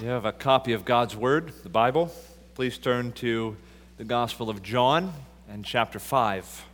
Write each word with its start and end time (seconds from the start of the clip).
You 0.00 0.06
have 0.10 0.26
a 0.26 0.30
copy 0.30 0.74
of 0.74 0.84
God's 0.84 1.16
Word, 1.16 1.52
the 1.64 1.68
Bible. 1.68 2.12
Please 2.54 2.78
turn 2.78 3.10
to 3.14 3.56
the 3.96 4.04
Gospel 4.04 4.48
of 4.48 4.62
John 4.62 5.12
and 5.50 5.64
chapter 5.64 5.98
5. 5.98 6.64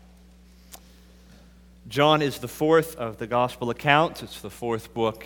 John 1.89 2.21
is 2.21 2.37
the 2.37 2.49
fourth 2.49 2.97
of 2.97 3.17
the 3.17 3.27
Gospel 3.27 3.71
accounts, 3.71 4.23
it's 4.23 4.43
the 4.43 4.51
fourth 4.51 4.93
book 4.93 5.25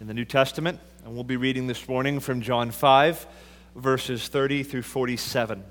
in 0.00 0.06
the 0.06 0.14
New 0.14 0.24
Testament, 0.24 0.78
and 1.04 1.12
we'll 1.12 1.24
be 1.24 1.36
reading 1.36 1.66
this 1.66 1.88
morning 1.88 2.20
from 2.20 2.40
John 2.40 2.70
5, 2.70 3.26
verses 3.74 4.28
30 4.28 4.62
through 4.62 4.82
47. 4.82 5.64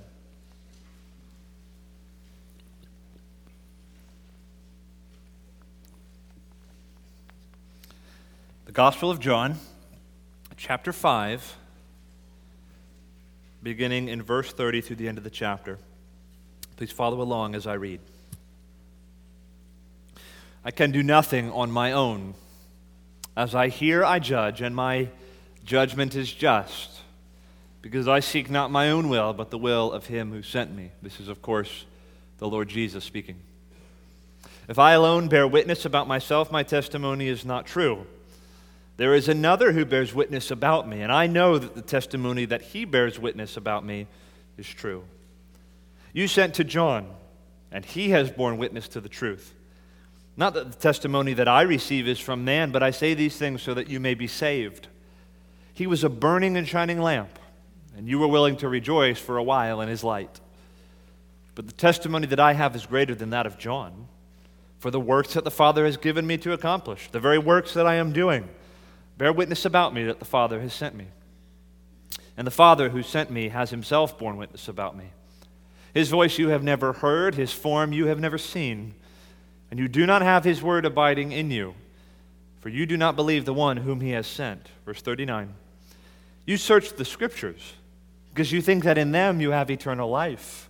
The 8.66 8.72
Gospel 8.74 9.10
of 9.10 9.22
John 9.22 9.56
chapter 10.58 10.92
5, 10.92 11.56
beginning 13.62 14.10
in 14.10 14.24
verse 14.24 14.52
30 14.52 14.82
through 14.82 14.96
the 14.96 15.08
end 15.08 15.20
of 15.20 15.24
the 15.24 15.30
chapter. 15.30 15.78
Please 16.78 16.92
follow 16.92 17.22
along 17.22 17.54
as 17.54 17.68
I 17.68 17.76
read. 17.76 18.00
I 20.66 20.72
can 20.72 20.92
do 20.92 21.04
nothing 21.04 21.52
on 21.52 21.72
my 21.72 21.92
own. 21.92 22.34
As 23.36 23.54
I 23.54 23.70
hear, 23.70 24.04
I 24.04 24.18
judge, 24.18 24.62
and 24.62 24.76
my 24.76 25.10
judgment 25.64 26.16
is 26.16 26.34
just, 26.34 27.02
because 27.84 28.08
I 28.08 28.20
seek 28.20 28.50
not 28.50 28.72
my 28.72 28.90
own 28.90 29.10
will, 29.10 29.34
but 29.34 29.52
the 29.52 29.60
will 29.60 29.92
of 29.92 30.08
him 30.08 30.32
who 30.32 30.42
sent 30.42 30.76
me. 30.76 30.90
This 31.04 31.20
is, 31.20 31.28
of 31.28 31.44
course, 31.44 31.86
the 32.40 32.50
Lord 32.50 32.68
Jesus 32.68 33.04
speaking. 33.04 33.38
If 34.68 34.80
I 34.80 34.94
alone 34.94 35.28
bear 35.28 35.48
witness 35.48 35.86
about 35.86 36.08
myself, 36.08 36.52
my 36.52 36.64
testimony 36.64 37.28
is 37.28 37.46
not 37.46 37.68
true. 37.68 38.08
There 38.98 39.14
is 39.14 39.30
another 39.30 39.72
who 39.72 39.86
bears 39.86 40.14
witness 40.14 40.50
about 40.50 40.88
me, 40.88 41.02
and 41.02 41.12
I 41.12 41.28
know 41.28 41.60
that 41.60 41.76
the 41.76 41.84
testimony 41.84 42.46
that 42.46 42.64
he 42.64 42.84
bears 42.84 43.20
witness 43.20 43.56
about 43.56 43.86
me 43.86 44.08
is 44.58 44.68
true. 44.68 45.04
You 46.14 46.28
sent 46.28 46.56
to 46.56 46.64
John, 46.64 47.08
and 47.72 47.86
he 47.86 48.10
has 48.10 48.32
borne 48.32 48.58
witness 48.58 48.88
to 48.90 49.00
the 49.00 49.10
truth. 49.10 49.54
Not 50.36 50.56
that 50.56 50.72
the 50.72 50.78
testimony 50.78 51.34
that 51.34 51.48
I 51.48 51.62
receive 51.62 52.08
is 52.08 52.20
from 52.20 52.44
man, 52.44 52.72
but 52.72 52.82
I 52.82 52.90
say 52.90 53.14
these 53.14 53.38
things 53.38 53.62
so 53.62 53.76
that 53.76 53.88
you 53.88 54.00
may 54.00 54.16
be 54.16 54.26
saved. 54.26 54.88
He 55.74 55.86
was 55.86 56.04
a 56.04 56.10
burning 56.10 56.58
and 56.58 56.68
shining 56.68 57.00
lamp, 57.00 57.38
and 57.96 58.08
you 58.08 58.18
were 58.18 58.28
willing 58.28 58.58
to 58.58 58.70
rejoice 58.70 59.20
for 59.20 59.38
a 59.38 59.44
while 59.44 59.80
in 59.80 59.90
his 59.90 60.04
light. 60.04 60.40
But 61.54 61.68
the 61.68 61.74
testimony 61.74 62.26
that 62.28 62.40
I 62.40 62.54
have 62.54 62.76
is 62.76 62.88
greater 62.88 63.14
than 63.14 63.30
that 63.30 63.46
of 63.46 63.60
John, 63.60 64.08
for 64.80 64.90
the 64.90 65.00
works 65.00 65.36
that 65.36 65.44
the 65.44 65.52
Father 65.52 65.86
has 65.86 65.98
given 65.98 66.26
me 66.26 66.38
to 66.38 66.54
accomplish, 66.54 67.10
the 67.12 67.20
very 67.20 67.38
works 67.38 67.76
that 67.76 67.86
I 67.86 67.96
am 67.96 68.12
doing 68.12 68.50
Bear 69.18 69.34
witness 69.34 69.66
about 69.66 69.94
me 69.94 70.04
that 70.06 70.20
the 70.20 70.26
Father 70.26 70.62
has 70.62 70.74
sent 70.74 70.96
me. 70.96 71.08
And 72.36 72.46
the 72.46 72.52
Father 72.52 72.90
who 72.90 73.02
sent 73.02 73.32
me 73.32 73.50
has 73.50 73.72
himself 73.72 74.18
borne 74.18 74.38
witness 74.38 74.68
about 74.68 74.96
me. 74.96 75.06
His 75.94 76.10
voice 76.10 76.38
you 76.38 76.50
have 76.50 76.64
never 76.64 76.94
heard, 76.94 77.34
his 77.34 77.52
form 77.52 77.92
you 77.92 78.06
have 78.06 78.20
never 78.20 78.38
seen, 78.38 78.94
and 79.72 79.80
you 79.80 79.88
do 79.88 80.06
not 80.06 80.22
have 80.22 80.44
his 80.44 80.62
word 80.62 80.86
abiding 80.86 81.32
in 81.32 81.50
you, 81.50 81.74
for 82.60 82.70
you 82.70 82.86
do 82.86 82.98
not 82.98 83.16
believe 83.16 83.46
the 83.46 83.54
one 83.54 83.78
whom 83.78 84.02
he 84.02 84.12
has 84.12 84.28
sent. 84.28 84.70
Verse 84.86 85.02
39. 85.02 85.56
You 86.46 86.58
search 86.58 86.94
the 86.94 87.06
scriptures, 87.06 87.74
because 88.30 88.52
you 88.52 88.62
think 88.62 88.84
that 88.84 89.00
in 89.00 89.12
them 89.12 89.42
you 89.42 89.50
have 89.52 89.72
eternal 89.72 90.10
life, 90.10 90.70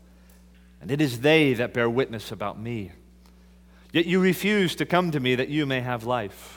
and 0.81 0.89
it 0.89 1.01
is 1.01 1.19
they 1.19 1.53
that 1.55 1.73
bear 1.73 1.89
witness 1.89 2.31
about 2.31 2.57
me. 2.57 2.93
Yet 3.91 4.05
you 4.05 4.21
refuse 4.21 4.75
to 4.77 4.85
come 4.85 5.11
to 5.11 5.19
me 5.19 5.35
that 5.35 5.49
you 5.49 5.65
may 5.65 5.81
have 5.81 6.05
life. 6.05 6.56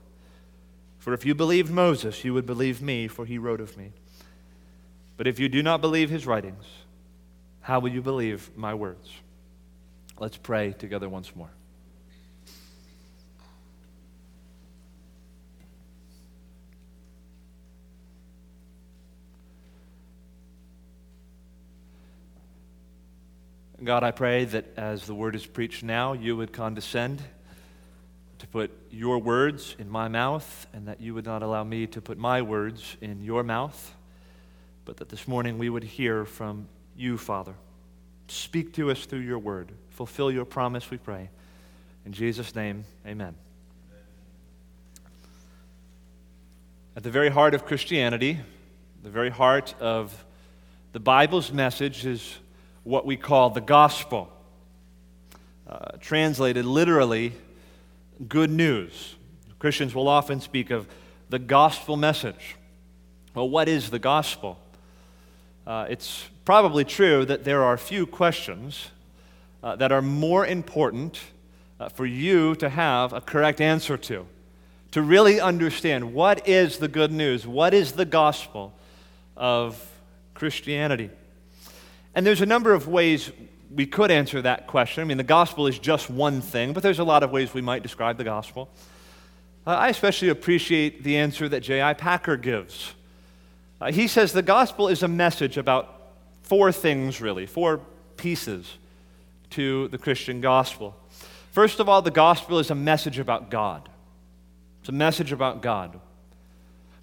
For 1.01 1.15
if 1.15 1.25
you 1.25 1.33
believed 1.33 1.71
Moses, 1.71 2.23
you 2.23 2.35
would 2.35 2.45
believe 2.45 2.79
me, 2.79 3.07
for 3.07 3.25
he 3.25 3.39
wrote 3.39 3.59
of 3.59 3.75
me. 3.75 3.91
But 5.17 5.25
if 5.25 5.39
you 5.39 5.49
do 5.49 5.63
not 5.63 5.81
believe 5.81 6.11
his 6.11 6.27
writings, 6.27 6.63
how 7.61 7.79
will 7.79 7.89
you 7.89 8.03
believe 8.03 8.55
my 8.55 8.75
words? 8.75 9.11
Let's 10.19 10.37
pray 10.37 10.73
together 10.73 11.09
once 11.09 11.35
more. 11.35 11.49
God, 23.83 24.03
I 24.03 24.11
pray 24.11 24.45
that 24.45 24.65
as 24.77 25.07
the 25.07 25.15
word 25.15 25.33
is 25.33 25.47
preached 25.47 25.81
now, 25.81 26.13
you 26.13 26.37
would 26.37 26.53
condescend 26.53 27.23
to 28.41 28.47
put 28.47 28.71
your 28.89 29.19
words 29.19 29.75
in 29.77 29.87
my 29.87 30.07
mouth, 30.07 30.65
and 30.73 30.87
that 30.87 30.99
you 30.99 31.13
would 31.13 31.25
not 31.25 31.43
allow 31.43 31.63
me 31.63 31.85
to 31.85 32.01
put 32.01 32.17
my 32.17 32.41
words 32.41 32.97
in 32.99 33.21
your 33.23 33.43
mouth, 33.43 33.93
but 34.83 34.97
that 34.97 35.09
this 35.09 35.27
morning 35.27 35.59
we 35.59 35.69
would 35.69 35.83
hear 35.83 36.25
from 36.25 36.67
you, 36.97 37.19
Father. 37.19 37.53
Speak 38.27 38.73
to 38.73 38.89
us 38.89 39.05
through 39.05 39.19
your 39.19 39.37
word. 39.37 39.71
Fulfill 39.91 40.31
your 40.31 40.45
promise, 40.45 40.89
we 40.89 40.97
pray. 40.97 41.29
In 42.03 42.13
Jesus' 42.13 42.55
name, 42.55 42.83
amen. 43.05 43.35
At 46.95 47.03
the 47.03 47.11
very 47.11 47.29
heart 47.29 47.53
of 47.53 47.67
Christianity, 47.67 48.39
the 49.03 49.11
very 49.11 49.29
heart 49.29 49.75
of 49.79 50.25
the 50.93 50.99
Bible's 50.99 51.51
message 51.51 52.07
is 52.07 52.39
what 52.83 53.05
we 53.05 53.17
call 53.17 53.51
the 53.51 53.61
gospel. 53.61 54.33
Uh, 55.67 55.91
translated 55.99 56.65
literally, 56.65 57.33
good 58.27 58.51
news. 58.51 59.15
Christians 59.59 59.95
will 59.95 60.07
often 60.07 60.41
speak 60.41 60.69
of 60.69 60.87
the 61.29 61.39
gospel 61.39 61.97
message. 61.97 62.55
Well, 63.33 63.49
what 63.49 63.67
is 63.67 63.89
the 63.89 63.99
gospel? 63.99 64.59
Uh, 65.65 65.85
it's 65.89 66.25
probably 66.45 66.83
true 66.83 67.25
that 67.25 67.43
there 67.43 67.63
are 67.63 67.77
few 67.77 68.05
questions 68.05 68.89
uh, 69.63 69.75
that 69.75 69.91
are 69.91 70.01
more 70.01 70.45
important 70.45 71.19
uh, 71.79 71.89
for 71.89 72.05
you 72.05 72.55
to 72.55 72.69
have 72.69 73.13
a 73.13 73.21
correct 73.21 73.61
answer 73.61 73.97
to. 73.97 74.25
To 74.91 75.01
really 75.01 75.39
understand 75.39 76.13
what 76.13 76.47
is 76.47 76.77
the 76.77 76.87
good 76.87 77.11
news, 77.11 77.47
what 77.47 77.73
is 77.73 77.93
the 77.93 78.05
gospel 78.05 78.73
of 79.37 79.81
Christianity. 80.33 81.09
And 82.13 82.25
there's 82.25 82.41
a 82.41 82.45
number 82.45 82.73
of 82.73 82.87
ways 82.87 83.31
we 83.73 83.85
could 83.85 84.11
answer 84.11 84.41
that 84.41 84.67
question. 84.67 85.01
I 85.01 85.05
mean, 85.05 85.17
the 85.17 85.23
gospel 85.23 85.67
is 85.67 85.79
just 85.79 86.09
one 86.09 86.41
thing, 86.41 86.73
but 86.73 86.83
there's 86.83 86.99
a 86.99 87.03
lot 87.03 87.23
of 87.23 87.31
ways 87.31 87.53
we 87.53 87.61
might 87.61 87.83
describe 87.83 88.17
the 88.17 88.23
gospel. 88.23 88.69
Uh, 89.65 89.71
I 89.71 89.89
especially 89.89 90.29
appreciate 90.29 91.03
the 91.03 91.17
answer 91.17 91.47
that 91.47 91.61
J.I. 91.61 91.93
Packer 91.93 92.35
gives. 92.37 92.93
Uh, 93.79 93.91
he 93.91 94.07
says 94.07 94.33
the 94.33 94.41
gospel 94.41 94.87
is 94.87 95.03
a 95.03 95.07
message 95.07 95.57
about 95.57 96.01
four 96.43 96.71
things, 96.71 97.21
really, 97.21 97.45
four 97.45 97.81
pieces 98.17 98.77
to 99.51 99.87
the 99.89 99.97
Christian 99.97 100.41
gospel. 100.41 100.95
First 101.51 101.79
of 101.79 101.87
all, 101.87 102.01
the 102.01 102.11
gospel 102.11 102.59
is 102.59 102.71
a 102.71 102.75
message 102.75 103.19
about 103.19 103.49
God. 103.49 103.89
It's 104.79 104.89
a 104.89 104.93
message 104.93 105.31
about 105.31 105.61
God. 105.61 105.99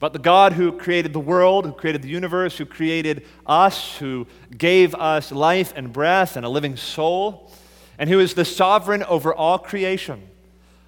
But 0.01 0.13
the 0.13 0.19
God 0.21 0.53
who 0.53 0.73
created 0.73 1.13
the 1.13 1.21
world, 1.21 1.67
who 1.67 1.73
created 1.73 2.03
the 2.03 2.09
universe, 2.09 2.57
who 2.57 2.67
created 2.67 3.27
us, 3.47 3.97
who 3.97 4.27
gave 4.57 4.95
us 4.95 5.33
life 5.33 5.73
and 5.75 5.93
breath 5.93 6.37
and 6.37 6.47
a 6.47 6.49
living 6.49 6.77
soul, 6.77 7.51
and 7.99 8.09
who 8.09 8.21
is 8.21 8.35
the 8.35 8.45
sovereign 8.45 9.03
over 9.03 9.35
all 9.35 9.59
creation. 9.59 10.23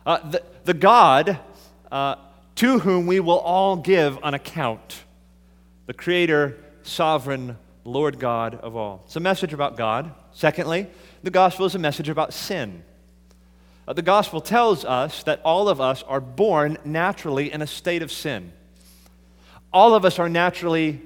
Uh, 0.07 0.31
the, 0.31 0.43
the 0.65 0.75
God 0.75 1.41
uh, 1.91 2.15
to 2.55 2.79
whom 2.79 3.07
we 3.07 3.19
will 3.19 3.39
all 3.39 3.77
give 3.77 4.19
an 4.23 4.35
account. 4.35 5.03
The 5.87 5.95
Creator, 5.95 6.57
sovereign, 6.83 7.59
Lord 7.85 8.21
God 8.21 8.55
of 8.55 8.77
all. 8.77 9.03
It's 9.07 9.17
a 9.17 9.21
message 9.21 9.53
about 9.53 9.77
God. 9.77 10.13
Secondly, 10.33 10.87
the 11.23 11.31
gospel 11.31 11.67
is 11.67 11.75
a 11.75 11.79
message 11.79 12.09
about 12.09 12.33
sin. 12.33 12.85
Uh, 13.89 13.93
the 13.93 14.03
gospel 14.03 14.41
tells 14.41 14.85
us 14.85 15.25
that 15.25 15.41
all 15.45 15.69
of 15.69 15.81
us 15.81 16.05
are 16.05 16.21
born 16.21 16.79
naturally 16.85 17.51
in 17.53 17.61
a 17.61 17.67
state 17.67 18.03
of 18.03 18.13
sin. 18.13 18.53
All 19.73 19.95
of 19.95 20.05
us 20.05 20.19
are 20.19 20.29
naturally 20.29 21.01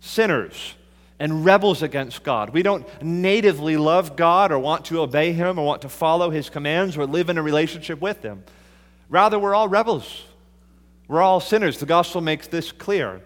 sinners 0.00 0.74
and 1.18 1.44
rebels 1.44 1.82
against 1.82 2.22
God. 2.22 2.50
We 2.50 2.62
don't 2.62 2.86
natively 3.02 3.76
love 3.76 4.16
God 4.16 4.52
or 4.52 4.58
want 4.58 4.84
to 4.86 5.00
obey 5.00 5.32
Him 5.32 5.58
or 5.58 5.64
want 5.64 5.82
to 5.82 5.88
follow 5.88 6.30
His 6.30 6.50
commands 6.50 6.96
or 6.96 7.06
live 7.06 7.30
in 7.30 7.38
a 7.38 7.42
relationship 7.42 8.00
with 8.00 8.22
Him. 8.22 8.44
Rather, 9.08 9.38
we're 9.38 9.54
all 9.54 9.68
rebels. 9.68 10.24
We're 11.08 11.22
all 11.22 11.40
sinners. 11.40 11.78
The 11.78 11.86
gospel 11.86 12.20
makes 12.20 12.48
this 12.48 12.72
clear. 12.72 13.22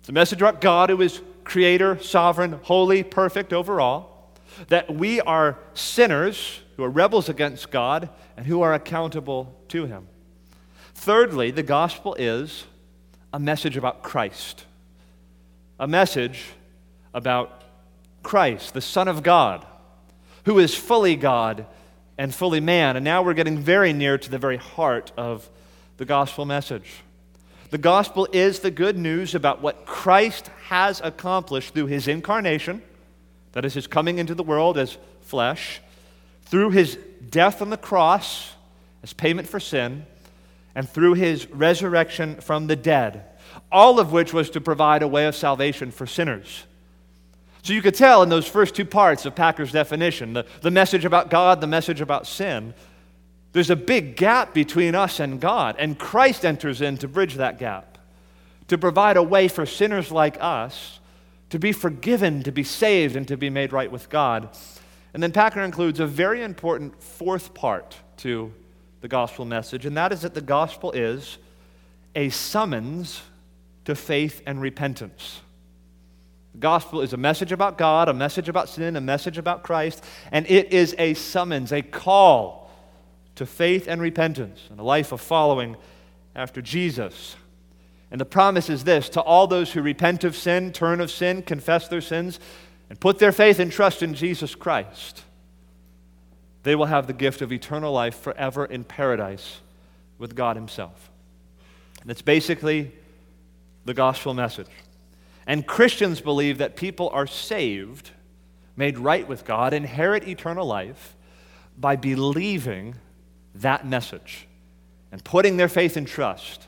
It's 0.00 0.08
a 0.08 0.12
message 0.12 0.40
about 0.40 0.60
God 0.60 0.88
who 0.88 1.00
is 1.02 1.20
creator, 1.44 1.98
sovereign, 2.00 2.60
holy, 2.62 3.02
perfect 3.02 3.52
overall, 3.52 4.30
that 4.68 4.94
we 4.94 5.20
are 5.20 5.58
sinners 5.74 6.60
who 6.76 6.84
are 6.84 6.90
rebels 6.90 7.28
against 7.28 7.70
God 7.70 8.08
and 8.36 8.46
who 8.46 8.62
are 8.62 8.72
accountable 8.72 9.54
to 9.68 9.84
Him. 9.86 10.06
Thirdly, 10.94 11.50
the 11.50 11.62
gospel 11.62 12.14
is 12.14 12.64
a 13.32 13.38
message 13.38 13.76
about 13.76 14.02
Christ, 14.02 14.64
a 15.78 15.86
message 15.86 16.44
about 17.14 17.62
Christ, 18.22 18.74
the 18.74 18.80
Son 18.80 19.08
of 19.08 19.22
God, 19.22 19.64
who 20.44 20.58
is 20.58 20.74
fully 20.74 21.16
God 21.16 21.66
and 22.18 22.34
fully 22.34 22.60
man. 22.60 22.96
And 22.96 23.04
now 23.04 23.22
we're 23.22 23.34
getting 23.34 23.58
very 23.58 23.92
near 23.92 24.18
to 24.18 24.30
the 24.30 24.38
very 24.38 24.56
heart 24.56 25.12
of 25.16 25.48
the 25.96 26.04
gospel 26.04 26.44
message. 26.44 26.90
The 27.70 27.78
gospel 27.78 28.26
is 28.32 28.60
the 28.60 28.70
good 28.70 28.96
news 28.96 29.34
about 29.34 29.62
what 29.62 29.86
Christ 29.86 30.50
has 30.68 31.00
accomplished 31.00 31.72
through 31.72 31.86
his 31.86 32.08
incarnation, 32.08 32.82
that 33.52 33.64
is, 33.64 33.74
his 33.74 33.86
coming 33.86 34.18
into 34.18 34.34
the 34.34 34.42
world 34.42 34.76
as 34.76 34.98
flesh, 35.22 35.80
through 36.42 36.70
his 36.70 36.98
death 37.28 37.62
on 37.62 37.70
the 37.70 37.76
cross 37.76 38.52
as 39.02 39.12
payment 39.12 39.48
for 39.48 39.60
sin, 39.60 40.04
and 40.74 40.88
through 40.88 41.14
his 41.14 41.48
resurrection 41.50 42.40
from 42.40 42.66
the 42.66 42.76
dead, 42.76 43.24
all 43.70 43.98
of 43.98 44.12
which 44.12 44.32
was 44.32 44.50
to 44.50 44.60
provide 44.60 45.02
a 45.02 45.08
way 45.08 45.26
of 45.26 45.34
salvation 45.34 45.90
for 45.90 46.06
sinners. 46.06 46.64
So 47.62 47.72
you 47.72 47.82
could 47.82 47.94
tell 47.94 48.22
in 48.22 48.28
those 48.28 48.48
first 48.48 48.74
two 48.74 48.84
parts 48.84 49.26
of 49.26 49.34
Packer's 49.34 49.72
definition 49.72 50.32
the, 50.32 50.46
the 50.62 50.70
message 50.70 51.04
about 51.04 51.30
God, 51.30 51.60
the 51.60 51.66
message 51.66 52.00
about 52.00 52.26
sin 52.26 52.74
there's 53.52 53.70
a 53.70 53.76
big 53.76 54.16
gap 54.16 54.54
between 54.54 54.94
us 54.94 55.18
and 55.18 55.40
God, 55.40 55.76
and 55.78 55.98
Christ 55.98 56.44
enters 56.44 56.80
in 56.80 56.96
to 56.98 57.08
bridge 57.08 57.34
that 57.34 57.58
gap, 57.58 57.98
to 58.68 58.78
provide 58.78 59.16
a 59.16 59.22
way 59.22 59.48
for 59.48 59.66
sinners 59.66 60.12
like 60.12 60.36
us 60.40 61.00
to 61.50 61.58
be 61.58 61.72
forgiven, 61.72 62.44
to 62.44 62.52
be 62.52 62.62
saved, 62.62 63.16
and 63.16 63.26
to 63.26 63.36
be 63.36 63.50
made 63.50 63.72
right 63.72 63.90
with 63.90 64.08
God. 64.08 64.50
And 65.12 65.20
then 65.20 65.32
Packer 65.32 65.62
includes 65.62 65.98
a 65.98 66.06
very 66.06 66.44
important 66.44 67.02
fourth 67.02 67.54
part 67.54 67.96
to 68.18 68.52
the 69.00 69.08
gospel 69.08 69.44
message, 69.44 69.86
and 69.86 69.96
that 69.96 70.12
is 70.12 70.22
that 70.22 70.34
the 70.34 70.40
gospel 70.40 70.92
is 70.92 71.38
a 72.14 72.28
summons 72.28 73.22
to 73.84 73.94
faith 73.94 74.42
and 74.46 74.60
repentance. 74.60 75.40
The 76.52 76.58
gospel 76.58 77.00
is 77.00 77.12
a 77.12 77.16
message 77.16 77.52
about 77.52 77.78
God, 77.78 78.08
a 78.08 78.14
message 78.14 78.48
about 78.48 78.68
sin, 78.68 78.96
a 78.96 79.00
message 79.00 79.38
about 79.38 79.62
Christ, 79.62 80.04
and 80.32 80.48
it 80.50 80.72
is 80.72 80.94
a 80.98 81.14
summons, 81.14 81.72
a 81.72 81.82
call 81.82 82.70
to 83.36 83.46
faith 83.46 83.86
and 83.88 84.02
repentance 84.02 84.60
and 84.70 84.78
a 84.78 84.82
life 84.82 85.12
of 85.12 85.20
following 85.20 85.76
after 86.34 86.60
Jesus. 86.60 87.36
And 88.10 88.20
the 88.20 88.26
promise 88.26 88.68
is 88.68 88.84
this 88.84 89.08
to 89.10 89.20
all 89.20 89.46
those 89.46 89.72
who 89.72 89.82
repent 89.82 90.24
of 90.24 90.36
sin, 90.36 90.72
turn 90.72 91.00
of 91.00 91.10
sin, 91.10 91.42
confess 91.42 91.88
their 91.88 92.00
sins, 92.00 92.40
and 92.88 92.98
put 92.98 93.18
their 93.18 93.32
faith 93.32 93.60
and 93.60 93.70
trust 93.70 94.02
in 94.02 94.14
Jesus 94.14 94.54
Christ, 94.54 95.22
they 96.62 96.74
will 96.74 96.86
have 96.86 97.06
the 97.06 97.12
gift 97.12 97.42
of 97.42 97.52
eternal 97.52 97.92
life 97.92 98.18
forever 98.18 98.64
in 98.64 98.84
paradise 98.84 99.60
with 100.18 100.34
God 100.34 100.56
Himself. 100.56 101.10
And 102.02 102.10
it's 102.10 102.22
basically 102.22 102.92
the 103.84 103.94
gospel 103.94 104.34
message. 104.34 104.68
And 105.46 105.66
Christians 105.66 106.20
believe 106.20 106.58
that 106.58 106.76
people 106.76 107.08
are 107.10 107.26
saved, 107.26 108.10
made 108.76 108.98
right 108.98 109.26
with 109.26 109.44
God, 109.44 109.72
inherit 109.72 110.28
eternal 110.28 110.66
life 110.66 111.16
by 111.78 111.96
believing 111.96 112.94
that 113.54 113.86
message 113.86 114.46
and 115.10 115.24
putting 115.24 115.56
their 115.56 115.68
faith 115.68 115.96
and 115.96 116.06
trust 116.06 116.66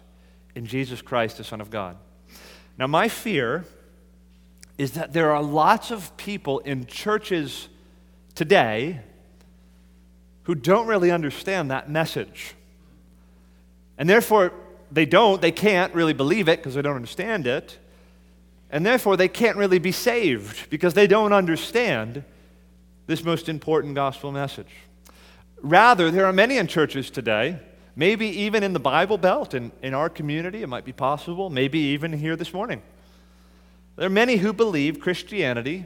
in 0.54 0.66
Jesus 0.66 1.02
Christ, 1.02 1.36
the 1.36 1.44
Son 1.44 1.60
of 1.60 1.70
God. 1.70 1.96
Now, 2.78 2.86
my 2.86 3.08
fear 3.08 3.64
is 4.78 4.92
that 4.92 5.12
there 5.12 5.30
are 5.30 5.42
lots 5.42 5.90
of 5.90 6.16
people 6.16 6.58
in 6.60 6.86
churches 6.86 7.68
today 8.34 9.00
who 10.44 10.54
don't 10.54 10.86
really 10.86 11.10
understand 11.10 11.70
that 11.70 11.88
message. 11.90 12.54
And 13.98 14.08
therefore, 14.08 14.52
they 14.90 15.06
don't, 15.06 15.40
they 15.40 15.52
can't 15.52 15.94
really 15.94 16.12
believe 16.12 16.48
it 16.48 16.58
because 16.58 16.74
they 16.74 16.82
don't 16.82 16.96
understand 16.96 17.46
it. 17.46 17.78
And 18.70 18.84
therefore, 18.84 19.16
they 19.16 19.28
can't 19.28 19.56
really 19.56 19.78
be 19.78 19.92
saved 19.92 20.70
because 20.70 20.94
they 20.94 21.06
don't 21.06 21.32
understand 21.32 22.24
this 23.06 23.22
most 23.22 23.48
important 23.48 23.94
gospel 23.94 24.32
message. 24.32 24.70
Rather, 25.60 26.10
there 26.10 26.26
are 26.26 26.32
many 26.32 26.58
in 26.58 26.66
churches 26.66 27.10
today, 27.10 27.58
maybe 27.94 28.26
even 28.26 28.62
in 28.62 28.72
the 28.72 28.80
Bible 28.80 29.18
Belt, 29.18 29.54
in, 29.54 29.70
in 29.82 29.94
our 29.94 30.08
community, 30.08 30.62
it 30.62 30.68
might 30.68 30.84
be 30.84 30.92
possible, 30.92 31.50
maybe 31.50 31.78
even 31.78 32.12
here 32.12 32.34
this 32.34 32.52
morning. 32.52 32.82
There 33.96 34.06
are 34.06 34.10
many 34.10 34.36
who 34.36 34.52
believe 34.52 34.98
Christianity 34.98 35.84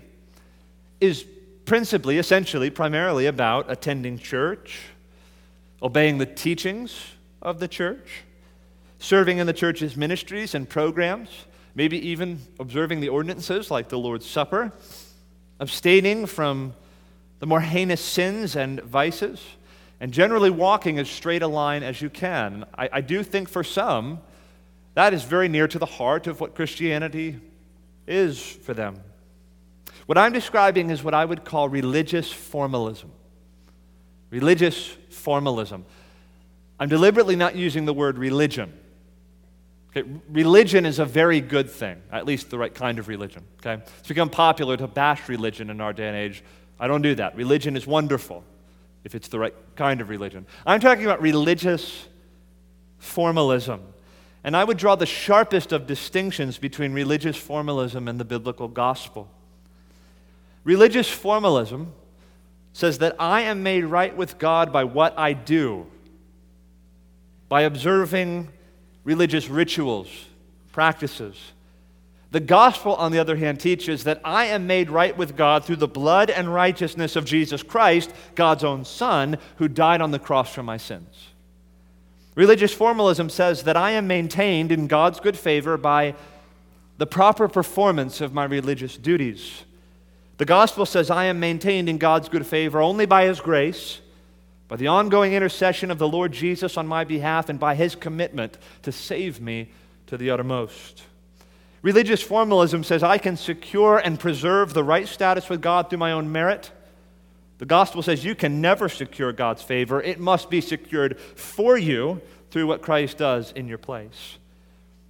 is 1.00 1.26
principally, 1.66 2.16
essentially, 2.16 2.70
primarily 2.70 3.26
about 3.26 3.70
attending 3.70 4.18
church, 4.18 4.80
obeying 5.82 6.18
the 6.18 6.26
teachings 6.26 6.96
of 7.42 7.58
the 7.58 7.68
church, 7.68 8.22
serving 8.98 9.38
in 9.38 9.46
the 9.46 9.52
church's 9.52 9.96
ministries 9.96 10.54
and 10.54 10.68
programs, 10.68 11.28
maybe 11.74 11.98
even 12.08 12.40
observing 12.58 13.00
the 13.00 13.08
ordinances 13.08 13.70
like 13.70 13.88
the 13.88 13.98
Lord's 13.98 14.24
Supper, 14.24 14.72
abstaining 15.60 16.24
from 16.26 16.72
the 17.40 17.46
more 17.46 17.60
heinous 17.60 18.00
sins 18.00 18.56
and 18.56 18.80
vices 18.80 19.42
and 20.00 20.12
generally 20.12 20.50
walking 20.50 20.98
as 20.98 21.08
straight 21.08 21.42
a 21.42 21.48
line 21.48 21.82
as 21.82 22.00
you 22.00 22.10
can. 22.10 22.64
I, 22.76 22.88
I, 22.94 23.00
do 23.00 23.22
think 23.22 23.48
for 23.48 23.64
some, 23.64 24.20
that 24.94 25.14
is 25.14 25.24
very 25.24 25.48
near 25.48 25.66
to 25.68 25.78
the 25.78 25.86
heart 25.86 26.26
of 26.26 26.40
what 26.40 26.54
Christianity 26.54 27.40
is 28.06 28.40
for 28.40 28.74
them. 28.74 29.00
What 30.06 30.16
I'm 30.16 30.32
describing 30.32 30.90
is 30.90 31.02
what 31.02 31.14
I 31.14 31.24
would 31.24 31.44
call 31.44 31.68
religious 31.68 32.32
formalism. 32.32 33.10
Religious 34.30 34.96
formalism. 35.10 35.84
I'm 36.78 36.88
deliberately 36.88 37.36
not 37.36 37.56
using 37.56 37.84
the 37.84 37.92
word 37.92 38.18
religion. 38.18 38.72
Okay, 39.96 40.08
religion 40.28 40.84
is 40.84 40.98
a 40.98 41.04
very 41.04 41.40
good 41.40 41.70
thing, 41.70 42.02
at 42.12 42.26
least 42.26 42.50
the 42.50 42.58
right 42.58 42.74
kind 42.74 42.98
of 42.98 43.08
religion. 43.08 43.44
Okay? 43.60 43.82
It's 43.98 44.08
become 44.08 44.28
popular 44.28 44.76
to 44.76 44.86
bash 44.86 45.28
religion 45.28 45.70
in 45.70 45.80
our 45.80 45.92
day 45.92 46.06
and 46.06 46.16
age. 46.16 46.44
I 46.78 46.86
don't 46.86 47.02
do 47.02 47.14
that. 47.14 47.34
Religion 47.34 47.76
is 47.76 47.86
wonderful 47.86 48.44
if 49.04 49.14
it's 49.14 49.28
the 49.28 49.38
right 49.38 49.54
kind 49.74 50.00
of 50.00 50.08
religion. 50.10 50.46
I'm 50.66 50.80
talking 50.80 51.04
about 51.04 51.22
religious 51.22 52.06
formalism. 52.98 53.80
And 54.44 54.56
I 54.56 54.62
would 54.62 54.76
draw 54.76 54.94
the 54.94 55.06
sharpest 55.06 55.72
of 55.72 55.86
distinctions 55.86 56.58
between 56.58 56.92
religious 56.92 57.36
formalism 57.36 58.06
and 58.06 58.20
the 58.20 58.24
biblical 58.24 58.68
gospel. 58.68 59.28
Religious 60.66 61.08
formalism 61.08 61.92
says 62.73 62.99
that 62.99 63.14
I 63.20 63.42
am 63.42 63.62
made 63.62 63.85
right 63.85 64.14
with 64.16 64.37
God 64.37 64.73
by 64.73 64.82
what 64.82 65.16
I 65.16 65.32
do, 65.32 65.87
by 67.49 67.62
observing 67.62 68.49
religious 69.04 69.49
rituals, 69.49 70.08
practices. 70.73 71.52
The 72.32 72.40
gospel, 72.40 72.96
on 72.96 73.12
the 73.12 73.20
other 73.20 73.37
hand, 73.37 73.61
teaches 73.61 74.02
that 74.04 74.20
I 74.25 74.46
am 74.46 74.66
made 74.66 74.90
right 74.90 75.16
with 75.16 75.37
God 75.37 75.64
through 75.64 75.76
the 75.76 75.87
blood 75.87 76.30
and 76.30 76.52
righteousness 76.52 77.14
of 77.14 77.25
Jesus 77.25 77.62
Christ, 77.62 78.12
God's 78.35 78.64
own 78.64 78.85
Son, 78.85 79.38
who 79.58 79.68
died 79.68 80.00
on 80.00 80.11
the 80.11 80.18
cross 80.18 80.52
for 80.52 80.64
my 80.64 80.78
sins. 80.78 81.28
Religious 82.35 82.75
formalism 82.75 83.30
says 83.30 83.62
that 83.62 83.76
I 83.76 83.92
am 83.92 84.08
maintained 84.08 84.73
in 84.73 84.88
God's 84.88 85.20
good 85.20 85.38
favor 85.38 85.76
by 85.76 86.16
the 86.99 87.06
proper 87.06 87.46
performance 87.46 88.20
of 88.20 88.35
my 88.35 88.44
religious 88.44 88.96
duties. 88.96 89.62
The 90.38 90.45
gospel 90.45 90.85
says 90.85 91.11
I 91.11 91.25
am 91.26 91.40
maintained 91.40 91.88
in 91.88 91.99
God's 91.99 92.28
good 92.28 92.47
favor 92.47 92.81
only 92.81 93.07
by 93.07 93.25
His 93.25 93.40
grace, 93.40 94.00
by 94.69 94.76
the 94.76 94.88
ongoing 94.88 95.33
intercession 95.33 95.90
of 95.90 95.99
the 95.99 96.09
Lord 96.09 96.33
Jesus 96.33 96.76
on 96.76 96.87
my 96.87 97.05
behalf, 97.05 97.49
and 97.49 97.59
by 97.59 97.75
His 97.75 97.95
commitment 97.95 98.59
to 98.83 98.93
save 98.93 99.40
me 99.40 99.71
to 100.09 100.16
the 100.16 100.31
uttermost. 100.31 101.05
Religious 101.83 102.21
formalism 102.21 102.83
says 102.85 103.02
I 103.02 103.19
can 103.19 103.37
secure 103.37 103.99
and 103.99 104.19
preserve 104.19 104.75
the 104.75 104.85
right 104.85 105.07
status 105.07 105.49
with 105.49 105.62
God 105.62 105.88
through 105.88 105.99
my 105.99 106.12
own 106.12 106.31
merit. 106.33 106.71
The 107.59 107.66
gospel 107.66 108.02
says 108.02 108.25
you 108.25 108.35
can 108.35 108.61
never 108.61 108.88
secure 108.88 109.33
God's 109.33 109.62
favor, 109.62 110.02
it 110.02 110.21
must 110.21 110.50
be 110.50 110.61
secured 110.61 111.19
for 111.19 111.78
you 111.78 112.21
through 112.50 112.66
what 112.66 112.83
Christ 112.83 113.19
does 113.19 113.52
in 113.52 113.69
your 113.69 113.78
place. 113.78 114.38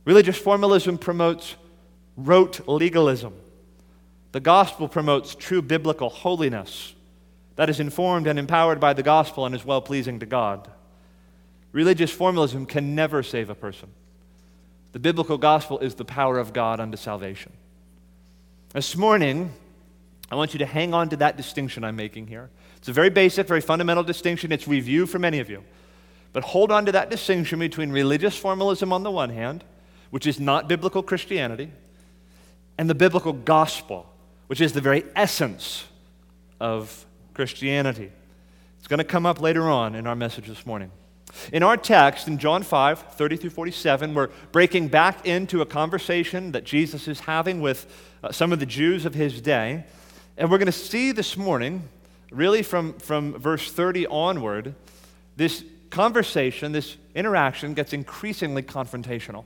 Religious 0.04 0.38
formalism 0.38 0.98
promotes 0.98 1.56
rote 2.16 2.66
legalism. 2.68 3.34
The 4.36 4.40
gospel 4.40 4.86
promotes 4.86 5.34
true 5.34 5.62
biblical 5.62 6.10
holiness 6.10 6.92
that 7.54 7.70
is 7.70 7.80
informed 7.80 8.26
and 8.26 8.38
empowered 8.38 8.78
by 8.78 8.92
the 8.92 9.02
gospel 9.02 9.46
and 9.46 9.54
is 9.54 9.64
well 9.64 9.80
pleasing 9.80 10.18
to 10.18 10.26
God. 10.26 10.70
Religious 11.72 12.10
formalism 12.10 12.66
can 12.66 12.94
never 12.94 13.22
save 13.22 13.48
a 13.48 13.54
person. 13.54 13.88
The 14.92 14.98
biblical 14.98 15.38
gospel 15.38 15.78
is 15.78 15.94
the 15.94 16.04
power 16.04 16.38
of 16.38 16.52
God 16.52 16.80
unto 16.80 16.98
salvation. 16.98 17.50
This 18.74 18.94
morning, 18.94 19.54
I 20.30 20.34
want 20.34 20.52
you 20.52 20.58
to 20.58 20.66
hang 20.66 20.92
on 20.92 21.08
to 21.08 21.16
that 21.16 21.38
distinction 21.38 21.82
I'm 21.82 21.96
making 21.96 22.26
here. 22.26 22.50
It's 22.76 22.88
a 22.88 22.92
very 22.92 23.08
basic, 23.08 23.48
very 23.48 23.62
fundamental 23.62 24.04
distinction. 24.04 24.52
It's 24.52 24.68
review 24.68 25.06
for 25.06 25.18
many 25.18 25.40
of 25.40 25.48
you. 25.48 25.64
But 26.34 26.44
hold 26.44 26.70
on 26.70 26.84
to 26.84 26.92
that 26.92 27.08
distinction 27.08 27.58
between 27.58 27.90
religious 27.90 28.36
formalism 28.36 28.92
on 28.92 29.02
the 29.02 29.10
one 29.10 29.30
hand, 29.30 29.64
which 30.10 30.26
is 30.26 30.38
not 30.38 30.68
biblical 30.68 31.02
Christianity, 31.02 31.72
and 32.76 32.90
the 32.90 32.94
biblical 32.94 33.32
gospel, 33.32 34.12
which 34.46 34.60
is 34.60 34.72
the 34.72 34.80
very 34.80 35.04
essence 35.14 35.84
of 36.60 37.04
Christianity. 37.34 38.10
It's 38.78 38.88
going 38.88 38.98
to 38.98 39.04
come 39.04 39.26
up 39.26 39.40
later 39.40 39.68
on 39.68 39.94
in 39.94 40.06
our 40.06 40.16
message 40.16 40.46
this 40.46 40.64
morning. 40.64 40.90
In 41.52 41.62
our 41.62 41.76
text, 41.76 42.28
in 42.28 42.38
John 42.38 42.62
5, 42.62 42.98
30 43.12 43.36
through 43.36 43.50
47, 43.50 44.14
we're 44.14 44.28
breaking 44.52 44.88
back 44.88 45.26
into 45.26 45.60
a 45.60 45.66
conversation 45.66 46.52
that 46.52 46.64
Jesus 46.64 47.08
is 47.08 47.20
having 47.20 47.60
with 47.60 47.86
uh, 48.22 48.32
some 48.32 48.52
of 48.52 48.60
the 48.60 48.66
Jews 48.66 49.04
of 49.04 49.14
his 49.14 49.40
day. 49.40 49.84
And 50.36 50.50
we're 50.50 50.58
going 50.58 50.66
to 50.66 50.72
see 50.72 51.12
this 51.12 51.36
morning, 51.36 51.88
really 52.30 52.62
from, 52.62 52.94
from 52.94 53.38
verse 53.38 53.70
30 53.70 54.06
onward, 54.06 54.74
this 55.36 55.64
conversation, 55.90 56.72
this 56.72 56.96
interaction 57.14 57.74
gets 57.74 57.92
increasingly 57.92 58.62
confrontational. 58.62 59.44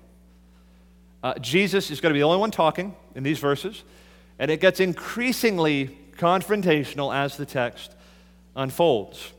Uh, 1.22 1.34
Jesus 1.38 1.90
is 1.90 2.00
going 2.00 2.10
to 2.10 2.14
be 2.14 2.20
the 2.20 2.26
only 2.26 2.38
one 2.38 2.50
talking 2.50 2.94
in 3.14 3.22
these 3.22 3.38
verses, 3.38 3.82
and 4.40 4.50
it 4.50 4.58
gets 4.58 4.80
increasingly 4.80 5.96
confrontational 6.16 7.14
as 7.14 7.36
the 7.36 7.44
text 7.44 7.94
unfolds. 8.56 9.32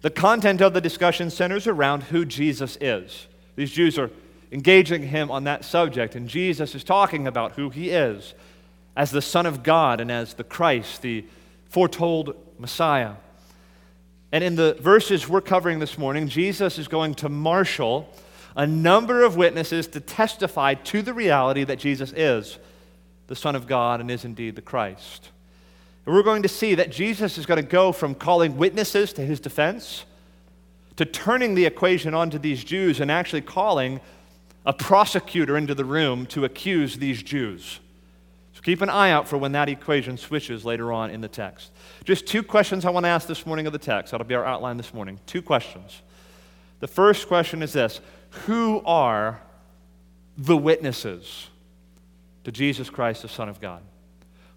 The 0.00 0.10
content 0.10 0.60
of 0.60 0.72
the 0.72 0.80
discussion 0.80 1.28
centers 1.28 1.66
around 1.66 2.04
who 2.04 2.24
Jesus 2.24 2.78
is. 2.80 3.26
These 3.56 3.72
Jews 3.72 3.98
are 3.98 4.12
engaging 4.52 5.02
him 5.02 5.30
on 5.32 5.44
that 5.44 5.64
subject, 5.64 6.14
and 6.14 6.28
Jesus 6.28 6.76
is 6.76 6.84
talking 6.84 7.26
about 7.26 7.52
who 7.52 7.68
he 7.68 7.90
is 7.90 8.34
as 8.96 9.10
the 9.10 9.20
Son 9.20 9.44
of 9.44 9.64
God 9.64 10.00
and 10.00 10.10
as 10.10 10.34
the 10.34 10.44
Christ, 10.44 11.02
the 11.02 11.24
foretold 11.68 12.36
Messiah. 12.56 13.14
And 14.30 14.44
in 14.44 14.54
the 14.54 14.74
verses 14.74 15.28
we're 15.28 15.40
covering 15.40 15.80
this 15.80 15.98
morning, 15.98 16.28
Jesus 16.28 16.78
is 16.78 16.86
going 16.86 17.16
to 17.16 17.28
marshal 17.28 18.08
a 18.54 18.68
number 18.68 19.24
of 19.24 19.34
witnesses 19.34 19.88
to 19.88 20.00
testify 20.00 20.74
to 20.74 21.02
the 21.02 21.12
reality 21.12 21.64
that 21.64 21.80
Jesus 21.80 22.12
is 22.12 22.58
the 23.26 23.36
Son 23.36 23.56
of 23.56 23.66
God 23.66 24.00
and 24.00 24.10
is 24.10 24.24
indeed 24.24 24.56
the 24.56 24.62
Christ. 24.62 25.30
And 26.06 26.14
we're 26.14 26.22
going 26.22 26.42
to 26.42 26.48
see 26.48 26.74
that 26.74 26.90
Jesus 26.90 27.38
is 27.38 27.46
going 27.46 27.62
to 27.62 27.68
go 27.68 27.92
from 27.92 28.14
calling 28.14 28.56
witnesses 28.56 29.12
to 29.14 29.22
his 29.22 29.40
defense 29.40 30.04
to 30.96 31.04
turning 31.04 31.54
the 31.54 31.64
equation 31.64 32.14
onto 32.14 32.38
these 32.38 32.62
Jews 32.62 33.00
and 33.00 33.10
actually 33.10 33.40
calling 33.40 34.00
a 34.66 34.72
prosecutor 34.72 35.56
into 35.56 35.74
the 35.74 35.84
room 35.84 36.26
to 36.26 36.44
accuse 36.44 36.96
these 36.96 37.22
Jews. 37.22 37.80
So 38.52 38.60
keep 38.62 38.80
an 38.80 38.88
eye 38.88 39.10
out 39.10 39.26
for 39.26 39.36
when 39.36 39.52
that 39.52 39.68
equation 39.68 40.16
switches 40.16 40.64
later 40.64 40.92
on 40.92 41.10
in 41.10 41.20
the 41.20 41.28
text. 41.28 41.72
Just 42.04 42.26
two 42.26 42.42
questions 42.42 42.84
I 42.84 42.90
want 42.90 43.04
to 43.04 43.10
ask 43.10 43.26
this 43.26 43.46
morning 43.46 43.66
of 43.66 43.72
the 43.72 43.78
text. 43.78 44.12
That'll 44.12 44.26
be 44.26 44.34
our 44.34 44.44
outline 44.44 44.76
this 44.76 44.94
morning. 44.94 45.18
Two 45.26 45.42
questions. 45.42 46.02
The 46.80 46.86
first 46.86 47.28
question 47.28 47.62
is 47.62 47.72
this 47.72 48.00
Who 48.46 48.82
are 48.84 49.40
the 50.36 50.56
witnesses 50.56 51.48
to 52.44 52.52
Jesus 52.52 52.90
Christ, 52.90 53.22
the 53.22 53.28
Son 53.28 53.48
of 53.48 53.60
God? 53.60 53.82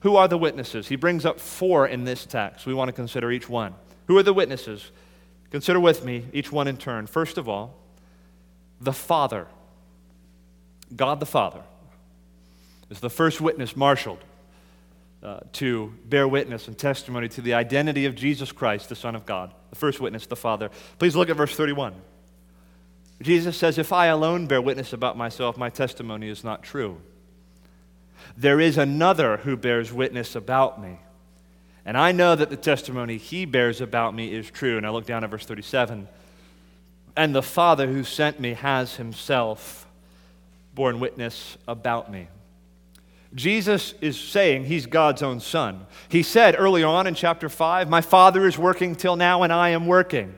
Who 0.02 0.16
are 0.16 0.28
the 0.28 0.38
witnesses? 0.38 0.88
He 0.88 0.96
brings 0.96 1.26
up 1.26 1.40
four 1.40 1.88
in 1.88 2.04
this 2.04 2.26
text. 2.26 2.66
We 2.66 2.74
want 2.74 2.90
to 2.90 2.94
consider 2.94 3.32
each 3.32 3.50
one. 3.50 3.74
Who 4.08 4.18
are 4.18 4.24
the 4.24 4.34
witnesses? 4.34 4.92
Consider 5.50 5.80
with 5.80 6.04
me 6.04 6.26
each 6.34 6.52
one 6.52 6.68
in 6.68 6.78
turn. 6.78 7.08
First 7.08 7.38
of 7.38 7.50
all, 7.50 7.76
the 8.80 8.94
Father. 8.94 9.48
God 10.96 11.20
the 11.20 11.26
Father 11.26 11.64
is 12.90 13.00
the 13.00 13.10
first 13.10 13.42
witness 13.42 13.76
marshaled 13.76 14.24
uh, 15.24 15.40
to 15.52 15.94
bear 16.06 16.28
witness 16.28 16.68
and 16.68 16.78
testimony 16.78 17.28
to 17.28 17.42
the 17.42 17.54
identity 17.54 18.06
of 18.06 18.16
Jesus 18.16 18.52
Christ, 18.52 18.90
the 18.90 18.96
Son 18.96 19.16
of 19.16 19.26
God. 19.26 19.54
The 19.72 19.76
first 19.76 20.00
witness, 20.00 20.28
the 20.28 20.36
Father. 20.36 20.70
Please 21.00 21.16
look 21.16 21.30
at 21.30 21.36
verse 21.36 21.56
31. 21.56 21.96
Jesus 23.22 23.58
says, 23.58 23.78
If 23.78 23.92
I 23.92 24.08
alone 24.08 24.48
bear 24.48 24.62
witness 24.62 24.94
about 24.94 25.18
myself, 25.18 25.58
my 25.58 25.70
testimony 25.70 26.30
is 26.30 26.44
not 26.44 26.64
true. 26.64 27.02
There 28.36 28.60
is 28.60 28.78
another 28.78 29.38
who 29.38 29.58
bears 29.58 29.92
witness 29.92 30.36
about 30.36 30.82
me. 30.82 31.00
And 31.86 31.98
I 31.98 32.12
know 32.12 32.36
that 32.36 32.50
the 32.50 32.58
testimony 32.58 33.18
he 33.18 33.46
bears 33.46 33.80
about 33.80 34.14
me 34.14 34.34
is 34.34 34.52
true. 34.52 34.78
And 34.78 34.86
I 34.86 34.90
look 34.90 35.06
down 35.06 35.24
at 35.24 35.30
verse 35.30 35.46
37. 35.46 36.08
And 37.16 37.34
the 37.34 37.42
Father 37.42 37.88
who 37.88 38.04
sent 38.04 38.40
me 38.40 38.54
has 38.54 38.98
himself 38.98 39.88
borne 40.76 41.00
witness 41.00 41.58
about 41.68 42.12
me. 42.12 42.28
Jesus 43.34 43.94
is 44.02 44.20
saying 44.20 44.66
he's 44.66 44.86
God's 44.86 45.24
own 45.24 45.40
son. 45.40 45.86
He 46.10 46.24
said 46.24 46.56
early 46.58 46.84
on 46.84 47.08
in 47.08 47.16
chapter 47.16 47.50
5, 47.50 47.90
My 47.90 48.02
Father 48.02 48.46
is 48.46 48.58
working 48.58 48.96
till 48.96 49.16
now, 49.16 49.44
and 49.44 49.52
I 49.52 49.70
am 49.70 49.86
working. 49.86 50.38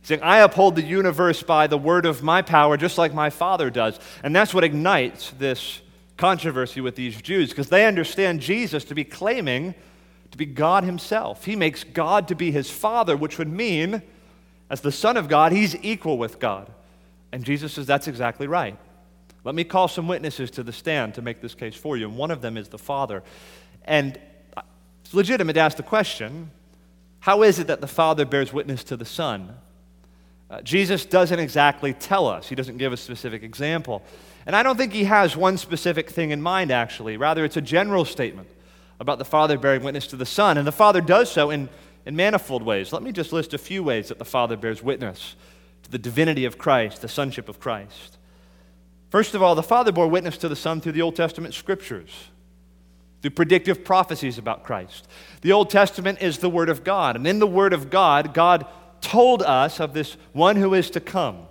He's 0.00 0.08
saying, 0.08 0.22
I 0.22 0.38
uphold 0.38 0.76
the 0.76 0.82
universe 0.82 1.42
by 1.42 1.66
the 1.66 1.78
word 1.78 2.06
of 2.06 2.22
my 2.22 2.42
power, 2.42 2.76
just 2.76 2.98
like 2.98 3.12
my 3.12 3.30
Father 3.30 3.70
does. 3.70 3.98
And 4.22 4.34
that's 4.34 4.54
what 4.54 4.64
ignites 4.64 5.32
this 5.38 5.80
controversy 6.16 6.80
with 6.80 6.96
these 6.96 7.20
Jews, 7.20 7.50
because 7.50 7.68
they 7.68 7.86
understand 7.86 8.40
Jesus 8.40 8.84
to 8.84 8.94
be 8.94 9.04
claiming 9.04 9.74
to 10.30 10.38
be 10.38 10.46
God 10.46 10.84
himself. 10.84 11.44
He 11.44 11.56
makes 11.56 11.84
God 11.84 12.28
to 12.28 12.34
be 12.34 12.50
his 12.50 12.70
Father, 12.70 13.16
which 13.16 13.38
would 13.38 13.48
mean, 13.48 14.02
as 14.68 14.80
the 14.80 14.92
Son 14.92 15.16
of 15.16 15.28
God, 15.28 15.52
he's 15.52 15.76
equal 15.82 16.18
with 16.18 16.38
God. 16.38 16.70
And 17.32 17.44
Jesus 17.44 17.74
says, 17.74 17.86
That's 17.86 18.08
exactly 18.08 18.46
right. 18.46 18.76
Let 19.44 19.54
me 19.54 19.62
call 19.62 19.86
some 19.86 20.08
witnesses 20.08 20.50
to 20.52 20.62
the 20.62 20.72
stand 20.72 21.14
to 21.14 21.22
make 21.22 21.40
this 21.40 21.54
case 21.54 21.76
for 21.76 21.96
you. 21.96 22.08
And 22.08 22.16
one 22.16 22.30
of 22.30 22.40
them 22.40 22.56
is 22.56 22.68
the 22.68 22.78
Father. 22.78 23.22
And 23.84 24.18
it's 25.04 25.14
legitimate 25.14 25.52
to 25.52 25.60
ask 25.60 25.76
the 25.76 25.84
question 25.84 26.50
how 27.20 27.42
is 27.42 27.58
it 27.58 27.66
that 27.66 27.80
the 27.80 27.88
Father 27.88 28.24
bears 28.24 28.52
witness 28.52 28.84
to 28.84 28.96
the 28.96 29.04
Son? 29.04 29.56
Uh, 30.48 30.62
Jesus 30.62 31.04
doesn't 31.04 31.40
exactly 31.40 31.92
tell 31.92 32.28
us, 32.28 32.48
he 32.48 32.54
doesn't 32.54 32.76
give 32.76 32.92
a 32.92 32.96
specific 32.96 33.42
example. 33.42 34.02
And 34.46 34.54
I 34.54 34.62
don't 34.62 34.76
think 34.76 34.92
he 34.92 35.04
has 35.04 35.36
one 35.36 35.58
specific 35.58 36.08
thing 36.08 36.30
in 36.30 36.40
mind, 36.40 36.70
actually. 36.70 37.16
Rather, 37.16 37.44
it's 37.44 37.56
a 37.56 37.60
general 37.60 38.04
statement 38.04 38.48
about 39.00 39.18
the 39.18 39.24
Father 39.24 39.58
bearing 39.58 39.82
witness 39.82 40.06
to 40.08 40.16
the 40.16 40.24
Son. 40.24 40.56
And 40.56 40.66
the 40.66 40.72
Father 40.72 41.00
does 41.00 41.30
so 41.30 41.50
in, 41.50 41.68
in 42.06 42.14
manifold 42.14 42.62
ways. 42.62 42.92
Let 42.92 43.02
me 43.02 43.10
just 43.10 43.32
list 43.32 43.52
a 43.54 43.58
few 43.58 43.82
ways 43.82 44.08
that 44.08 44.18
the 44.18 44.24
Father 44.24 44.56
bears 44.56 44.82
witness 44.82 45.34
to 45.82 45.90
the 45.90 45.98
divinity 45.98 46.44
of 46.44 46.58
Christ, 46.58 47.02
the 47.02 47.08
sonship 47.08 47.48
of 47.48 47.58
Christ. 47.58 48.18
First 49.10 49.34
of 49.34 49.42
all, 49.42 49.54
the 49.54 49.62
Father 49.62 49.92
bore 49.92 50.08
witness 50.08 50.36
to 50.38 50.48
the 50.48 50.56
Son 50.56 50.80
through 50.80 50.92
the 50.92 51.02
Old 51.02 51.16
Testament 51.16 51.54
scriptures, 51.54 52.10
through 53.22 53.32
predictive 53.32 53.84
prophecies 53.84 54.38
about 54.38 54.62
Christ. 54.62 55.08
The 55.42 55.52
Old 55.52 55.70
Testament 55.70 56.22
is 56.22 56.38
the 56.38 56.50
Word 56.50 56.68
of 56.68 56.84
God, 56.84 57.16
and 57.16 57.26
in 57.26 57.38
the 57.38 57.46
Word 57.46 57.72
of 57.72 57.90
God, 57.90 58.32
God 58.34 58.66
told 59.00 59.42
us 59.42 59.80
of 59.80 59.92
this 59.92 60.16
one 60.32 60.56
who 60.56 60.74
is 60.74 60.90
to 60.90 61.00
come, 61.00 61.46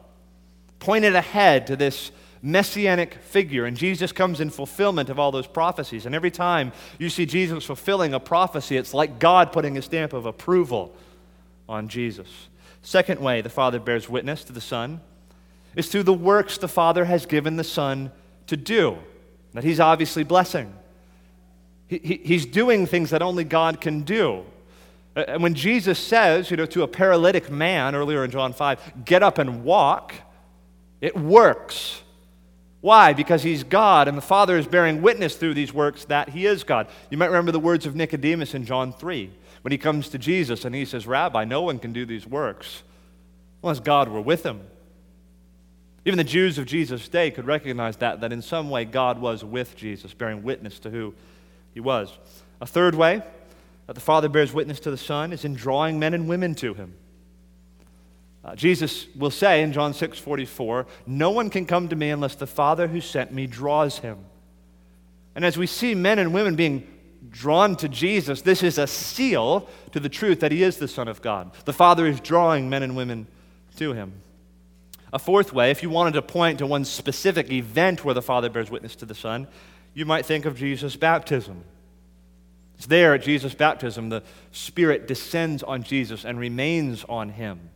pointed 0.79 1.15
ahead 1.15 1.67
to 1.67 1.75
this 1.75 2.11
messianic 2.45 3.15
figure, 3.15 3.65
and 3.65 3.75
Jesus 3.75 4.11
comes 4.11 4.39
in 4.39 4.51
fulfillment 4.51 5.09
of 5.09 5.17
all 5.17 5.31
those 5.31 5.47
prophecies. 5.47 6.05
And 6.05 6.13
every 6.13 6.31
time 6.31 6.71
you 6.99 7.09
see 7.09 7.25
Jesus 7.25 7.65
fulfilling 7.65 8.13
a 8.13 8.19
prophecy, 8.19 8.77
it's 8.77 8.93
like 8.93 9.19
God 9.19 9.51
putting 9.51 9.77
a 9.77 9.81
stamp 9.81 10.13
of 10.13 10.25
approval 10.25 10.95
on 11.67 11.87
Jesus. 11.87 12.27
Second 12.83 13.19
way 13.19 13.41
the 13.41 13.49
Father 13.49 13.79
bears 13.79 14.07
witness 14.07 14.43
to 14.43 14.53
the 14.53 14.61
Son 14.61 15.01
is 15.75 15.89
through 15.89 16.03
the 16.03 16.13
works 16.13 16.59
the 16.59 16.67
Father 16.67 17.05
has 17.05 17.25
given 17.25 17.57
the 17.57 17.63
Son 17.63 18.11
to 18.45 18.55
do, 18.55 18.97
that 19.53 19.63
He's 19.63 19.79
obviously 19.79 20.23
blessing. 20.23 20.71
He, 21.87 21.97
he, 21.97 22.21
he's 22.23 22.45
doing 22.45 22.85
things 22.85 23.09
that 23.09 23.21
only 23.21 23.43
God 23.43 23.81
can 23.81 24.01
do. 24.03 24.45
And 25.15 25.41
when 25.41 25.55
Jesus 25.55 25.97
says, 25.97 26.51
you 26.51 26.57
know, 26.57 26.65
to 26.67 26.83
a 26.83 26.87
paralytic 26.87 27.49
man 27.49 27.95
earlier 27.95 28.23
in 28.23 28.31
John 28.31 28.53
5, 28.53 29.05
get 29.05 29.23
up 29.23 29.37
and 29.37 29.63
walk, 29.63 30.13
it 31.01 31.17
works. 31.17 32.01
Why? 32.85 33.13
Because 33.13 33.41
he's 33.41 33.63
God, 33.63 34.07
and 34.07 34.15
the 34.15 34.21
Father 34.21 34.59
is 34.59 34.67
bearing 34.67 35.01
witness 35.01 35.37
through 35.37 35.55
these 35.55 35.73
works 35.73 36.05
that 36.05 36.29
he 36.29 36.45
is 36.45 36.63
God. 36.63 36.85
You 37.09 37.17
might 37.17 37.31
remember 37.31 37.51
the 37.51 37.59
words 37.59 37.87
of 37.87 37.95
Nicodemus 37.95 38.53
in 38.53 38.63
John 38.63 38.93
3 38.93 39.31
when 39.63 39.71
he 39.71 39.79
comes 39.79 40.07
to 40.09 40.19
Jesus 40.19 40.65
and 40.65 40.75
he 40.75 40.85
says, 40.85 41.07
Rabbi, 41.07 41.45
no 41.45 41.63
one 41.63 41.79
can 41.79 41.93
do 41.93 42.05
these 42.05 42.27
works 42.27 42.83
unless 43.63 43.79
God 43.79 44.07
were 44.07 44.21
with 44.21 44.45
him. 44.45 44.61
Even 46.05 46.19
the 46.19 46.23
Jews 46.23 46.59
of 46.59 46.67
Jesus' 46.67 47.07
day 47.07 47.31
could 47.31 47.47
recognize 47.47 47.97
that, 47.97 48.21
that 48.21 48.31
in 48.31 48.43
some 48.43 48.69
way 48.69 48.85
God 48.85 49.19
was 49.19 49.43
with 49.43 49.75
Jesus, 49.75 50.13
bearing 50.13 50.43
witness 50.43 50.77
to 50.81 50.91
who 50.91 51.15
he 51.73 51.79
was. 51.79 52.15
A 52.61 52.67
third 52.67 52.93
way 52.93 53.23
that 53.87 53.93
the 53.93 53.99
Father 53.99 54.29
bears 54.29 54.53
witness 54.53 54.79
to 54.81 54.91
the 54.91 54.95
Son 54.95 55.33
is 55.33 55.43
in 55.43 55.55
drawing 55.55 55.97
men 55.97 56.13
and 56.13 56.29
women 56.29 56.53
to 56.53 56.75
him. 56.75 56.93
Uh, 58.45 58.55
Jesus 58.55 59.07
will 59.15 59.31
say 59.31 59.63
in 59.63 59.73
John 59.73 59.93
6 59.93 60.19
44, 60.19 60.85
No 61.07 61.31
one 61.31 61.49
can 61.49 61.65
come 61.65 61.89
to 61.89 61.95
me 61.95 62.11
unless 62.11 62.35
the 62.35 62.45
Father 62.45 62.87
who 62.87 63.01
sent 63.01 63.33
me 63.33 63.47
draws 63.47 63.99
him. 63.99 64.19
And 65.33 65.43
as 65.43 65.57
we 65.57 65.65
see 65.65 65.95
men 65.95 66.19
and 66.19 66.31
women 66.31 66.55
being 66.55 66.87
drawn 67.31 67.75
to 67.77 67.89
Jesus, 67.89 68.43
this 68.43 68.61
is 68.61 68.77
a 68.77 68.85
seal 68.85 69.67
to 69.93 69.99
the 69.99 70.09
truth 70.09 70.41
that 70.41 70.51
he 70.51 70.61
is 70.61 70.77
the 70.77 70.87
Son 70.87 71.07
of 71.07 71.23
God. 71.23 71.51
The 71.65 71.73
Father 71.73 72.05
is 72.05 72.19
drawing 72.19 72.69
men 72.69 72.83
and 72.83 72.95
women 72.95 73.25
to 73.77 73.93
him. 73.93 74.13
A 75.11 75.17
fourth 75.17 75.51
way, 75.51 75.71
if 75.71 75.81
you 75.81 75.89
wanted 75.89 76.13
to 76.13 76.21
point 76.21 76.59
to 76.59 76.67
one 76.67 76.85
specific 76.85 77.51
event 77.51 78.05
where 78.05 78.13
the 78.13 78.21
Father 78.21 78.49
bears 78.49 78.69
witness 78.69 78.95
to 78.97 79.05
the 79.05 79.15
Son, 79.15 79.47
you 79.95 80.05
might 80.05 80.25
think 80.25 80.45
of 80.45 80.55
Jesus' 80.55 80.95
baptism. 80.95 81.63
It's 82.75 82.85
there 82.85 83.15
at 83.15 83.23
Jesus' 83.23 83.55
baptism, 83.55 84.09
the 84.09 84.23
Spirit 84.51 85.07
descends 85.07 85.63
on 85.63 85.81
Jesus 85.81 86.25
and 86.25 86.37
remains 86.37 87.03
on 87.05 87.29
him. 87.29 87.71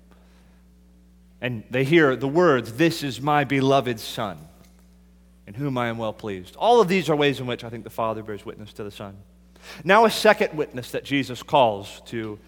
And 1.41 1.63
they 1.69 1.83
hear 1.83 2.15
the 2.15 2.27
words, 2.27 2.73
This 2.73 3.03
is 3.03 3.21
my 3.21 3.43
beloved 3.43 3.99
Son, 3.99 4.37
in 5.47 5.53
whom 5.53 5.77
I 5.77 5.87
am 5.87 5.97
well 5.97 6.13
pleased. 6.13 6.55
All 6.55 6.81
of 6.81 6.87
these 6.87 7.09
are 7.09 7.15
ways 7.15 7.39
in 7.39 7.47
which 7.47 7.63
I 7.63 7.69
think 7.69 7.83
the 7.83 7.89
Father 7.89 8.23
bears 8.23 8.45
witness 8.45 8.73
to 8.73 8.83
the 8.83 8.91
Son. 8.91 9.15
Now, 9.83 10.05
a 10.05 10.11
second 10.11 10.53
witness 10.55 10.91
that 10.91 11.03
Jesus 11.03 11.43
calls 11.43 12.01
to 12.07 12.39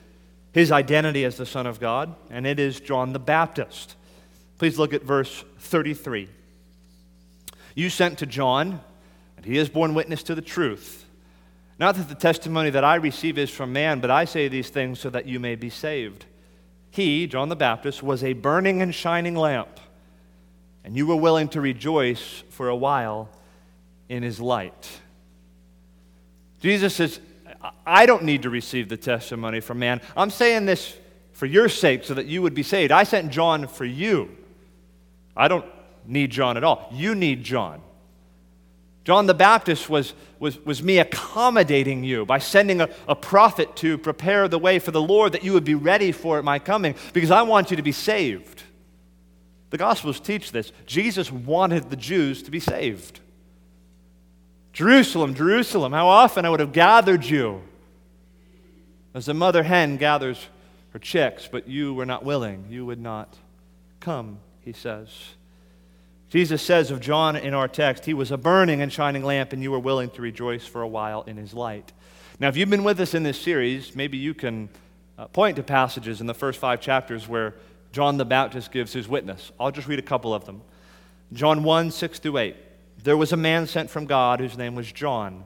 his 0.53 0.71
identity 0.71 1.24
as 1.24 1.38
the 1.38 1.45
Son 1.45 1.65
of 1.65 1.79
God, 1.79 2.13
and 2.29 2.45
it 2.45 2.60
is 2.60 2.79
John 2.79 3.13
the 3.13 3.19
Baptist. 3.19 3.95
Please 4.57 4.77
look 4.77 4.93
at 4.93 5.03
verse 5.03 5.43
33. 5.60 6.27
You 7.74 7.89
sent 7.89 8.19
to 8.19 8.25
John, 8.25 8.81
and 9.38 9.45
he 9.45 9.57
has 9.57 9.69
borne 9.69 9.93
witness 9.93 10.24
to 10.24 10.36
the 10.36 10.41
truth. 10.41 11.05
Not 11.79 11.95
that 11.95 12.10
the 12.10 12.15
testimony 12.15 12.69
that 12.69 12.83
I 12.83 12.95
receive 12.95 13.38
is 13.38 13.50
from 13.50 13.74
man, 13.74 14.01
but 14.01 14.12
I 14.12 14.25
say 14.25 14.48
these 14.48 14.69
things 14.69 15.00
so 15.00 15.10
that 15.10 15.25
you 15.25 15.39
may 15.39 15.55
be 15.55 15.69
saved. 15.69 16.25
He, 16.91 17.25
John 17.25 17.50
the 17.50 17.55
Baptist, 17.55 18.03
was 18.03 18.24
a 18.24 18.33
burning 18.33 18.81
and 18.81 18.93
shining 18.93 19.36
lamp, 19.36 19.79
and 20.83 20.95
you 20.95 21.07
were 21.07 21.15
willing 21.15 21.48
to 21.50 21.62
rejoice 21.62 22.43
for 22.50 22.67
a 22.67 22.75
while 22.75 23.29
in 24.10 24.24
his 24.24 24.39
light. 24.39 24.89
Jesus 26.60 26.95
says, 26.95 27.19
I 27.86 28.05
don't 28.05 28.24
need 28.24 28.43
to 28.43 28.50
receive 28.50 28.89
the 28.89 28.98
testimony 28.98 29.62
from 29.62 29.79
man. 29.79 30.01
I'm 30.17 30.29
saying 30.29 30.65
this 30.65 30.95
for 31.31 31.45
your 31.45 31.69
sake 31.69 32.03
so 32.03 32.13
that 32.13 32.25
you 32.25 32.41
would 32.41 32.53
be 32.53 32.63
saved. 32.63 32.91
I 32.91 33.03
sent 33.03 33.31
John 33.31 33.67
for 33.67 33.86
you. 33.86 34.36
I 35.36 35.48
don't 35.48 35.65
need 36.05 36.31
John 36.31 36.57
at 36.57 36.63
all. 36.63 36.88
You 36.91 37.15
need 37.15 37.43
John. 37.43 37.81
John 39.03 39.25
the 39.25 39.34
Baptist 39.34 39.89
was, 39.89 40.13
was, 40.39 40.63
was 40.63 40.84
me 40.84 41.00
accommodating 41.00 42.03
you 42.03 42.25
by 42.25 42.38
sending 42.38 42.81
a, 42.81 42.89
a 43.08 43.15
prophet 43.15 43.75
to 43.77 43.98
prepare 43.98 44.48
the 44.48 44.60
way 44.60 44.77
for 44.77 44.91
the 44.91 45.01
Lord 45.01 45.31
that 45.31 45.43
you 45.43 45.53
would 45.53 45.63
be 45.63 45.75
ready 45.75 46.12
for 46.12 46.41
my 46.43 46.60
coming 46.60 46.96
because 47.13 47.31
I 47.31 47.41
want 47.41 47.72
you 47.72 47.77
to 47.77 47.84
be 47.84 47.91
saved. 47.91 48.63
The 49.72 49.77
Gospels 49.77 50.20
teach 50.20 50.51
this. 50.51 50.72
Jesus 50.86 51.31
wanted 51.31 51.89
the 51.89 51.96
Jews 51.96 52.43
to 52.43 52.51
be 52.51 52.60
saved. 52.60 53.20
Jerusalem, 54.74 55.34
Jerusalem, 55.34 55.93
how 55.93 56.08
often 56.08 56.46
I 56.46 56.50
would 56.50 56.60
have 56.60 56.72
gathered 56.72 57.25
you 57.25 57.62
as 59.13 59.27
a 59.27 59.34
mother 59.34 59.63
hen 59.63 59.98
gathers 59.98 60.48
her 60.91 61.00
chicks, 61.00 61.48
but 61.51 61.67
you 61.67 61.93
were 61.93 62.05
not 62.05 62.24
willing. 62.24 62.65
You 62.70 62.86
would 62.86 63.00
not 63.00 63.38
come, 64.00 64.39
he 64.62 64.74
says. 64.74 65.10
Jesus 66.31 66.61
says 66.61 66.91
of 66.91 67.01
John 67.01 67.35
in 67.35 67.53
our 67.53 67.67
text, 67.67 68.05
he 68.05 68.13
was 68.13 68.31
a 68.31 68.38
burning 68.38 68.81
and 68.81 68.91
shining 68.91 69.21
lamp, 69.21 69.51
and 69.51 69.61
you 69.61 69.69
were 69.69 69.79
willing 69.79 70.09
to 70.11 70.21
rejoice 70.21 70.65
for 70.65 70.81
a 70.81 70.88
while 70.88 71.23
in 71.23 71.35
his 71.35 71.53
light. 71.53 71.91
Now, 72.39 72.47
if 72.47 72.55
you've 72.55 72.69
been 72.69 72.85
with 72.85 73.01
us 73.01 73.13
in 73.13 73.23
this 73.23 73.38
series, 73.38 73.97
maybe 73.97 74.17
you 74.17 74.33
can 74.33 74.69
uh, 75.17 75.27
point 75.27 75.57
to 75.57 75.63
passages 75.63 76.21
in 76.21 76.27
the 76.27 76.33
first 76.33 76.57
five 76.57 76.79
chapters 76.79 77.27
where 77.27 77.55
John 77.91 78.15
the 78.15 78.23
Baptist 78.23 78.71
gives 78.71 78.93
his 78.93 79.09
witness. 79.09 79.51
I'll 79.59 79.71
just 79.71 79.89
read 79.89 80.00
a 80.00 80.03
couple 80.03 80.33
of 80.33 80.45
them. 80.45 80.61
John 81.33 81.63
1 81.63 81.91
6 81.91 82.19
through 82.19 82.38
8. 82.38 82.55
There 83.03 83.17
was 83.17 83.33
a 83.33 83.38
man 83.38 83.67
sent 83.67 83.89
from 83.89 84.05
God 84.05 84.39
whose 84.39 84.57
name 84.57 84.73
was 84.73 84.89
John. 84.89 85.43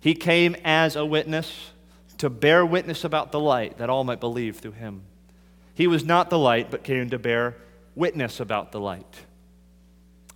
He 0.00 0.14
came 0.14 0.56
as 0.64 0.96
a 0.96 1.04
witness 1.04 1.72
to 2.16 2.30
bear 2.30 2.64
witness 2.64 3.04
about 3.04 3.32
the 3.32 3.40
light 3.40 3.76
that 3.76 3.90
all 3.90 4.02
might 4.02 4.20
believe 4.20 4.60
through 4.60 4.72
him. 4.72 5.02
He 5.74 5.86
was 5.86 6.06
not 6.06 6.30
the 6.30 6.38
light, 6.38 6.70
but 6.70 6.84
came 6.84 7.10
to 7.10 7.18
bear 7.18 7.54
witness 7.94 8.40
about 8.40 8.72
the 8.72 8.80
light. 8.80 9.26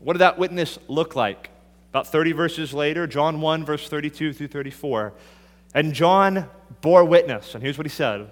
What 0.00 0.14
did 0.14 0.20
that 0.20 0.38
witness 0.38 0.78
look 0.88 1.14
like? 1.14 1.50
About 1.90 2.06
30 2.06 2.32
verses 2.32 2.72
later, 2.72 3.06
John 3.06 3.40
1, 3.40 3.64
verse 3.64 3.88
32 3.88 4.32
through 4.32 4.48
34. 4.48 5.12
And 5.74 5.94
John 5.94 6.48
bore 6.80 7.04
witness, 7.04 7.54
and 7.54 7.62
here's 7.62 7.78
what 7.78 7.86
he 7.86 7.90
said 7.90 8.30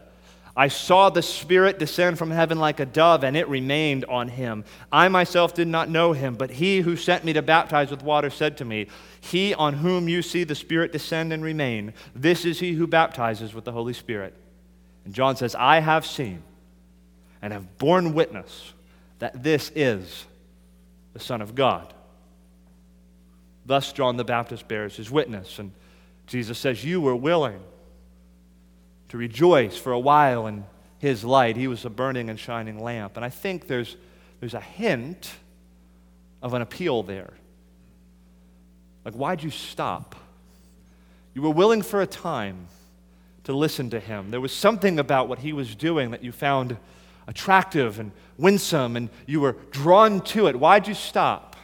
I 0.57 0.67
saw 0.67 1.09
the 1.09 1.23
Spirit 1.23 1.79
descend 1.79 2.19
from 2.19 2.33
heaven 2.33 2.59
like 2.59 2.81
a 2.81 2.87
dove, 2.87 3.23
and 3.23 3.37
it 3.37 3.49
remained 3.49 4.05
on 4.07 4.27
him. 4.27 4.65
I 4.91 5.07
myself 5.09 5.55
did 5.55 5.69
not 5.69 5.89
know 5.89 6.13
him, 6.13 6.35
but 6.35 6.51
he 6.51 6.81
who 6.81 6.97
sent 6.97 7.25
me 7.25 7.33
to 7.35 7.43
baptize 7.43 7.93
with 7.93 8.03
water 8.03 8.29
said 8.29 8.57
to 8.57 8.65
me, 8.65 8.89
He 9.21 9.55
on 9.55 9.75
whom 9.75 10.09
you 10.09 10.21
see 10.21 10.43
the 10.43 10.57
Spirit 10.57 10.91
descend 10.91 11.33
and 11.33 11.45
remain, 11.45 11.95
this 12.13 12.45
is 12.45 12.59
he 12.59 12.73
who 12.73 12.89
baptizes 12.89 13.55
with 13.55 13.65
the 13.65 13.73
Holy 13.73 13.93
Spirit. 13.93 14.35
And 15.05 15.15
John 15.15 15.37
says, 15.37 15.55
I 15.55 15.79
have 15.79 16.05
seen 16.05 16.43
and 17.41 17.53
have 17.53 17.79
borne 17.79 18.13
witness 18.13 18.73
that 19.21 19.45
this 19.45 19.71
is 19.77 20.27
the 21.19 21.25
Son 21.25 21.43
of 21.43 21.55
God. 21.55 21.93
Thus, 23.67 23.93
John 23.93 24.17
the 24.17 24.25
Baptist 24.25 24.69
bears 24.69 24.97
his 24.97 25.11
witness, 25.11 25.59
and 25.59 25.73
Jesus 26.27 26.59
says, 26.59 26.85
You 26.85 27.01
were 27.01 27.17
willing 27.17 27.61
to 29.09 29.17
rejoice 29.17 29.77
for 29.77 29.93
a 29.93 29.99
while 29.99 30.47
in 30.47 30.65
his 30.99 31.25
light. 31.25 31.57
He 31.57 31.67
was 31.67 31.85
a 31.85 31.91
burning 31.91 32.31
and 32.31 32.39
shining 32.39 32.79
lamp. 32.79 33.17
And 33.17 33.25
I 33.25 33.31
think 33.31 33.67
there's, 33.67 33.97
there's 34.41 34.55
a 34.55 34.61
hint 34.61 35.31
of 36.41 36.55
an 36.55 36.63
appeal 36.63 37.03
there. 37.03 37.33
Like, 39.05 39.15
why'd 39.15 39.43
you 39.43 39.51
stop? 39.51 40.15
You 41.35 41.43
were 41.43 41.51
willing 41.51 41.83
for 41.83 42.01
a 42.01 42.07
time 42.07 42.69
to 43.45 43.53
listen 43.53 43.91
to 43.91 44.01
him. 44.01 44.31
There 44.31 44.41
was 44.41 44.53
something 44.53 44.99
about 44.99 45.29
what 45.29 45.41
he 45.41 45.53
was 45.53 45.75
doing 45.75 46.13
that 46.13 46.23
you 46.23 46.31
found 46.31 46.77
attractive 47.29 48.01
and 48.01 48.11
winsome, 48.39 48.97
and 48.97 49.11
you 49.27 49.41
were 49.41 49.57
drawn 49.71 50.21
to 50.23 50.49
it. 50.49 50.57
Why'd 50.57 50.89
you 50.89 50.95
stop? 50.95 51.55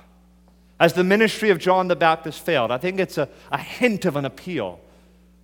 As 0.78 0.92
the 0.92 1.02
ministry 1.02 1.50
of 1.50 1.58
John 1.58 1.88
the 1.88 1.96
Baptist 1.96 2.44
failed, 2.44 2.70
I 2.70 2.78
think 2.78 3.00
it's 3.00 3.18
a, 3.18 3.28
a 3.50 3.58
hint 3.58 4.04
of 4.04 4.14
an 4.14 4.24
appeal 4.24 4.78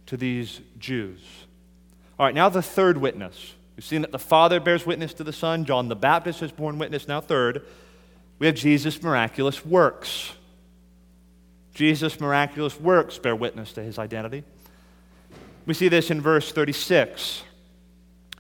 to 0.07 0.17
these 0.17 0.61
Jews. 0.79 1.21
All 2.19 2.27
right, 2.27 2.35
now 2.35 2.49
the 2.49 2.63
third 2.63 2.99
witness. 2.99 3.55
We've 3.77 3.85
seen 3.85 4.03
that 4.03 4.13
the 4.13 4.19
Father 4.19 4.61
bears 4.61 4.85
witness 4.85 5.15
to 5.15 5.25
the 5.25 5.33
Son. 5.33 5.65
John 5.65 5.89
the 5.89 5.97
Baptist 5.97 6.41
has 6.41 6.53
borne 6.53 6.79
witness. 6.79 7.09
Now, 7.09 7.23
third, 7.23 7.65
we 8.39 8.47
have 8.47 8.57
Jesus' 8.57 9.03
miraculous 9.03 9.65
works. 9.65 10.33
Jesus' 11.73 12.21
miraculous 12.21 12.79
works 12.79 13.17
bear 13.17 13.35
witness 13.35 13.73
to 13.73 13.83
his 13.83 13.99
identity. 13.99 14.45
We 15.65 15.73
see 15.73 15.89
this 15.89 16.11
in 16.11 16.21
verse 16.21 16.53
36. 16.53 17.45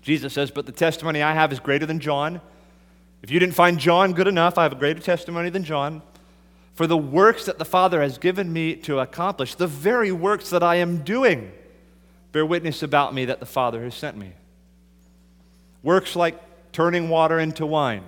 Jesus 0.02 0.32
says, 0.32 0.50
But 0.50 0.66
the 0.66 0.72
testimony 0.72 1.22
I 1.22 1.34
have 1.34 1.52
is 1.52 1.60
greater 1.60 1.86
than 1.86 2.00
John. 2.00 2.40
If 3.22 3.30
you 3.30 3.38
didn't 3.38 3.54
find 3.54 3.78
John 3.78 4.12
good 4.12 4.28
enough, 4.28 4.56
I 4.56 4.62
have 4.62 4.72
a 4.72 4.76
greater 4.76 5.00
testimony 5.00 5.50
than 5.50 5.64
John. 5.64 6.02
For 6.74 6.86
the 6.86 6.96
works 6.96 7.44
that 7.44 7.58
the 7.58 7.64
Father 7.64 8.00
has 8.00 8.16
given 8.16 8.52
me 8.52 8.74
to 8.76 9.00
accomplish, 9.00 9.54
the 9.54 9.66
very 9.66 10.12
works 10.12 10.50
that 10.50 10.62
I 10.62 10.76
am 10.76 11.02
doing, 11.02 11.52
bear 12.32 12.46
witness 12.46 12.82
about 12.82 13.12
me 13.12 13.26
that 13.26 13.40
the 13.40 13.46
Father 13.46 13.82
has 13.84 13.94
sent 13.94 14.16
me. 14.16 14.32
Works 15.82 16.16
like 16.16 16.40
turning 16.72 17.08
water 17.08 17.38
into 17.38 17.66
wine, 17.66 18.04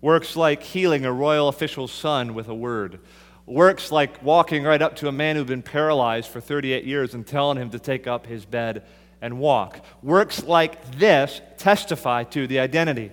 works 0.00 0.36
like 0.36 0.62
healing 0.62 1.06
a 1.06 1.12
royal 1.12 1.48
official's 1.48 1.92
son 1.92 2.34
with 2.34 2.48
a 2.48 2.54
word, 2.54 2.98
works 3.46 3.90
like 3.90 4.22
walking 4.22 4.64
right 4.64 4.82
up 4.82 4.96
to 4.96 5.08
a 5.08 5.12
man 5.12 5.36
who'd 5.36 5.46
been 5.46 5.62
paralyzed 5.62 6.28
for 6.28 6.40
38 6.40 6.84
years 6.84 7.14
and 7.14 7.26
telling 7.26 7.56
him 7.56 7.70
to 7.70 7.78
take 7.78 8.06
up 8.06 8.26
his 8.26 8.44
bed 8.44 8.84
and 9.20 9.38
walk. 9.38 9.84
Works 10.02 10.44
like 10.44 10.98
this 10.98 11.40
testify 11.58 12.24
to 12.24 12.46
the 12.46 12.60
identity 12.60 13.12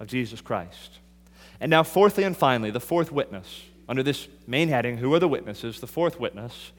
of 0.00 0.06
Jesus 0.08 0.40
Christ. 0.40 0.98
And 1.60 1.70
now, 1.70 1.82
fourthly 1.82 2.24
and 2.24 2.36
finally, 2.36 2.70
the 2.70 2.80
fourth 2.80 3.12
witness, 3.12 3.62
under 3.88 4.02
this 4.02 4.28
main 4.46 4.68
heading, 4.68 4.98
who 4.98 5.12
are 5.14 5.18
the 5.18 5.28
witnesses? 5.28 5.80
The 5.80 5.86
fourth 5.86 6.18
witness 6.18 6.72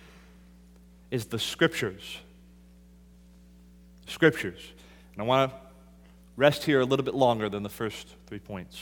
is 1.12 1.26
the 1.26 1.40
Scriptures. 1.40 2.20
Scriptures. 4.08 4.60
And 5.14 5.22
I 5.22 5.26
want 5.26 5.52
to 5.52 5.58
rest 6.36 6.64
here 6.64 6.82
a 6.82 6.86
little 6.86 7.06
bit 7.06 7.16
longer 7.16 7.50
than 7.50 7.64
the 7.64 7.70
first 7.70 8.08
three 8.28 8.40
points. 8.40 8.82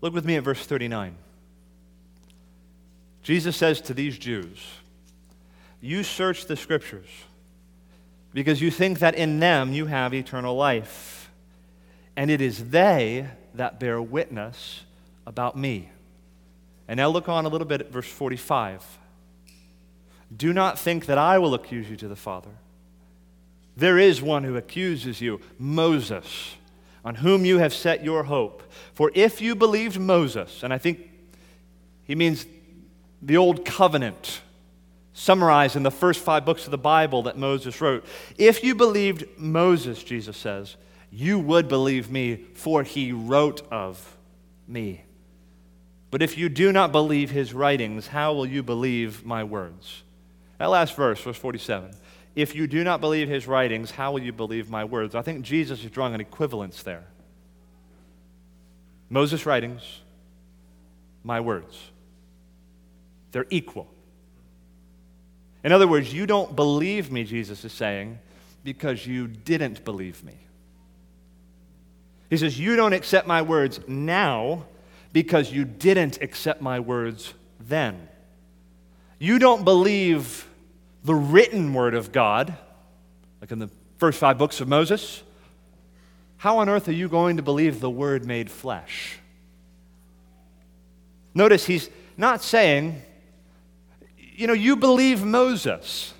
Look 0.00 0.14
with 0.14 0.24
me 0.24 0.36
at 0.36 0.42
verse 0.42 0.64
39. 0.64 1.16
Jesus 3.22 3.56
says 3.56 3.80
to 3.82 3.94
these 3.94 4.18
Jews, 4.18 4.58
You 5.80 6.02
search 6.02 6.46
the 6.46 6.56
Scriptures 6.56 7.08
because 8.34 8.60
you 8.60 8.70
think 8.70 8.98
that 8.98 9.14
in 9.14 9.38
them 9.38 9.72
you 9.72 9.86
have 9.86 10.12
eternal 10.12 10.54
life. 10.54 11.30
And 12.16 12.30
it 12.30 12.40
is 12.40 12.70
they 12.70 13.28
that 13.54 13.80
bear 13.80 14.02
witness 14.02 14.82
about 15.26 15.56
me. 15.56 15.88
And 16.86 16.98
now 16.98 17.08
look 17.08 17.28
on 17.28 17.46
a 17.46 17.48
little 17.48 17.66
bit 17.66 17.80
at 17.80 17.90
verse 17.90 18.08
45. 18.08 18.98
Do 20.36 20.52
not 20.52 20.78
think 20.78 21.06
that 21.06 21.16
I 21.16 21.38
will 21.38 21.54
accuse 21.54 21.88
you 21.88 21.96
to 21.96 22.08
the 22.08 22.16
Father. 22.16 22.50
There 23.76 23.98
is 23.98 24.20
one 24.20 24.44
who 24.44 24.56
accuses 24.56 25.20
you, 25.20 25.40
Moses, 25.58 26.56
on 27.04 27.16
whom 27.16 27.44
you 27.44 27.58
have 27.58 27.72
set 27.72 28.04
your 28.04 28.24
hope. 28.24 28.62
For 28.94 29.10
if 29.14 29.40
you 29.40 29.54
believed 29.54 29.98
Moses, 29.98 30.62
and 30.62 30.72
I 30.72 30.78
think 30.78 31.08
he 32.04 32.14
means 32.14 32.46
the 33.22 33.36
old 33.36 33.64
covenant, 33.64 34.40
summarized 35.14 35.76
in 35.76 35.84
the 35.84 35.90
first 35.90 36.20
five 36.20 36.44
books 36.44 36.66
of 36.66 36.72
the 36.72 36.78
Bible 36.78 37.22
that 37.22 37.38
Moses 37.38 37.80
wrote, 37.80 38.04
if 38.36 38.62
you 38.62 38.74
believed 38.74 39.24
Moses, 39.38 40.02
Jesus 40.02 40.36
says, 40.36 40.76
you 41.10 41.38
would 41.38 41.68
believe 41.68 42.10
me, 42.10 42.44
for 42.54 42.82
he 42.82 43.12
wrote 43.12 43.62
of 43.70 44.16
me. 44.66 45.04
But 46.10 46.22
if 46.22 46.36
you 46.36 46.48
do 46.48 46.72
not 46.72 46.92
believe 46.92 47.30
his 47.30 47.54
writings, 47.54 48.08
how 48.08 48.34
will 48.34 48.46
you 48.46 48.62
believe 48.62 49.24
my 49.24 49.44
words? 49.44 50.02
That 50.58 50.66
last 50.66 50.96
verse, 50.96 51.20
verse 51.20 51.36
47. 51.36 51.92
If 52.34 52.56
you 52.56 52.66
do 52.66 52.82
not 52.82 53.00
believe 53.00 53.28
his 53.28 53.46
writings, 53.46 53.92
how 53.92 54.12
will 54.12 54.22
you 54.22 54.32
believe 54.32 54.68
my 54.68 54.84
words? 54.84 55.14
I 55.14 55.22
think 55.22 55.44
Jesus 55.44 55.84
is 55.84 55.90
drawing 55.90 56.14
an 56.14 56.20
equivalence 56.20 56.82
there. 56.82 57.04
Moses' 59.08 59.46
writings, 59.46 60.00
my 61.22 61.40
words. 61.40 61.78
they're 63.30 63.46
equal. 63.50 63.93
In 65.64 65.72
other 65.72 65.88
words, 65.88 66.12
you 66.12 66.26
don't 66.26 66.54
believe 66.54 67.10
me, 67.10 67.24
Jesus 67.24 67.64
is 67.64 67.72
saying, 67.72 68.18
because 68.62 69.06
you 69.06 69.26
didn't 69.26 69.84
believe 69.84 70.22
me. 70.22 70.34
He 72.30 72.36
says, 72.36 72.58
You 72.58 72.76
don't 72.76 72.92
accept 72.92 73.26
my 73.26 73.42
words 73.42 73.80
now 73.88 74.66
because 75.12 75.50
you 75.52 75.64
didn't 75.64 76.20
accept 76.20 76.60
my 76.60 76.80
words 76.80 77.32
then. 77.60 78.08
You 79.18 79.38
don't 79.38 79.64
believe 79.64 80.46
the 81.04 81.14
written 81.14 81.72
word 81.72 81.94
of 81.94 82.12
God, 82.12 82.54
like 83.40 83.52
in 83.52 83.58
the 83.58 83.70
first 83.98 84.18
five 84.18 84.36
books 84.36 84.60
of 84.60 84.68
Moses. 84.68 85.22
How 86.38 86.58
on 86.58 86.68
earth 86.68 86.88
are 86.88 86.92
you 86.92 87.08
going 87.08 87.36
to 87.36 87.42
believe 87.42 87.80
the 87.80 87.88
word 87.88 88.26
made 88.26 88.50
flesh? 88.50 89.18
Notice 91.34 91.64
he's 91.64 91.88
not 92.16 92.42
saying, 92.42 93.02
you 94.34 94.46
know, 94.46 94.52
you 94.52 94.76
believe 94.76 95.24
Moses. 95.24 96.12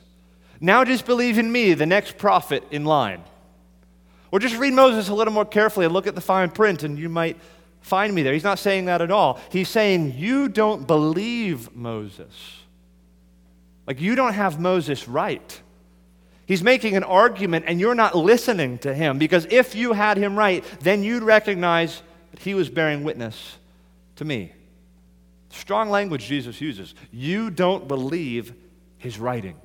Now 0.61 0.85
just 0.85 1.05
believe 1.05 1.39
in 1.39 1.51
me, 1.51 1.75
the 1.75 1.87
next 1.87 2.17
prophet 2.17 2.65
in 2.71 2.85
line. 2.85 3.23
Or 4.31 4.39
just 4.39 4.57
read 4.57 4.73
Moses 4.73 5.09
a 5.09 5.15
little 5.15 5.33
more 5.33 5.45
carefully 5.45 5.87
and 5.87 5.95
look 5.95 6.07
at 6.07 6.15
the 6.15 6.21
fine 6.21 6.51
print, 6.51 6.83
and 6.83 6.99
you 6.99 7.09
might 7.09 7.37
find 7.81 8.15
me 8.15 8.23
there. 8.23 8.33
He's 8.33 8.45
not 8.45 8.59
saying 8.59 8.87
that 8.87 9.01
at 9.01 9.11
all. 9.11 9.41
He's 9.51 9.69
saying, 9.69 10.15
You 10.17 10.49
don't 10.49 10.87
believe 10.87 11.75
Moses. 11.75 12.63
Like, 13.87 14.01
you 14.01 14.15
don't 14.15 14.33
have 14.33 14.59
Moses 14.59 15.07
right. 15.07 15.61
He's 16.47 16.63
making 16.63 16.97
an 16.97 17.05
argument, 17.05 17.67
and 17.69 17.79
you're 17.79 17.95
not 17.95 18.17
listening 18.17 18.79
to 18.79 18.95
him 18.95 19.19
because 19.19 19.47
if 19.51 19.75
you 19.75 19.93
had 19.93 20.17
him 20.17 20.37
right, 20.37 20.65
then 20.81 21.03
you'd 21.03 21.23
recognize 21.23 22.03
that 22.31 22.41
he 22.41 22.55
was 22.55 22.69
bearing 22.69 23.05
witness 23.05 23.57
to 24.17 24.25
me. 24.25 24.53
Strong 25.55 25.91
language 25.91 26.27
Jesus 26.27 26.61
uses. 26.61 26.95
You 27.13 27.49
don't 27.49 27.87
believe 27.87 28.53
his 28.99 29.19
writings. 29.19 29.57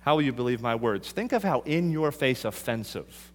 How 0.00 0.14
will 0.14 0.22
you 0.22 0.32
believe 0.32 0.60
my 0.60 0.74
words? 0.74 1.10
Think 1.10 1.32
of 1.32 1.42
how 1.42 1.60
in 1.60 1.90
your 1.90 2.12
face 2.12 2.44
offensive 2.44 3.32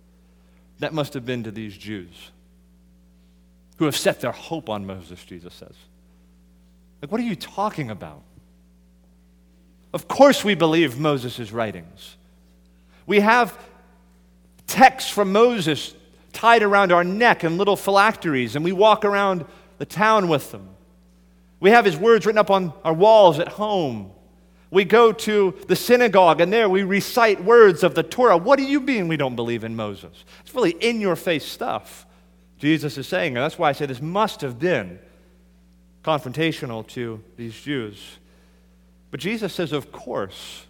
that 0.79 0.93
must 0.93 1.13
have 1.15 1.25
been 1.25 1.43
to 1.43 1.51
these 1.51 1.75
Jews 1.75 2.31
who 3.77 3.85
have 3.85 3.95
set 3.95 4.21
their 4.21 4.31
hope 4.31 4.69
on 4.69 4.85
Moses, 4.85 5.23
Jesus 5.25 5.53
says. 5.53 5.75
Like, 7.01 7.11
what 7.11 7.19
are 7.19 7.25
you 7.25 7.35
talking 7.35 7.89
about? 7.89 8.21
Of 9.93 10.07
course, 10.07 10.43
we 10.43 10.55
believe 10.55 10.99
Moses' 10.99 11.51
writings. 11.51 12.17
We 13.07 13.21
have 13.21 13.57
texts 14.67 15.09
from 15.09 15.31
Moses 15.31 15.95
tied 16.33 16.61
around 16.61 16.91
our 16.91 17.03
neck 17.03 17.43
in 17.43 17.57
little 17.57 17.75
phylacteries, 17.75 18.55
and 18.55 18.63
we 18.63 18.71
walk 18.73 19.05
around 19.05 19.45
the 19.77 19.85
town 19.85 20.27
with 20.27 20.51
them. 20.51 20.69
We 21.65 21.71
have 21.71 21.83
his 21.83 21.97
words 21.97 22.27
written 22.27 22.37
up 22.37 22.51
on 22.51 22.73
our 22.83 22.93
walls 22.93 23.39
at 23.39 23.47
home. 23.47 24.11
We 24.69 24.85
go 24.85 25.11
to 25.11 25.55
the 25.67 25.75
synagogue 25.75 26.39
and 26.39 26.53
there 26.53 26.69
we 26.69 26.83
recite 26.83 27.43
words 27.43 27.81
of 27.81 27.95
the 27.95 28.03
Torah. 28.03 28.37
What 28.37 28.57
do 28.57 28.63
you 28.63 28.79
mean 28.79 29.07
we 29.07 29.17
don't 29.17 29.35
believe 29.35 29.63
in 29.63 29.75
Moses? 29.75 30.25
It's 30.41 30.53
really 30.53 30.73
in 30.79 31.01
your 31.01 31.15
face 31.15 31.43
stuff. 31.43 32.05
Jesus 32.59 32.99
is 32.99 33.07
saying, 33.07 33.35
and 33.35 33.43
that's 33.43 33.57
why 33.57 33.69
I 33.69 33.71
say 33.71 33.87
this 33.87 33.99
must 33.99 34.41
have 34.41 34.59
been 34.59 34.99
confrontational 36.03 36.85
to 36.89 37.23
these 37.35 37.59
Jews. 37.59 38.19
But 39.09 39.19
Jesus 39.19 39.51
says, 39.51 39.71
Of 39.71 39.91
course, 39.91 40.67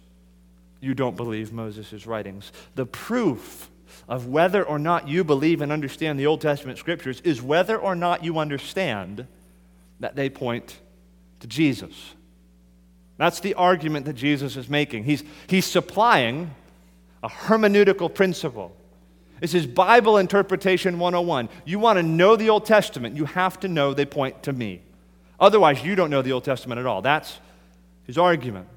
you 0.80 0.94
don't 0.94 1.14
believe 1.14 1.52
Moses' 1.52 2.06
writings. 2.06 2.52
The 2.74 2.86
proof 2.86 3.68
of 4.08 4.28
whether 4.28 4.64
or 4.64 4.78
not 4.78 5.08
you 5.08 5.24
believe 5.24 5.60
and 5.60 5.70
understand 5.70 6.18
the 6.18 6.26
Old 6.26 6.40
Testament 6.40 6.78
scriptures 6.78 7.20
is 7.20 7.42
whether 7.42 7.76
or 7.76 7.94
not 7.94 8.24
you 8.24 8.38
understand 8.38 9.26
that 10.00 10.16
they 10.16 10.30
point 10.30 10.78
to 11.46 11.54
Jesus. 11.54 12.14
That's 13.18 13.40
the 13.40 13.54
argument 13.54 14.06
that 14.06 14.14
Jesus 14.14 14.56
is 14.56 14.68
making. 14.68 15.04
He's, 15.04 15.24
he's 15.46 15.64
supplying 15.64 16.50
a 17.22 17.28
hermeneutical 17.28 18.12
principle. 18.12 18.76
This 19.40 19.54
is 19.54 19.66
Bible 19.66 20.18
Interpretation 20.18 20.98
101. 20.98 21.48
You 21.64 21.78
want 21.78 21.98
to 21.98 22.02
know 22.02 22.36
the 22.36 22.50
Old 22.50 22.66
Testament, 22.66 23.16
you 23.16 23.24
have 23.26 23.60
to 23.60 23.68
know 23.68 23.94
they 23.94 24.06
point 24.06 24.42
to 24.44 24.52
me. 24.52 24.82
Otherwise, 25.38 25.84
you 25.84 25.94
don't 25.94 26.10
know 26.10 26.22
the 26.22 26.32
Old 26.32 26.44
Testament 26.44 26.78
at 26.78 26.86
all. 26.86 27.02
That's 27.02 27.38
his 28.04 28.16
argument. 28.16 28.68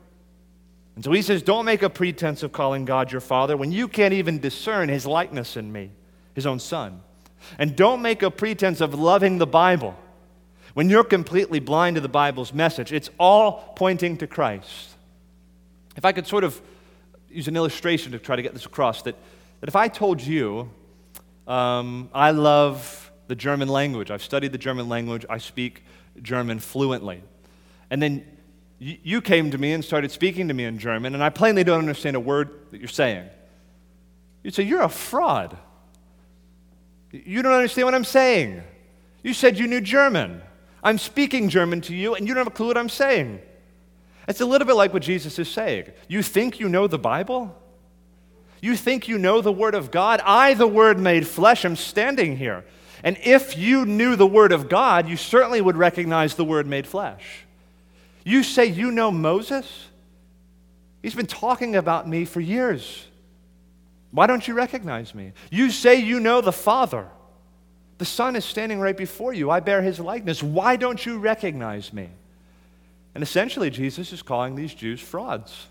And 0.95 1.03
so 1.05 1.12
he 1.12 1.21
says, 1.21 1.41
Don't 1.41 1.63
make 1.63 1.82
a 1.82 1.89
pretense 1.89 2.43
of 2.43 2.51
calling 2.51 2.84
God 2.84 3.12
your 3.12 3.21
Father 3.21 3.55
when 3.55 3.71
you 3.71 3.88
can't 3.88 4.13
even 4.13 4.39
discern 4.39 4.89
his 4.89 5.05
likeness 5.05 5.55
in 5.55 5.71
me, 5.71 5.91
his 6.34 6.45
own 6.45 6.60
Son. 6.60 7.01
And 7.58 7.75
don't 7.77 8.01
make 8.01 8.21
a 8.21 8.29
pretense 8.29 8.82
of 8.82 8.93
loving 8.93 9.38
the 9.38 9.47
Bible 9.47 9.97
when 10.79 10.89
you're 10.89 11.03
completely 11.03 11.59
blind 11.59 11.95
to 11.95 12.01
the 12.01 12.07
Bible's 12.07 12.53
message, 12.53 12.93
it's 12.93 13.09
all 13.19 13.73
pointing 13.75 14.15
to 14.15 14.25
Christ. 14.25 14.95
If 15.97 16.05
I 16.05 16.13
could 16.13 16.25
sort 16.25 16.45
of 16.45 16.61
use 17.29 17.49
an 17.49 17.57
illustration 17.57 18.13
to 18.13 18.17
try 18.17 18.37
to 18.37 18.41
get 18.41 18.53
this 18.53 18.65
across, 18.65 19.01
that, 19.01 19.15
that 19.59 19.67
if 19.67 19.75
I 19.75 19.89
told 19.89 20.21
you, 20.21 20.69
um, 21.49 22.09
I 22.13 22.31
love 22.31 23.11
the 23.27 23.35
German 23.35 23.67
language, 23.67 24.09
I've 24.09 24.23
studied 24.23 24.53
the 24.53 24.57
German 24.57 24.87
language, 24.87 25.25
I 25.29 25.37
speak 25.37 25.83
German 26.21 26.59
fluently, 26.59 27.23
and 27.89 28.01
then 28.01 28.25
you, 28.77 28.99
you 29.03 29.21
came 29.21 29.51
to 29.51 29.57
me 29.57 29.73
and 29.73 29.83
started 29.83 30.11
speaking 30.11 30.47
to 30.47 30.53
me 30.53 30.63
in 30.63 30.79
German, 30.79 31.13
and 31.13 31.21
I 31.21 31.29
plainly 31.29 31.65
don't 31.65 31.79
understand 31.79 32.15
a 32.15 32.21
word 32.21 32.51
that 32.71 32.77
you're 32.77 32.87
saying, 32.87 33.27
you'd 34.43 34.53
say, 34.53 34.63
You're 34.63 34.83
a 34.83 34.87
fraud. 34.87 35.57
You 37.11 37.41
don't 37.41 37.51
understand 37.51 37.83
what 37.83 37.95
I'm 37.95 38.05
saying. 38.05 38.63
You 39.23 39.33
said 39.33 39.59
you 39.59 39.67
knew 39.67 39.81
German. 39.81 40.43
I'm 40.83 40.97
speaking 40.97 41.49
German 41.49 41.81
to 41.81 41.95
you, 41.95 42.15
and 42.15 42.27
you 42.27 42.33
don't 42.33 42.41
have 42.45 42.53
a 42.53 42.55
clue 42.55 42.67
what 42.67 42.77
I'm 42.77 42.89
saying. 42.89 43.41
It's 44.27 44.41
a 44.41 44.45
little 44.45 44.67
bit 44.67 44.75
like 44.75 44.93
what 44.93 45.01
Jesus 45.01 45.39
is 45.39 45.49
saying. 45.49 45.91
You 46.07 46.21
think 46.21 46.59
you 46.59 46.69
know 46.69 46.87
the 46.87 46.99
Bible? 46.99 47.55
You 48.61 48.75
think 48.75 49.07
you 49.07 49.17
know 49.17 49.41
the 49.41 49.51
Word 49.51 49.75
of 49.75 49.91
God? 49.91 50.21
I, 50.23 50.53
the 50.53 50.67
Word 50.67 50.99
made 50.99 51.27
flesh, 51.27 51.65
am 51.65 51.75
standing 51.75 52.37
here. 52.37 52.63
And 53.03 53.17
if 53.23 53.57
you 53.57 53.85
knew 53.85 54.15
the 54.15 54.27
Word 54.27 54.51
of 54.51 54.69
God, 54.69 55.07
you 55.07 55.17
certainly 55.17 55.61
would 55.61 55.77
recognize 55.77 56.35
the 56.35 56.45
Word 56.45 56.67
made 56.67 56.85
flesh. 56.85 57.45
You 58.23 58.43
say 58.43 58.65
you 58.65 58.91
know 58.91 59.11
Moses? 59.11 59.87
He's 61.01 61.15
been 61.15 61.25
talking 61.25 61.75
about 61.75 62.07
me 62.07 62.25
for 62.25 62.41
years. 62.41 63.07
Why 64.11 64.27
don't 64.27 64.47
you 64.47 64.53
recognize 64.53 65.15
me? 65.15 65.33
You 65.49 65.71
say 65.71 65.95
you 65.95 66.19
know 66.19 66.41
the 66.41 66.51
Father. 66.51 67.07
The 67.99 68.05
Son 68.05 68.35
is 68.35 68.45
standing 68.45 68.79
right 68.79 68.95
before 68.95 69.33
you. 69.33 69.51
I 69.51 69.59
bear 69.59 69.81
his 69.81 69.99
likeness. 69.99 70.41
Why 70.41 70.77
don't 70.77 71.05
you 71.05 71.19
recognize 71.19 71.93
me? 71.93 72.09
And 73.13 73.21
essentially, 73.21 73.69
Jesus 73.69 74.13
is 74.13 74.21
calling 74.21 74.55
these 74.55 74.73
Jews 74.73 75.01
frauds. 75.01 75.67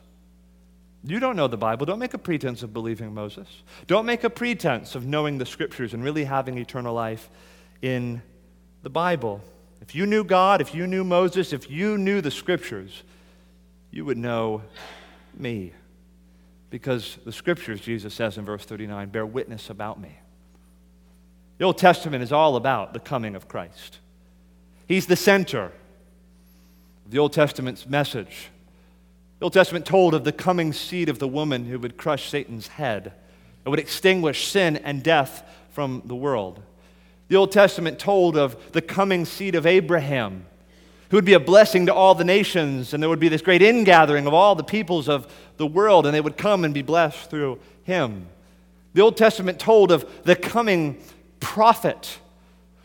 You 1.02 1.20
don't 1.20 1.36
know 1.36 1.48
the 1.48 1.56
Bible. 1.56 1.86
Don't 1.86 1.98
make 1.98 2.12
a 2.12 2.18
pretense 2.18 2.62
of 2.62 2.74
believing 2.74 3.14
Moses. 3.14 3.48
Don't 3.86 4.04
make 4.04 4.24
a 4.24 4.30
pretense 4.30 4.94
of 4.94 5.06
knowing 5.06 5.38
the 5.38 5.46
scriptures 5.46 5.94
and 5.94 6.04
really 6.04 6.24
having 6.24 6.58
eternal 6.58 6.94
life 6.94 7.30
in 7.80 8.20
the 8.82 8.90
Bible. 8.90 9.40
If 9.80 9.94
you 9.94 10.04
knew 10.04 10.22
God, 10.22 10.60
if 10.60 10.74
you 10.74 10.86
knew 10.86 11.04
Moses, 11.04 11.54
if 11.54 11.70
you 11.70 11.96
knew 11.96 12.20
the 12.20 12.30
scriptures, 12.30 13.04
you 13.90 14.04
would 14.04 14.18
know 14.18 14.62
me. 15.34 15.72
Because 16.68 17.16
the 17.24 17.32
scriptures, 17.32 17.80
Jesus 17.80 18.12
says 18.12 18.36
in 18.36 18.44
verse 18.44 18.66
39, 18.66 19.08
bear 19.08 19.24
witness 19.24 19.70
about 19.70 19.98
me. 19.98 20.18
The 21.58 21.64
Old 21.64 21.78
Testament 21.78 22.22
is 22.22 22.32
all 22.32 22.56
about 22.56 22.92
the 22.92 23.00
coming 23.00 23.34
of 23.34 23.48
Christ. 23.48 23.98
He's 24.86 25.06
the 25.06 25.16
center 25.16 25.64
of 27.04 27.10
the 27.10 27.18
Old 27.18 27.32
Testament's 27.32 27.86
message. 27.86 28.48
The 29.40 29.44
Old 29.44 29.52
Testament 29.52 29.84
told 29.84 30.14
of 30.14 30.24
the 30.24 30.32
coming 30.32 30.72
seed 30.72 31.08
of 31.08 31.18
the 31.18 31.28
woman 31.28 31.64
who 31.64 31.78
would 31.80 31.96
crush 31.96 32.30
Satan's 32.30 32.68
head 32.68 33.12
and 33.64 33.70
would 33.70 33.80
extinguish 33.80 34.46
sin 34.46 34.76
and 34.76 35.02
death 35.02 35.42
from 35.70 36.02
the 36.04 36.14
world. 36.14 36.62
The 37.28 37.36
Old 37.36 37.52
Testament 37.52 37.98
told 37.98 38.36
of 38.36 38.72
the 38.72 38.80
coming 38.80 39.24
seed 39.24 39.54
of 39.54 39.66
Abraham 39.66 40.46
who 41.10 41.16
would 41.16 41.24
be 41.24 41.34
a 41.34 41.40
blessing 41.40 41.86
to 41.86 41.94
all 41.94 42.14
the 42.14 42.24
nations, 42.24 42.92
and 42.92 43.02
there 43.02 43.08
would 43.08 43.20
be 43.20 43.28
this 43.28 43.42
great 43.42 43.62
ingathering 43.62 44.26
of 44.26 44.34
all 44.34 44.54
the 44.54 44.62
peoples 44.62 45.08
of 45.08 45.32
the 45.56 45.66
world, 45.66 46.04
and 46.04 46.14
they 46.14 46.20
would 46.20 46.36
come 46.36 46.64
and 46.64 46.74
be 46.74 46.82
blessed 46.82 47.30
through 47.30 47.58
him. 47.84 48.26
The 48.92 49.00
Old 49.00 49.16
Testament 49.16 49.58
told 49.58 49.90
of 49.90 50.24
the 50.24 50.36
coming 50.36 51.02
prophet 51.40 52.18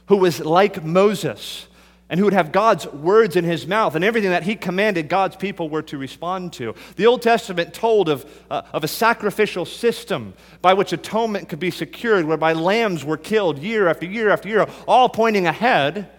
who 0.08 0.18
was 0.18 0.40
like 0.40 0.84
Moses 0.84 1.68
and 2.10 2.20
who 2.20 2.26
would 2.26 2.34
have 2.34 2.52
God's 2.52 2.86
words 2.86 3.36
in 3.36 3.44
his 3.44 3.66
mouth, 3.66 3.96
and 3.96 4.04
everything 4.04 4.30
that 4.30 4.44
he 4.44 4.56
commanded 4.56 5.10
God's 5.10 5.36
people 5.36 5.68
were 5.68 5.82
to 5.82 5.98
respond 5.98 6.54
to. 6.54 6.76
The 6.96 7.08
Old 7.08 7.24
Testament 7.24 7.74
told 7.74 8.08
of, 8.08 8.26
uh, 8.52 8.62
of 8.72 8.84
a 8.84 8.88
sacrificial 8.88 9.66
system 9.66 10.34
by 10.62 10.76
which 10.76 10.94
atonement 10.94 11.50
could 11.50 11.60
be 11.60 11.72
secured, 11.72 12.26
whereby 12.26 12.54
lambs 12.54 13.04
were 13.04 13.18
killed 13.18 13.58
year 13.58 13.88
after 13.88 14.06
year 14.06 14.30
after 14.30 14.48
year, 14.48 14.68
all 14.88 15.10
pointing 15.10 15.48
ahead 15.48 16.10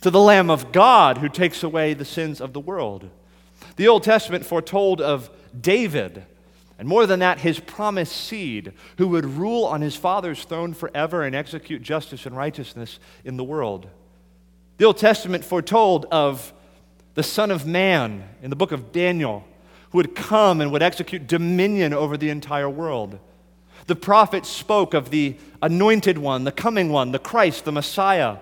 to 0.00 0.10
the 0.10 0.20
Lamb 0.20 0.48
of 0.48 0.72
God 0.72 1.18
who 1.18 1.28
takes 1.28 1.62
away 1.62 1.92
the 1.92 2.04
sins 2.04 2.40
of 2.40 2.52
the 2.52 2.60
world. 2.60 3.10
The 3.76 3.88
Old 3.88 4.04
Testament 4.04 4.46
foretold 4.46 5.00
of 5.00 5.28
David 5.60 6.24
and 6.78 6.86
more 6.86 7.06
than 7.06 7.20
that, 7.20 7.40
his 7.40 7.58
promised 7.58 8.16
seed, 8.16 8.72
who 8.98 9.08
would 9.08 9.24
rule 9.24 9.64
on 9.64 9.80
his 9.80 9.96
father's 9.96 10.44
throne 10.44 10.74
forever 10.74 11.22
and 11.24 11.34
execute 11.34 11.82
justice 11.82 12.24
and 12.24 12.36
righteousness 12.36 13.00
in 13.24 13.36
the 13.36 13.44
world. 13.44 13.88
The 14.76 14.84
Old 14.84 14.96
Testament 14.96 15.44
foretold 15.44 16.06
of 16.12 16.52
the 17.14 17.24
Son 17.24 17.50
of 17.50 17.66
Man 17.66 18.22
in 18.42 18.50
the 18.50 18.56
book 18.56 18.70
of 18.70 18.92
Daniel, 18.92 19.44
who 19.90 19.98
would 19.98 20.14
come 20.14 20.60
and 20.60 20.70
would 20.70 20.82
execute 20.82 21.26
dominion 21.26 21.92
over 21.92 22.16
the 22.16 22.30
entire 22.30 22.70
world. 22.70 23.18
The 23.88 23.96
prophets 23.96 24.48
spoke 24.48 24.94
of 24.94 25.10
the 25.10 25.36
anointed 25.60 26.18
one, 26.18 26.44
the 26.44 26.52
coming 26.52 26.92
one, 26.92 27.10
the 27.10 27.18
Christ, 27.18 27.64
the 27.64 27.72
Messiah, 27.72 28.36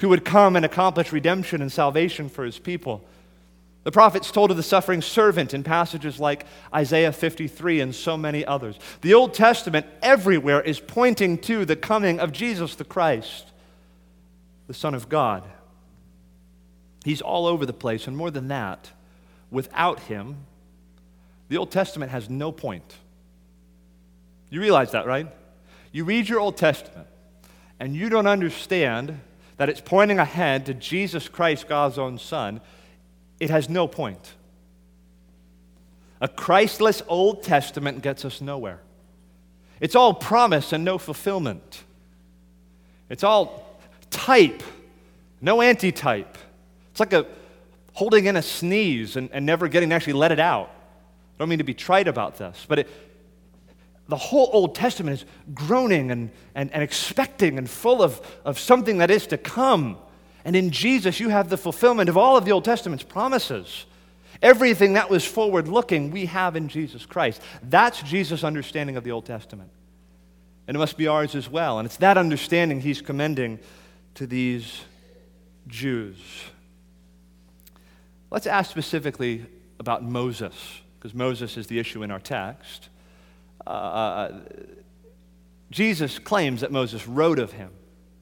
who 0.00 0.08
would 0.08 0.24
come 0.24 0.56
and 0.56 0.64
accomplish 0.64 1.12
redemption 1.12 1.60
and 1.60 1.70
salvation 1.70 2.30
for 2.30 2.44
his 2.44 2.58
people. 2.58 3.04
The 3.84 3.92
prophets 3.92 4.30
told 4.30 4.50
of 4.50 4.56
the 4.56 4.62
suffering 4.62 5.02
servant 5.02 5.52
in 5.52 5.62
passages 5.62 6.18
like 6.18 6.46
Isaiah 6.74 7.12
53 7.12 7.80
and 7.80 7.94
so 7.94 8.16
many 8.16 8.44
others. 8.44 8.78
The 9.02 9.12
Old 9.12 9.34
Testament 9.34 9.86
everywhere 10.02 10.62
is 10.62 10.80
pointing 10.80 11.36
to 11.42 11.66
the 11.66 11.76
coming 11.76 12.18
of 12.18 12.32
Jesus 12.32 12.74
the 12.74 12.84
Christ, 12.84 13.46
the 14.66 14.74
Son 14.74 14.94
of 14.94 15.10
God. 15.10 15.44
He's 17.04 17.20
all 17.20 17.46
over 17.46 17.66
the 17.66 17.74
place, 17.74 18.06
and 18.06 18.16
more 18.16 18.30
than 18.30 18.48
that, 18.48 18.90
without 19.50 20.00
him, 20.00 20.38
the 21.50 21.58
Old 21.58 21.70
Testament 21.70 22.10
has 22.10 22.30
no 22.30 22.50
point. 22.50 22.96
You 24.48 24.62
realize 24.62 24.92
that, 24.92 25.06
right? 25.06 25.26
You 25.92 26.06
read 26.06 26.26
your 26.26 26.40
Old 26.40 26.56
Testament, 26.56 27.06
and 27.78 27.94
you 27.94 28.08
don't 28.08 28.26
understand 28.26 29.20
that 29.58 29.68
it's 29.68 29.82
pointing 29.82 30.18
ahead 30.18 30.64
to 30.66 30.74
Jesus 30.74 31.28
Christ, 31.28 31.68
God's 31.68 31.98
own 31.98 32.16
Son 32.16 32.62
it 33.40 33.50
has 33.50 33.68
no 33.68 33.86
point. 33.86 34.34
A 36.20 36.28
Christless 36.28 37.02
Old 37.08 37.42
Testament 37.42 38.02
gets 38.02 38.24
us 38.24 38.40
nowhere. 38.40 38.80
It's 39.80 39.94
all 39.94 40.14
promise 40.14 40.72
and 40.72 40.84
no 40.84 40.98
fulfillment. 40.98 41.82
It's 43.10 43.24
all 43.24 43.78
type, 44.10 44.62
no 45.40 45.60
antitype. 45.60 46.38
It's 46.90 47.00
like 47.00 47.12
a 47.12 47.26
holding 47.92 48.26
in 48.26 48.36
a 48.36 48.42
sneeze 48.42 49.16
and, 49.16 49.28
and 49.32 49.44
never 49.44 49.68
getting 49.68 49.90
to 49.90 49.94
actually 49.94 50.14
let 50.14 50.32
it 50.32 50.40
out. 50.40 50.68
I 50.68 51.38
don't 51.38 51.48
mean 51.48 51.58
to 51.58 51.64
be 51.64 51.74
trite 51.74 52.08
about 52.08 52.38
this, 52.38 52.64
but 52.68 52.80
it, 52.80 52.88
the 54.08 54.16
whole 54.16 54.50
Old 54.52 54.74
Testament 54.74 55.20
is 55.20 55.26
groaning 55.54 56.10
and, 56.10 56.30
and, 56.54 56.72
and 56.72 56.82
expecting 56.82 57.58
and 57.58 57.68
full 57.68 58.02
of, 58.02 58.20
of 58.44 58.58
something 58.58 58.98
that 58.98 59.10
is 59.10 59.26
to 59.28 59.38
come. 59.38 59.98
And 60.44 60.54
in 60.54 60.70
Jesus, 60.70 61.20
you 61.20 61.30
have 61.30 61.48
the 61.48 61.56
fulfillment 61.56 62.08
of 62.08 62.16
all 62.16 62.36
of 62.36 62.44
the 62.44 62.52
Old 62.52 62.64
Testament's 62.64 63.04
promises. 63.04 63.86
Everything 64.42 64.92
that 64.94 65.08
was 65.08 65.24
forward 65.24 65.68
looking, 65.68 66.10
we 66.10 66.26
have 66.26 66.54
in 66.54 66.68
Jesus 66.68 67.06
Christ. 67.06 67.40
That's 67.62 68.02
Jesus' 68.02 68.44
understanding 68.44 68.96
of 68.96 69.04
the 69.04 69.10
Old 69.10 69.24
Testament. 69.24 69.70
And 70.68 70.76
it 70.76 70.78
must 70.78 70.98
be 70.98 71.06
ours 71.06 71.34
as 71.34 71.48
well. 71.48 71.78
And 71.78 71.86
it's 71.86 71.96
that 71.98 72.18
understanding 72.18 72.80
he's 72.80 73.00
commending 73.00 73.58
to 74.14 74.26
these 74.26 74.82
Jews. 75.66 76.18
Let's 78.30 78.46
ask 78.46 78.70
specifically 78.70 79.46
about 79.78 80.02
Moses, 80.02 80.54
because 80.98 81.14
Moses 81.14 81.56
is 81.56 81.66
the 81.66 81.78
issue 81.78 82.02
in 82.02 82.10
our 82.10 82.20
text. 82.20 82.88
Uh, 83.66 83.70
uh 83.70 84.40
Jesus 85.70 86.18
claims 86.18 86.60
that 86.60 86.70
Moses 86.70 87.08
wrote 87.08 87.38
of 87.38 87.52
him, 87.52 87.70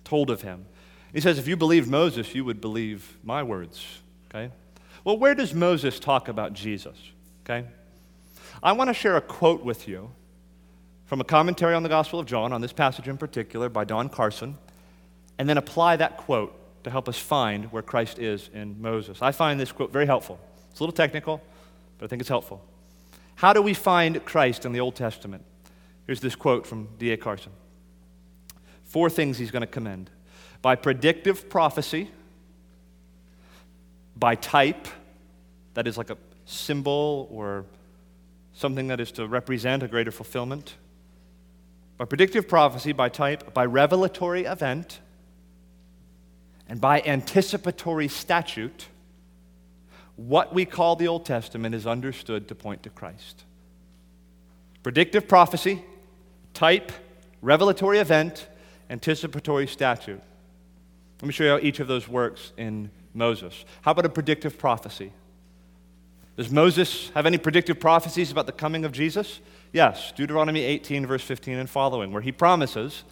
told 0.05 0.31
of 0.31 0.43
him. 0.43 0.65
He 1.13 1.21
says, 1.21 1.39
if 1.39 1.47
you 1.47 1.57
believed 1.57 1.89
Moses, 1.89 2.35
you 2.35 2.45
would 2.45 2.61
believe 2.61 3.19
my 3.23 3.43
words. 3.43 3.85
Okay? 4.31 4.51
Well, 5.05 5.19
where 5.19 5.35
does 5.35 5.53
Moses 5.53 5.99
talk 6.01 6.29
about 6.29 6.55
Jesus? 6.55 6.97
Okay? 7.45 7.67
I 8.63 8.73
want 8.73 8.89
to 8.89 8.95
share 8.95 9.17
a 9.17 9.21
quote 9.21 9.65
with 9.65 9.89
you 9.89 10.11
from 11.05 11.21
a 11.21 11.25
commentary 11.25 11.75
on 11.75 11.83
the 11.83 11.89
Gospel 11.89 12.21
of 12.21 12.27
John, 12.27 12.53
on 12.53 12.61
this 12.61 12.73
passage 12.73 13.09
in 13.09 13.19
particular, 13.19 13.69
by 13.69 13.85
Don 13.85 14.09
Carson, 14.09 14.57
and 15.39 15.49
then 15.49 15.59
apply 15.59 15.97
that 15.97 16.17
quote 16.17 16.55
to 16.85 16.91
help 16.91 17.09
us 17.09 17.19
find 17.19 17.71
where 17.73 17.83
Christ 17.83 18.19
is 18.19 18.49
in 18.55 18.81
Moses. 18.81 19.21
I 19.21 19.33
find 19.33 19.61
this 19.61 19.73
quote 19.73 19.93
very 19.93 20.07
helpful. 20.07 20.41
It's 20.71 20.81
a 20.81 20.83
little 20.83 20.95
technical, 20.95 21.43
but 21.99 22.07
I 22.07 22.09
think 22.09 22.21
it's 22.21 22.29
helpful. 22.29 22.65
How 23.35 23.53
do 23.53 23.61
we 23.61 23.75
find 23.75 24.25
Christ 24.25 24.65
in 24.65 24.73
the 24.73 24.81
Old 24.81 24.95
Testament? 24.95 25.45
Here's 26.07 26.21
this 26.21 26.35
quote 26.35 26.67
from 26.67 26.89
D.A. 26.99 27.17
Carson 27.17 27.53
Four 28.85 29.11
things 29.11 29.39
he's 29.39 29.51
going 29.51 29.63
to 29.63 29.67
commend 29.67 30.11
by 30.63 30.77
predictive 30.77 31.51
prophecy, 31.51 32.11
by 34.17 34.37
type, 34.37 34.87
that 35.75 35.89
is 35.89 35.99
like 35.99 36.11
a 36.11 36.17
symbol 36.47 37.29
or 37.31 37.65
something 38.55 38.87
that 38.87 39.01
is 39.01 39.11
to 39.13 39.27
represent 39.27 39.83
a 39.83 39.89
greater 39.89 40.13
fulfillment, 40.13 40.77
by 41.99 42.05
predictive 42.05 42.49
prophecy, 42.49 42.93
by 42.93 43.09
type, 43.09 43.53
by 43.53 43.67
revelatory 43.67 44.45
event, 44.45 45.01
and 46.69 46.81
by 46.81 47.03
anticipatory 47.03 48.09
statute, 48.09 48.87
what 50.17 50.55
we 50.55 50.65
call 50.65 50.95
the 50.95 51.09
Old 51.09 51.27
Testament 51.27 51.75
is 51.75 51.87
understood 51.87 52.49
to 52.49 52.55
point 52.55 52.83
to 52.85 52.91
Christ. 52.91 53.45
Predictive 54.83 55.27
prophecy, 55.27 55.83
type, 56.55 56.93
revelatory 57.41 57.99
event, 57.99 58.47
anticipatory 58.91 59.67
statute. 59.67 60.21
Let 61.23 61.27
me 61.29 61.33
show 61.33 61.45
you 61.45 61.51
how 61.51 61.59
each 61.59 61.79
of 61.79 61.87
those 61.87 62.09
works 62.09 62.53
in 62.57 62.91
Moses. 63.15 63.65
How 63.83 63.93
about 63.93 64.07
a 64.07 64.09
predictive 64.09 64.59
prophecy? 64.59 65.13
Does 66.37 66.51
Moses 66.51 67.11
have 67.11 67.27
any 67.27 67.39
predictive 67.39 67.79
prophecies 67.79 68.33
about 68.33 68.47
the 68.47 68.53
coming 68.53 68.85
of 68.85 68.91
Jesus? 68.91 69.39
Yes, 69.73 70.13
Deuteronomy 70.17 70.63
18, 70.65 71.07
verse 71.07 71.23
15 71.23 71.59
and 71.59 71.71
following, 71.71 72.11
where 72.11 72.23
he 72.23 72.33
promises 72.33 73.05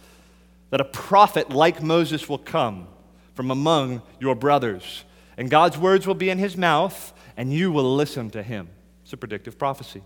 that 0.71 0.81
a 0.81 0.85
prophet 0.85 1.51
like 1.51 1.81
Moses 1.81 2.27
will 2.27 2.37
come 2.37 2.89
from 3.33 3.49
among 3.49 4.01
your 4.19 4.35
brothers, 4.35 5.05
and 5.37 5.49
God's 5.49 5.77
words 5.77 6.05
will 6.05 6.13
be 6.13 6.29
in 6.29 6.37
his 6.37 6.57
mouth, 6.57 7.13
and 7.37 7.53
you 7.53 7.71
will 7.71 7.95
listen 7.95 8.29
to 8.31 8.43
him. 8.43 8.67
It's 9.03 9.13
a 9.13 9.17
predictive 9.17 9.57
prophecy. 9.57 10.03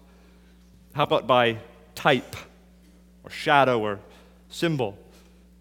How 0.93 1.05
about 1.05 1.25
by 1.25 1.57
type 1.95 2.35
or 3.23 3.31
shadow 3.31 3.79
or 3.79 3.99
symbol? 4.49 4.95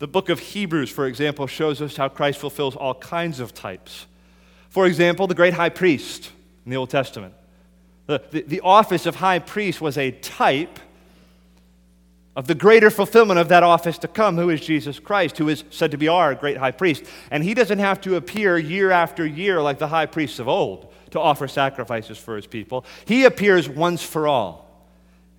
The 0.05 0.09
book 0.09 0.29
of 0.29 0.39
Hebrews, 0.39 0.91
for 0.91 1.07
example, 1.07 1.47
shows 1.47 1.81
us 1.81 1.97
how 1.97 2.11
Christ 2.11 2.39
fulfills 2.39 2.77
all 2.77 2.95
kinds 2.95 3.41
of 3.41 3.55
types. 3.55 4.05
For 4.69 4.85
example, 4.85 5.27
the 5.27 5.35
great 5.35 5.55
high 5.55 5.71
priest 5.71 6.31
in 6.67 6.71
the 6.71 6.77
Old 6.77 6.91
Testament. 6.91 7.33
The, 8.05 8.23
the, 8.31 8.43
the, 8.43 8.61
office 8.61 9.07
of 9.07 9.17
high 9.17 9.39
priest 9.39 9.81
was 9.81 9.97
a 9.97 10.11
type 10.11 10.79
of 12.37 12.47
the 12.47 12.55
greater 12.55 12.91
fulfillment 12.91 13.41
of 13.41 13.49
that 13.49 13.63
office 13.63 13.97
to 13.97 14.07
come, 14.07 14.37
who 14.37 14.51
is 14.51 14.61
Jesus 14.61 14.99
Christ, 14.99 15.39
who 15.39 15.49
is 15.49 15.65
said 15.71 15.91
to 15.93 15.97
be 15.97 16.09
our 16.09 16.35
great 16.35 16.59
high 16.59 16.73
priest. 16.73 17.05
And 17.31 17.43
he 17.43 17.55
doesn't 17.55 17.79
have 17.79 17.99
to 18.03 18.17
appear 18.17 18.59
year 18.59 18.91
after 18.91 19.25
year 19.25 19.63
like 19.63 19.79
the 19.79 19.89
high 19.89 20.05
priests 20.05 20.39
of 20.39 20.49
old 20.49 20.93
to 21.13 21.19
offer 21.19 21.49
sacrifices 21.49 22.19
for 22.19 22.37
his 22.37 22.47
people. 22.47 22.85
He 23.07 23.25
appears 23.25 23.71
once 23.71 24.03
for 24.03 24.29
all 24.29 24.87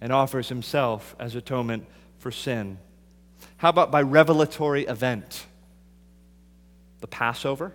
and 0.02 0.12
offers 0.12 0.50
himself 0.50 1.16
as 1.20 1.36
atonement 1.36 1.86
for 2.18 2.32
sin. 2.32 2.80
How 3.66 3.70
about 3.70 3.90
by 3.90 4.04
revelatory 4.04 4.84
event? 4.86 5.44
The 7.00 7.08
Passover? 7.08 7.74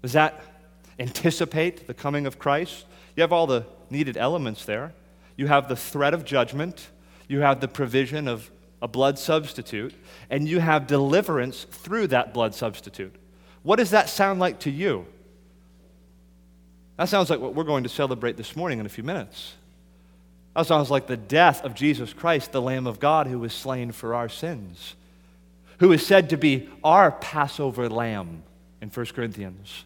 Does 0.00 0.14
that 0.14 0.40
anticipate 0.98 1.86
the 1.86 1.92
coming 1.92 2.24
of 2.26 2.38
Christ? 2.38 2.86
You 3.14 3.20
have 3.20 3.34
all 3.34 3.46
the 3.46 3.66
needed 3.90 4.16
elements 4.16 4.64
there. 4.64 4.94
You 5.36 5.46
have 5.48 5.68
the 5.68 5.76
threat 5.76 6.14
of 6.14 6.24
judgment, 6.24 6.88
you 7.28 7.40
have 7.40 7.60
the 7.60 7.68
provision 7.68 8.28
of 8.28 8.50
a 8.80 8.88
blood 8.88 9.18
substitute, 9.18 9.92
and 10.30 10.48
you 10.48 10.58
have 10.60 10.86
deliverance 10.86 11.64
through 11.64 12.06
that 12.06 12.32
blood 12.32 12.54
substitute. 12.54 13.14
What 13.62 13.76
does 13.76 13.90
that 13.90 14.08
sound 14.08 14.40
like 14.40 14.60
to 14.60 14.70
you? 14.70 15.04
That 16.96 17.10
sounds 17.10 17.28
like 17.28 17.40
what 17.40 17.54
we're 17.54 17.64
going 17.64 17.82
to 17.82 17.90
celebrate 17.90 18.38
this 18.38 18.56
morning 18.56 18.78
in 18.78 18.86
a 18.86 18.88
few 18.88 19.04
minutes. 19.04 19.52
That 20.54 20.66
sounds 20.66 20.90
like 20.90 21.06
the 21.06 21.16
death 21.16 21.64
of 21.64 21.74
Jesus 21.74 22.12
Christ, 22.12 22.52
the 22.52 22.62
Lamb 22.62 22.86
of 22.86 23.00
God 23.00 23.26
who 23.26 23.40
was 23.40 23.52
slain 23.52 23.92
for 23.92 24.14
our 24.14 24.28
sins, 24.28 24.94
who 25.78 25.92
is 25.92 26.06
said 26.06 26.30
to 26.30 26.36
be 26.36 26.68
our 26.82 27.10
Passover 27.10 27.88
lamb 27.88 28.44
in 28.80 28.88
1 28.88 29.06
Corinthians, 29.06 29.84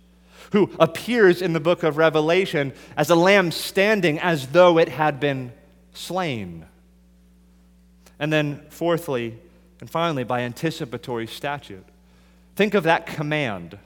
who 0.53 0.71
appears 0.79 1.41
in 1.41 1.55
the 1.55 1.61
book 1.61 1.83
of 1.83 1.97
Revelation 1.97 2.73
as 2.97 3.09
a 3.09 3.15
lamb 3.15 3.51
standing 3.51 4.19
as 4.19 4.49
though 4.49 4.79
it 4.79 4.89
had 4.89 5.21
been 5.21 5.53
slain. 5.95 6.67
And 8.19 8.33
then, 8.33 8.67
fourthly 8.69 9.39
and 9.81 9.89
finally, 9.89 10.25
by 10.25 10.41
anticipatory 10.41 11.27
statute. 11.27 11.85
Think 12.57 12.75
of 12.75 12.85
that 12.85 13.07
command 13.07 13.79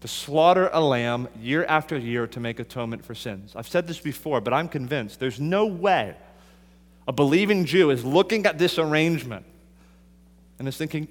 to 0.00 0.08
slaughter 0.08 0.70
a 0.72 0.80
lamb 0.80 1.28
year 1.40 1.64
after 1.64 1.98
year 1.98 2.26
to 2.28 2.40
make 2.40 2.60
atonement 2.60 3.04
for 3.04 3.14
sins. 3.14 3.54
I've 3.56 3.68
said 3.68 3.86
this 3.86 3.98
before, 3.98 4.40
but 4.40 4.52
I'm 4.52 4.68
convinced 4.68 5.18
there's 5.18 5.40
no 5.40 5.66
way 5.66 6.14
a 7.08 7.12
believing 7.12 7.64
Jew 7.64 7.90
is 7.90 8.04
looking 8.04 8.44
at 8.44 8.58
this 8.58 8.78
arrangement 8.78 9.46
and 10.58 10.68
is 10.68 10.76
thinking, 10.76 11.08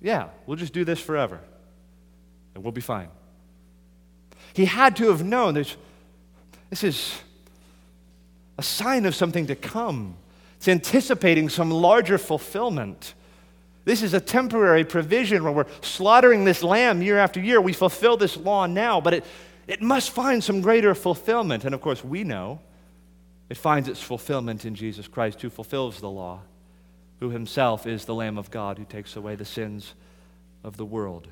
yeah, 0.00 0.28
we'll 0.46 0.56
just 0.56 0.72
do 0.72 0.84
this 0.84 1.00
forever 1.00 1.38
and 2.54 2.64
we'll 2.64 2.72
be 2.72 2.80
fine. 2.80 3.08
He 4.52 4.64
had 4.64 4.96
to 4.96 5.08
have 5.08 5.24
known 5.24 5.54
this, 5.54 5.76
this 6.70 6.82
is 6.82 7.20
a 8.58 8.62
sign 8.62 9.06
of 9.06 9.14
something 9.14 9.46
to 9.46 9.54
come. 9.54 10.16
It's 10.56 10.68
anticipating 10.68 11.48
some 11.48 11.70
larger 11.70 12.18
fulfillment. 12.18 13.14
This 13.84 14.02
is 14.02 14.14
a 14.14 14.20
temporary 14.20 14.84
provision 14.84 15.42
where 15.42 15.52
we're 15.52 15.66
slaughtering 15.80 16.44
this 16.44 16.62
lamb 16.62 17.02
year 17.02 17.18
after 17.18 17.40
year. 17.40 17.60
We 17.60 17.72
fulfill 17.72 18.16
this 18.16 18.36
law 18.36 18.66
now, 18.66 19.00
but 19.00 19.14
it, 19.14 19.24
it 19.66 19.82
must 19.82 20.10
find 20.10 20.42
some 20.42 20.60
greater 20.60 20.94
fulfillment. 20.94 21.64
And 21.64 21.74
of 21.74 21.80
course, 21.80 22.04
we 22.04 22.22
know 22.22 22.60
it 23.48 23.56
finds 23.56 23.88
its 23.88 24.00
fulfillment 24.00 24.64
in 24.64 24.74
Jesus 24.74 25.08
Christ, 25.08 25.42
who 25.42 25.50
fulfills 25.50 26.00
the 26.00 26.08
law, 26.08 26.40
who 27.20 27.30
himself 27.30 27.86
is 27.86 28.04
the 28.04 28.14
Lamb 28.14 28.38
of 28.38 28.50
God 28.50 28.78
who 28.78 28.84
takes 28.84 29.16
away 29.16 29.34
the 29.34 29.44
sins 29.44 29.94
of 30.62 30.76
the 30.76 30.84
world. 30.84 31.28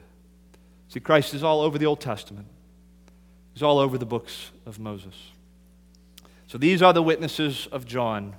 See, 0.89 1.01
Christ 1.01 1.35
is 1.35 1.45
all 1.45 1.61
over 1.61 1.79
the 1.79 1.87
Old 1.87 2.01
Testament, 2.01 2.49
he's 3.55 3.63
all 3.63 3.79
over 3.79 3.97
the 3.97 4.07
books 4.07 4.51
of 4.67 4.79
Moses. 4.79 5.15
So 6.49 6.59
these 6.59 6.83
are 6.83 6.93
the 6.93 7.03
witnesses 7.03 7.69
of 7.71 7.87
John 7.87 8.35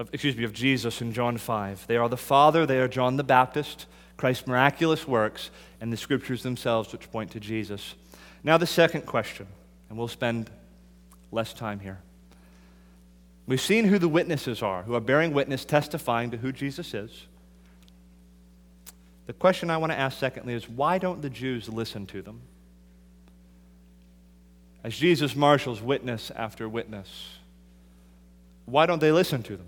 of, 0.00 0.08
excuse 0.14 0.34
me, 0.34 0.44
of 0.44 0.54
Jesus 0.54 1.02
in 1.02 1.12
John 1.12 1.36
5. 1.36 1.86
They 1.86 1.98
are 1.98 2.08
the 2.08 2.16
Father, 2.16 2.64
they 2.64 2.78
are 2.78 2.88
John 2.88 3.18
the 3.18 3.22
Baptist, 3.22 3.84
Christ's 4.16 4.46
miraculous 4.46 5.06
works, 5.06 5.50
and 5.78 5.92
the 5.92 5.96
scriptures 5.98 6.42
themselves 6.42 6.90
which 6.90 7.10
point 7.12 7.30
to 7.32 7.40
Jesus. 7.40 7.94
Now, 8.42 8.56
the 8.56 8.66
second 8.66 9.04
question, 9.04 9.46
and 9.90 9.98
we'll 9.98 10.08
spend 10.08 10.50
less 11.30 11.52
time 11.52 11.80
here. 11.80 11.98
We've 13.46 13.60
seen 13.60 13.84
who 13.84 13.98
the 13.98 14.08
witnesses 14.08 14.62
are, 14.62 14.84
who 14.84 14.94
are 14.94 15.00
bearing 15.00 15.34
witness, 15.34 15.66
testifying 15.66 16.30
to 16.30 16.38
who 16.38 16.50
Jesus 16.50 16.94
is. 16.94 17.26
The 19.26 19.34
question 19.34 19.68
I 19.68 19.76
want 19.76 19.92
to 19.92 19.98
ask, 19.98 20.18
secondly, 20.18 20.54
is 20.54 20.66
why 20.66 20.96
don't 20.96 21.20
the 21.20 21.30
Jews 21.30 21.68
listen 21.68 22.06
to 22.06 22.22
them? 22.22 22.40
As 24.82 24.96
Jesus 24.96 25.36
marshals 25.36 25.82
witness 25.82 26.30
after 26.34 26.66
witness, 26.70 27.34
why 28.64 28.86
don't 28.86 29.00
they 29.00 29.12
listen 29.12 29.42
to 29.42 29.58
them? 29.58 29.66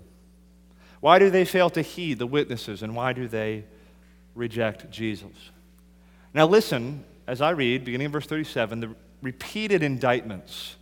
Why 1.03 1.19
do 1.19 1.29
they 1.29 1.43
fail 1.43 1.69
to 1.71 1.81
heed 1.81 2.17
the 2.17 2.25
witnesses 2.25 2.81
and 2.81 2.95
why 2.95 3.11
do 3.11 3.27
they 3.27 3.65
reject 4.35 4.89
Jesus? 4.89 5.51
Now, 6.33 6.47
listen 6.47 7.03
as 7.27 7.41
I 7.41 7.49
read, 7.49 7.83
beginning 7.83 8.05
in 8.05 8.11
verse 8.13 8.25
37, 8.25 8.79
the 8.79 8.95
repeated 9.21 9.83
indictments 9.83 10.77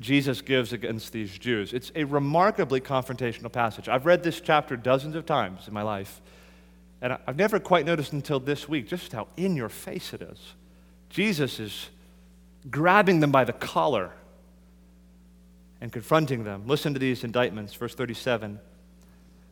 Jesus 0.00 0.40
gives 0.40 0.72
against 0.72 1.12
these 1.12 1.38
Jews. 1.38 1.72
It's 1.72 1.92
a 1.94 2.02
remarkably 2.02 2.80
confrontational 2.80 3.52
passage. 3.52 3.88
I've 3.88 4.06
read 4.06 4.24
this 4.24 4.40
chapter 4.40 4.76
dozens 4.76 5.14
of 5.14 5.24
times 5.24 5.68
in 5.68 5.72
my 5.72 5.82
life, 5.82 6.20
and 7.00 7.16
I've 7.24 7.36
never 7.36 7.60
quite 7.60 7.86
noticed 7.86 8.12
until 8.12 8.40
this 8.40 8.68
week 8.68 8.88
just 8.88 9.12
how 9.12 9.28
in 9.36 9.54
your 9.54 9.68
face 9.68 10.12
it 10.12 10.20
is. 10.20 10.54
Jesus 11.10 11.60
is 11.60 11.90
grabbing 12.68 13.20
them 13.20 13.30
by 13.30 13.44
the 13.44 13.52
collar 13.52 14.10
and 15.80 15.92
confronting 15.92 16.42
them. 16.42 16.66
Listen 16.66 16.92
to 16.92 16.98
these 16.98 17.22
indictments, 17.22 17.72
verse 17.74 17.94
37. 17.94 18.58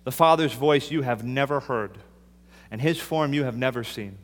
The 0.06 0.12
Father's 0.12 0.52
voice 0.52 0.92
you 0.92 1.02
have 1.02 1.24
never 1.24 1.58
heard, 1.58 1.98
and 2.70 2.80
his 2.80 2.96
form 2.96 3.34
you 3.34 3.42
have 3.42 3.56
never 3.56 3.82
seen. 3.82 4.18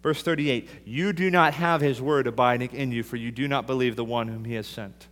Verse 0.00 0.22
38 0.22 0.68
You 0.84 1.12
do 1.12 1.28
not 1.28 1.54
have 1.54 1.80
his 1.80 2.00
word 2.00 2.28
abiding 2.28 2.70
in 2.72 2.92
you, 2.92 3.02
for 3.02 3.16
you 3.16 3.32
do 3.32 3.48
not 3.48 3.66
believe 3.66 3.96
the 3.96 4.04
one 4.04 4.28
whom 4.28 4.44
he 4.44 4.54
has 4.54 4.68
sent. 4.68 5.08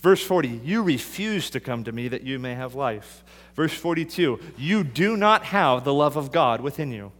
Verse 0.00 0.22
40 0.22 0.60
You 0.62 0.82
refuse 0.82 1.48
to 1.48 1.60
come 1.60 1.82
to 1.84 1.92
me 1.92 2.08
that 2.08 2.24
you 2.24 2.38
may 2.38 2.54
have 2.56 2.74
life. 2.74 3.24
Verse 3.54 3.72
42 3.72 4.38
You 4.58 4.84
do 4.84 5.16
not 5.16 5.44
have 5.44 5.82
the 5.82 5.94
love 5.94 6.18
of 6.18 6.30
God 6.30 6.60
within 6.60 6.92
you. 6.92 7.10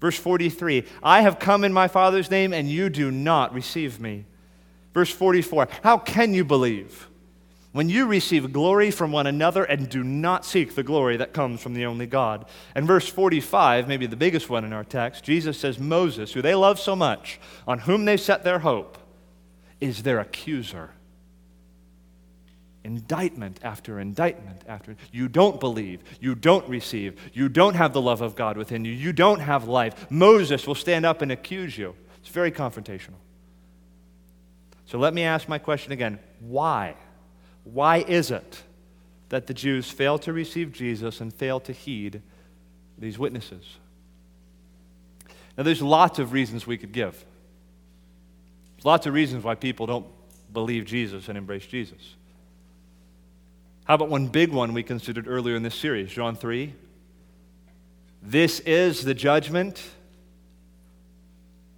Verse 0.00 0.18
43 0.18 0.84
I 1.02 1.20
have 1.20 1.38
come 1.38 1.64
in 1.64 1.72
my 1.74 1.86
Father's 1.86 2.30
name, 2.30 2.54
and 2.54 2.66
you 2.66 2.88
do 2.88 3.10
not 3.10 3.52
receive 3.52 4.00
me. 4.00 4.24
Verse 4.94 5.10
44 5.10 5.68
How 5.82 5.98
can 5.98 6.32
you 6.32 6.46
believe? 6.46 7.08
When 7.76 7.90
you 7.90 8.06
receive 8.06 8.54
glory 8.54 8.90
from 8.90 9.12
one 9.12 9.26
another 9.26 9.62
and 9.62 9.90
do 9.90 10.02
not 10.02 10.46
seek 10.46 10.74
the 10.74 10.82
glory 10.82 11.18
that 11.18 11.34
comes 11.34 11.60
from 11.60 11.74
the 11.74 11.84
only 11.84 12.06
God. 12.06 12.46
And 12.74 12.86
verse 12.86 13.06
45, 13.06 13.86
maybe 13.86 14.06
the 14.06 14.16
biggest 14.16 14.48
one 14.48 14.64
in 14.64 14.72
our 14.72 14.82
text, 14.82 15.22
Jesus 15.24 15.58
says, 15.60 15.78
Moses, 15.78 16.32
who 16.32 16.40
they 16.40 16.54
love 16.54 16.80
so 16.80 16.96
much, 16.96 17.38
on 17.68 17.80
whom 17.80 18.06
they 18.06 18.16
set 18.16 18.44
their 18.44 18.60
hope, 18.60 18.96
is 19.78 20.04
their 20.04 20.20
accuser. 20.20 20.92
Indictment 22.82 23.60
after 23.62 24.00
indictment 24.00 24.62
after. 24.66 24.96
You 25.12 25.28
don't 25.28 25.60
believe. 25.60 26.02
You 26.18 26.34
don't 26.34 26.66
receive. 26.70 27.20
You 27.34 27.50
don't 27.50 27.74
have 27.74 27.92
the 27.92 28.00
love 28.00 28.22
of 28.22 28.36
God 28.36 28.56
within 28.56 28.86
you. 28.86 28.92
You 28.92 29.12
don't 29.12 29.40
have 29.40 29.68
life. 29.68 30.10
Moses 30.10 30.66
will 30.66 30.74
stand 30.74 31.04
up 31.04 31.20
and 31.20 31.30
accuse 31.30 31.76
you. 31.76 31.94
It's 32.20 32.30
very 32.30 32.52
confrontational. 32.52 33.20
So 34.86 34.96
let 34.96 35.12
me 35.12 35.24
ask 35.24 35.46
my 35.46 35.58
question 35.58 35.92
again 35.92 36.18
why? 36.40 36.94
Why 37.72 37.98
is 37.98 38.30
it 38.30 38.62
that 39.28 39.48
the 39.48 39.54
Jews 39.54 39.90
fail 39.90 40.18
to 40.20 40.32
receive 40.32 40.72
Jesus 40.72 41.20
and 41.20 41.34
fail 41.34 41.58
to 41.60 41.72
heed 41.72 42.22
these 42.96 43.18
witnesses? 43.18 43.64
Now, 45.56 45.64
there's 45.64 45.82
lots 45.82 46.18
of 46.18 46.32
reasons 46.32 46.66
we 46.66 46.78
could 46.78 46.92
give. 46.92 47.24
There's 48.76 48.84
lots 48.84 49.06
of 49.06 49.14
reasons 49.14 49.42
why 49.42 49.56
people 49.56 49.86
don't 49.86 50.06
believe 50.52 50.84
Jesus 50.84 51.28
and 51.28 51.36
embrace 51.36 51.66
Jesus. 51.66 52.14
How 53.84 53.94
about 53.94 54.10
one 54.10 54.28
big 54.28 54.52
one 54.52 54.72
we 54.72 54.82
considered 54.82 55.26
earlier 55.26 55.56
in 55.56 55.62
this 55.62 55.74
series, 55.74 56.10
John 56.10 56.36
3? 56.36 56.72
This 58.22 58.60
is 58.60 59.02
the 59.02 59.14
judgment. 59.14 59.82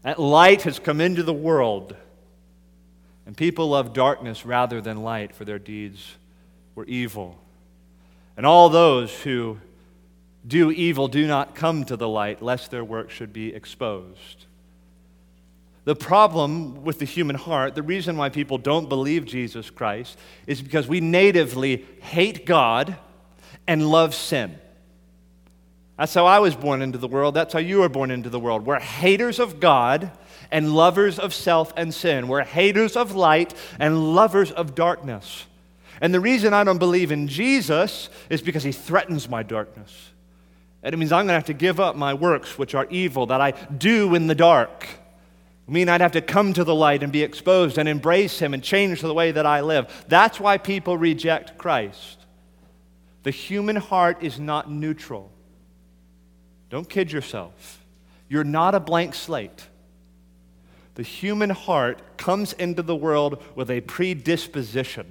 That 0.03 0.19
light 0.19 0.63
has 0.63 0.79
come 0.79 1.01
into 1.01 1.23
the 1.23 1.33
world 1.33 1.97
and 3.29 3.37
people 3.37 3.69
love 3.69 3.93
darkness 3.93 4.47
rather 4.47 4.81
than 4.81 5.03
light, 5.03 5.35
for 5.35 5.45
their 5.45 5.59
deeds 5.59 6.17
were 6.75 6.87
evil. 6.87 7.39
And 8.39 8.47
all 8.47 8.71
those 8.71 9.15
who 9.21 9.59
do 10.47 10.71
evil 10.71 11.09
do 11.09 11.27
not 11.27 11.55
come 11.55 11.85
to 11.85 11.97
the 11.99 12.09
light, 12.09 12.41
lest 12.41 12.71
their 12.71 12.83
work 12.83 13.11
should 13.11 13.35
be 13.35 13.55
exposed. 13.55 14.47
The 15.85 15.95
problem 15.95 16.85
with 16.85 17.01
the 17.01 17.05
human 17.05 17.37
heart, 17.37 17.75
the 17.75 17.83
reason 17.83 18.17
why 18.17 18.31
people 18.31 18.57
don't 18.57 18.89
believe 18.89 19.27
Jesus 19.27 19.69
Christ, 19.69 20.19
is 20.47 20.63
because 20.63 20.89
we 20.89 21.03
natively 21.03 21.85
hate 22.01 22.47
God 22.47 22.97
and 23.67 23.91
love 23.91 24.15
sin. 24.15 24.59
That's 25.99 26.15
how 26.15 26.25
I 26.25 26.39
was 26.39 26.55
born 26.55 26.81
into 26.81 26.97
the 26.97 27.09
world. 27.09 27.35
That's 27.35 27.53
how 27.53 27.59
you 27.59 27.81
were 27.81 27.91
born 27.91 28.11
into 28.11 28.31
the 28.31 28.41
world. 28.41 28.65
We're 28.65 28.81
haters 28.81 29.39
of 29.39 29.61
God 29.61 30.13
and 30.51 30.75
lovers 30.75 31.19
of 31.19 31.35
self 31.35 31.73
and 31.77 31.93
sin. 31.93 32.29
We're 32.29 32.45
haters 32.45 32.97
of 32.97 33.15
light 33.15 33.55
and 33.79 34.15
lovers 34.15 34.51
of 34.51 34.75
darkness. 34.75 35.45
And 36.01 36.15
the 36.15 36.21
reason 36.21 36.55
I 36.55 36.65
don't 36.65 36.79
believe 36.79 37.11
in 37.11 37.29
Jesus 37.29 38.09
is 38.31 38.41
because 38.41 38.63
he 38.63 38.73
threatens 38.73 39.29
my 39.29 39.43
darkness. 39.43 40.11
And 40.83 40.95
it 40.95 40.97
means 40.97 41.11
I'm 41.11 41.27
going 41.27 41.29
to 41.29 41.35
have 41.35 41.45
to 41.47 41.55
give 41.55 41.81
up 41.81 41.97
my 41.97 42.15
works, 42.15 42.57
which 42.57 42.75
are 42.75 42.87
evil, 42.89 43.27
that 43.27 43.41
I 43.41 43.51
do 43.51 44.15
in 44.15 44.29
the 44.29 44.35
dark. 44.35 44.87
I 45.67 45.71
mean, 45.71 45.89
I'd 45.89 46.01
have 46.01 46.13
to 46.13 46.23
come 46.23 46.53
to 46.55 46.65
the 46.65 46.75
light 46.75 47.03
and 47.03 47.13
be 47.13 47.23
exposed 47.23 47.79
and 47.79 47.89
embrace 47.89 48.39
him 48.39 48.55
and 48.55 48.63
change 48.63 49.01
the 49.01 49.13
way 49.13 49.33
that 49.33 49.45
I 49.45 49.61
live. 49.61 50.05
That's 50.09 50.39
why 50.39 50.57
people 50.57 50.97
reject 50.97 51.59
Christ. 51.59 52.19
The 53.25 53.31
human 53.33 53.77
heart 53.77 54.23
is 54.23 54.39
not 54.39 54.71
neutral. 54.71 55.31
Don't 56.71 56.89
kid 56.89 57.11
yourself. 57.11 57.85
You're 58.29 58.45
not 58.45 58.75
a 58.75 58.81
blank 58.81 59.15
slate 59.15 59.67
the 60.99 61.05
human 61.05 61.51
heart 61.51 62.01
comes 62.17 62.53
into 62.55 62.83
the 62.83 62.97
world 62.97 63.41
with 63.55 63.71
a 63.71 63.81
predisposition. 63.83 65.07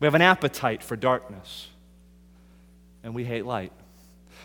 We 0.00 0.06
have 0.06 0.16
an 0.16 0.22
appetite 0.22 0.82
for 0.82 0.96
darkness, 0.96 1.68
and 3.04 3.14
we 3.14 3.22
hate 3.22 3.46
light. 3.46 3.70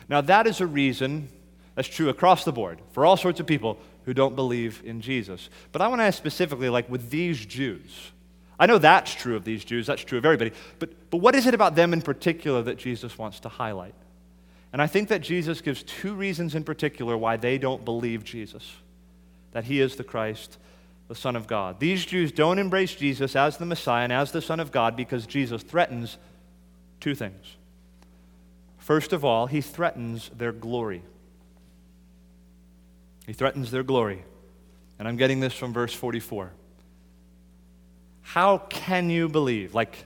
Now, 0.07 0.21
that 0.21 0.45
is 0.45 0.61
a 0.61 0.67
reason 0.67 1.29
that's 1.73 1.87
true 1.87 2.09
across 2.09 2.43
the 2.43 2.51
board 2.51 2.79
for 2.91 3.07
all 3.07 3.17
sorts 3.17 3.39
of 3.39 3.47
people 3.47 3.79
who 4.05 4.13
don't 4.13 4.35
believe 4.35 4.83
in 4.85 5.01
Jesus. 5.01 5.49
But 5.71 5.81
I 5.81 5.87
want 5.87 6.01
to 6.01 6.03
ask 6.03 6.15
specifically, 6.15 6.69
like 6.69 6.87
with 6.91 7.09
these 7.09 7.43
Jews. 7.43 8.11
I 8.59 8.67
know 8.67 8.77
that's 8.77 9.15
true 9.15 9.35
of 9.35 9.45
these 9.45 9.65
Jews, 9.65 9.87
that's 9.87 10.03
true 10.03 10.19
of 10.19 10.25
everybody. 10.25 10.51
But, 10.77 11.09
but 11.09 11.17
what 11.17 11.33
is 11.33 11.47
it 11.47 11.55
about 11.55 11.73
them 11.73 11.91
in 11.91 12.03
particular 12.03 12.61
that 12.61 12.77
Jesus 12.77 13.17
wants 13.17 13.39
to 13.39 13.49
highlight? 13.49 13.95
And 14.77 14.81
I 14.83 14.85
think 14.85 15.09
that 15.09 15.21
Jesus 15.21 15.59
gives 15.59 15.81
two 15.81 16.13
reasons 16.13 16.53
in 16.53 16.63
particular 16.63 17.17
why 17.17 17.35
they 17.35 17.57
don't 17.57 17.83
believe 17.83 18.23
Jesus 18.23 18.75
that 19.53 19.63
he 19.63 19.81
is 19.81 19.95
the 19.95 20.03
Christ, 20.03 20.59
the 21.07 21.15
Son 21.15 21.35
of 21.35 21.47
God. 21.47 21.79
These 21.79 22.05
Jews 22.05 22.31
don't 22.31 22.59
embrace 22.59 22.93
Jesus 22.93 23.35
as 23.35 23.57
the 23.57 23.65
Messiah 23.65 24.03
and 24.03 24.13
as 24.13 24.31
the 24.31 24.39
Son 24.39 24.59
of 24.59 24.71
God 24.71 24.95
because 24.95 25.25
Jesus 25.25 25.63
threatens 25.63 26.19
two 26.99 27.15
things. 27.15 27.55
First 28.77 29.13
of 29.13 29.25
all, 29.25 29.47
he 29.47 29.61
threatens 29.61 30.29
their 30.37 30.51
glory. 30.51 31.01
He 33.25 33.33
threatens 33.33 33.71
their 33.71 33.81
glory. 33.81 34.23
And 34.99 35.07
I'm 35.07 35.17
getting 35.17 35.39
this 35.39 35.53
from 35.53 35.73
verse 35.73 35.91
44. 35.95 36.51
How 38.21 38.59
can 38.59 39.09
you 39.09 39.27
believe? 39.27 39.73
Like, 39.73 40.05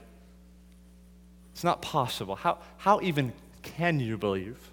it's 1.52 1.62
not 1.62 1.82
possible. 1.82 2.36
How, 2.36 2.56
how 2.78 3.02
even 3.02 3.34
can 3.76 4.00
you 4.00 4.16
believe? 4.16 4.70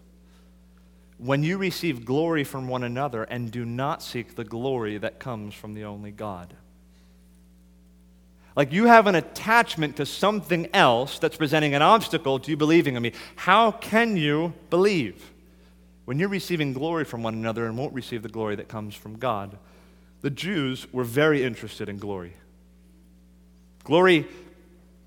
When 1.17 1.43
you 1.43 1.57
receive 1.57 2.05
glory 2.05 2.43
from 2.43 2.67
one 2.67 2.83
another 2.83 3.23
and 3.23 3.51
do 3.51 3.65
not 3.65 4.01
seek 4.01 4.35
the 4.35 4.45
glory 4.45 4.97
that 4.97 5.19
comes 5.19 5.53
from 5.53 5.73
the 5.73 5.83
only 5.83 6.11
God. 6.11 6.53
Like 8.55 8.71
you 8.71 8.85
have 8.85 9.07
an 9.07 9.15
attachment 9.15 9.97
to 9.97 10.05
something 10.05 10.67
else 10.73 11.19
that's 11.19 11.37
presenting 11.37 11.75
an 11.75 11.81
obstacle 11.81 12.39
to 12.39 12.51
you 12.51 12.57
believing 12.57 12.95
in 12.95 13.03
me. 13.03 13.13
How 13.35 13.71
can 13.71 14.17
you 14.17 14.53
believe 14.69 15.31
when 16.05 16.19
you're 16.19 16.29
receiving 16.29 16.73
glory 16.73 17.05
from 17.05 17.23
one 17.23 17.33
another 17.33 17.65
and 17.65 17.77
won't 17.77 17.93
receive 17.93 18.23
the 18.23 18.29
glory 18.29 18.55
that 18.55 18.67
comes 18.67 18.95
from 18.95 19.17
God? 19.17 19.57
The 20.21 20.29
Jews 20.29 20.91
were 20.91 21.03
very 21.03 21.43
interested 21.43 21.87
in 21.87 21.97
glory. 21.97 22.33
Glory 23.83 24.27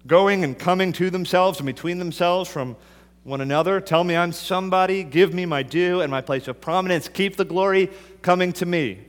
going 0.06 0.44
and 0.44 0.58
coming 0.58 0.92
to 0.94 1.10
themselves 1.10 1.58
and 1.58 1.66
between 1.66 1.98
themselves 1.98 2.50
from 2.50 2.76
one 3.24 3.40
another. 3.40 3.80
Tell 3.80 4.04
me 4.04 4.16
I'm 4.16 4.32
somebody. 4.32 5.04
Give 5.04 5.32
me 5.32 5.46
my 5.46 5.62
due 5.62 6.00
and 6.00 6.10
my 6.10 6.20
place 6.20 6.48
of 6.48 6.60
prominence. 6.60 7.08
Keep 7.08 7.36
the 7.36 7.44
glory 7.44 7.90
coming 8.20 8.52
to 8.54 8.66
me. 8.66 9.00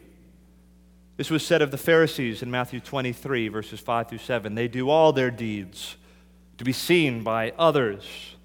This 1.18 1.30
was 1.30 1.45
said 1.45 1.61
of 1.61 1.72
the 1.72 1.78
Pharisees 1.78 2.41
in 2.41 2.49
Matthew 2.49 2.80
23, 2.80 3.47
verses 3.47 3.80
5 3.80 4.09
through 4.09 4.18
7. 4.20 4.55
They 4.55 4.68
do 4.68 4.89
all 4.89 5.14
their 5.14 5.32
deeds 5.32 5.95
to 6.57 6.64
be 6.64 6.74
seen 6.74 7.24
by 7.24 7.53
others. 7.57 8.36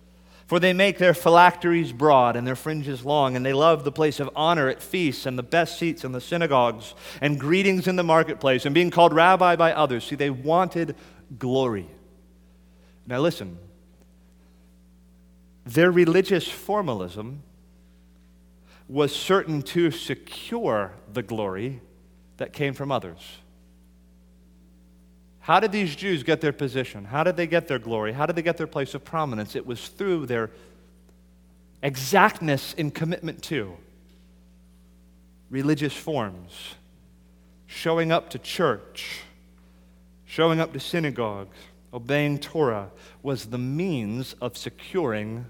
For 0.47 0.59
they 0.59 0.73
make 0.73 0.97
their 0.97 1.13
phylacteries 1.13 1.93
broad 1.93 2.35
and 2.35 2.47
their 2.47 2.57
fringes 2.57 3.05
long, 3.05 3.37
and 3.37 3.45
they 3.45 3.53
love 3.53 3.85
the 3.85 3.93
place 3.93 4.19
of 4.19 4.31
honor 4.35 4.69
at 4.69 4.83
feasts 4.83 5.27
and 5.27 5.39
the 5.39 5.43
best 5.43 5.79
seats 5.79 6.05
in 6.05 6.13
the 6.13 6.23
synagogues 6.23 6.95
and 7.21 7.39
greetings 7.39 7.87
in 7.87 7.97
the 7.97 8.03
marketplace 8.03 8.65
and 8.65 8.75
being 8.75 8.91
called 8.91 9.13
rabbi 9.13 9.57
by 9.57 9.73
others. 9.75 10.05
See, 10.05 10.17
they 10.17 10.31
wanted 10.31 10.97
glory. 11.39 11.87
Now, 13.07 13.21
listen, 13.21 13.59
their 15.69 15.91
religious 15.91 16.49
formalism 16.49 17.43
was 18.89 19.15
certain 19.15 19.61
to 19.61 19.91
secure 19.91 20.95
the 21.13 21.23
glory 21.23 21.81
that 22.39 22.55
came 22.55 22.73
from 22.73 22.91
others. 22.91 23.19
How 25.41 25.61
did 25.61 25.71
these 25.71 25.95
Jews 25.95 26.23
get 26.23 26.41
their 26.41 26.55
position? 26.55 27.05
How 27.05 27.23
did 27.23 27.37
they 27.37 27.47
get 27.47 27.69
their 27.69 27.79
glory? 27.79 28.13
How 28.13 28.25
did 28.25 28.35
they 28.35 28.43
get 28.43 28.57
their 28.57 28.67
place 28.67 28.95
of 28.95 29.05
prominence? 29.05 29.55
It 29.55 29.67
was 29.67 29.89
through 29.89 30.25
their 30.25 30.51
exactness 31.83 32.73
in 32.73 32.91
commitment 32.91 33.43
to 33.45 33.77
religious 35.51 35.93
forms, 35.95 36.77
showing 37.67 38.11
up 38.11 38.31
to 38.31 38.39
church, 38.39 39.21
showing 40.25 40.61
up 40.61 40.73
to 40.73 40.81
synagogues, 40.81 41.57
obeying 41.93 42.39
Torah 42.39 42.91
was 43.23 43.47
the 43.47 43.59
means 43.59 44.35
of 44.41 44.57
securing 44.57 45.45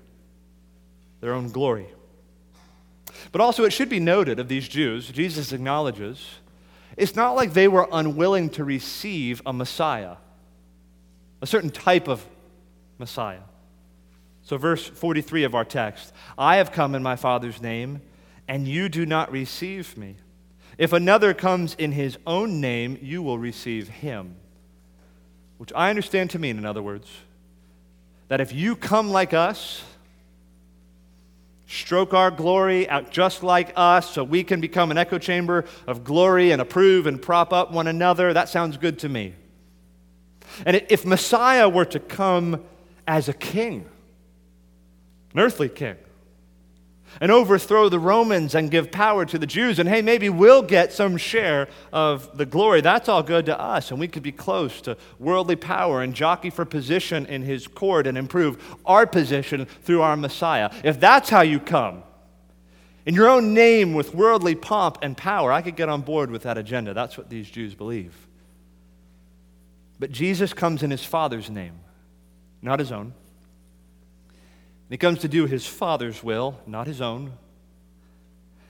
their 1.20 1.32
own 1.32 1.50
glory. 1.50 1.86
But 3.32 3.40
also, 3.40 3.64
it 3.64 3.72
should 3.72 3.88
be 3.88 4.00
noted 4.00 4.38
of 4.38 4.48
these 4.48 4.68
Jews, 4.68 5.10
Jesus 5.10 5.52
acknowledges, 5.52 6.24
it's 6.96 7.14
not 7.14 7.36
like 7.36 7.52
they 7.52 7.68
were 7.68 7.88
unwilling 7.92 8.50
to 8.50 8.64
receive 8.64 9.40
a 9.46 9.52
Messiah, 9.52 10.16
a 11.40 11.46
certain 11.46 11.70
type 11.70 12.08
of 12.08 12.26
Messiah. 12.98 13.40
So, 14.42 14.56
verse 14.56 14.86
43 14.86 15.44
of 15.44 15.54
our 15.54 15.64
text 15.64 16.12
I 16.36 16.56
have 16.56 16.72
come 16.72 16.94
in 16.94 17.02
my 17.02 17.16
Father's 17.16 17.60
name, 17.60 18.02
and 18.48 18.66
you 18.66 18.88
do 18.88 19.04
not 19.06 19.30
receive 19.30 19.96
me. 19.96 20.16
If 20.78 20.92
another 20.92 21.34
comes 21.34 21.74
in 21.74 21.92
his 21.92 22.18
own 22.26 22.60
name, 22.60 22.98
you 23.02 23.22
will 23.22 23.38
receive 23.38 23.88
him. 23.88 24.36
Which 25.58 25.72
I 25.74 25.90
understand 25.90 26.30
to 26.30 26.38
mean, 26.38 26.56
in 26.56 26.64
other 26.64 26.82
words, 26.82 27.10
that 28.28 28.40
if 28.40 28.52
you 28.52 28.76
come 28.76 29.10
like 29.10 29.34
us, 29.34 29.82
stroke 31.68 32.14
our 32.14 32.30
glory 32.30 32.88
out 32.88 33.10
just 33.10 33.42
like 33.42 33.72
us 33.76 34.10
so 34.10 34.24
we 34.24 34.42
can 34.42 34.60
become 34.60 34.90
an 34.90 34.96
echo 34.98 35.18
chamber 35.18 35.66
of 35.86 36.02
glory 36.02 36.50
and 36.50 36.62
approve 36.62 37.06
and 37.06 37.20
prop 37.20 37.52
up 37.52 37.70
one 37.70 37.86
another. 37.86 38.32
That 38.32 38.48
sounds 38.48 38.78
good 38.78 38.98
to 39.00 39.08
me. 39.08 39.34
And 40.64 40.82
if 40.88 41.04
Messiah 41.04 41.68
were 41.68 41.84
to 41.84 42.00
come 42.00 42.64
as 43.06 43.28
a 43.28 43.34
king, 43.34 43.86
an 45.34 45.40
earthly 45.40 45.68
king, 45.68 45.96
and 47.20 47.32
overthrow 47.32 47.88
the 47.88 47.98
Romans 47.98 48.54
and 48.54 48.70
give 48.70 48.90
power 48.90 49.24
to 49.26 49.38
the 49.38 49.46
Jews. 49.46 49.78
And 49.78 49.88
hey, 49.88 50.02
maybe 50.02 50.28
we'll 50.28 50.62
get 50.62 50.92
some 50.92 51.16
share 51.16 51.68
of 51.92 52.36
the 52.36 52.46
glory. 52.46 52.80
That's 52.80 53.09
all 53.09 53.22
good 53.22 53.46
to 53.46 53.59
us. 53.59 53.90
And 53.90 53.98
we 53.98 54.09
could 54.09 54.22
be 54.22 54.32
close 54.32 54.80
to 54.82 54.96
worldly 55.18 55.56
power 55.56 56.02
and 56.02 56.14
jockey 56.14 56.50
for 56.50 56.64
position 56.64 57.26
in 57.26 57.42
his 57.42 57.66
court 57.66 58.06
and 58.06 58.16
improve 58.16 58.76
our 58.84 59.06
position 59.06 59.66
through 59.82 60.02
our 60.02 60.16
Messiah. 60.16 60.70
If 60.84 61.00
that's 61.00 61.28
how 61.28 61.42
you 61.42 61.61
come, 61.61 62.02
in 63.06 63.14
your 63.14 63.28
own 63.28 63.54
name 63.54 63.94
with 63.94 64.14
worldly 64.14 64.54
pomp 64.54 64.98
and 65.00 65.16
power, 65.16 65.50
I 65.50 65.62
could 65.62 65.76
get 65.76 65.88
on 65.88 66.02
board 66.02 66.30
with 66.30 66.42
that 66.42 66.59
agenda. 66.59 66.92
That's 66.92 67.16
what 67.16 67.30
these 67.30 67.48
Jews 67.48 67.74
believe. 67.74 68.14
But 69.98 70.12
Jesus 70.12 70.52
comes 70.52 70.82
in 70.82 70.90
his 70.90 71.04
Father's 71.04 71.48
name, 71.50 71.80
not 72.61 72.78
his 72.78 72.92
own. 72.92 73.14
He 74.91 74.97
comes 74.97 75.18
to 75.20 75.28
do 75.28 75.47
his 75.47 75.66
Father's 75.66 76.22
will, 76.22 76.59
not 76.66 76.86
his 76.86 77.01
own. 77.01 77.32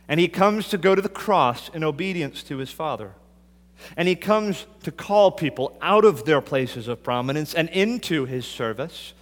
And 0.09 0.19
he 0.19 0.29
comes 0.29 0.69
to 0.69 0.79
go 0.79 0.95
to 0.95 1.03
the 1.03 1.09
cross 1.09 1.69
in 1.69 1.85
obedience 1.85 2.43
to 2.45 2.57
his 2.57 2.71
Father. 2.71 3.13
And 3.97 4.09
he 4.09 4.17
comes 4.17 4.67
to 4.83 4.91
call 4.91 5.31
people 5.31 5.77
out 5.81 6.05
of 6.05 6.25
their 6.25 6.41
places 6.41 6.89
of 6.89 7.03
prominence 7.03 7.55
and 7.55 7.69
into 7.69 8.25
his 8.25 8.47
service. 8.47 9.13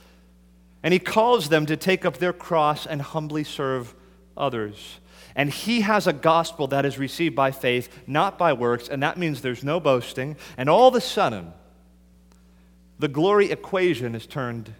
And 0.83 0.93
he 0.93 0.99
calls 0.99 1.49
them 1.49 1.67
to 1.67 1.77
take 1.77 2.05
up 2.05 2.17
their 2.19 2.33
cross 2.33 2.87
and 2.87 3.03
humbly 3.03 3.45
serve 3.45 3.95
others. 4.37 5.01
And 5.35 5.51
he 5.51 5.83
has 5.83 6.07
a 6.07 6.13
gospel 6.15 6.67
that 6.69 6.87
is 6.87 6.99
received 6.99 7.35
by 7.35 7.51
faith, 7.51 7.91
not 8.07 8.39
by 8.39 8.55
works, 8.55 8.89
and 8.89 9.03
that 9.03 9.19
means 9.19 9.43
there's 9.43 9.65
no 9.65 9.81
boasting. 9.81 10.37
And 10.57 10.71
all 10.71 10.89
of 10.89 10.95
a 10.95 11.01
sudden, 11.01 11.53
the 12.99 13.09
glory 13.09 13.51
equation 13.51 14.15
is 14.15 14.27
turned 14.27 14.73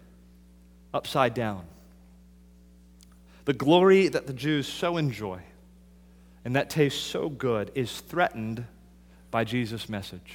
upside 0.93 1.35
down. 1.35 1.65
The 3.47 3.53
glory 3.53 4.09
that 4.09 4.27
the 4.27 4.33
Jews 4.33 4.67
so 4.67 4.97
enjoy 4.97 5.39
and 6.43 6.57
that 6.57 6.69
tastes 6.69 6.99
so 6.99 7.29
good 7.29 7.71
is 7.75 8.01
threatened 8.01 8.65
by 9.31 9.45
Jesus' 9.45 9.87
message. 9.87 10.33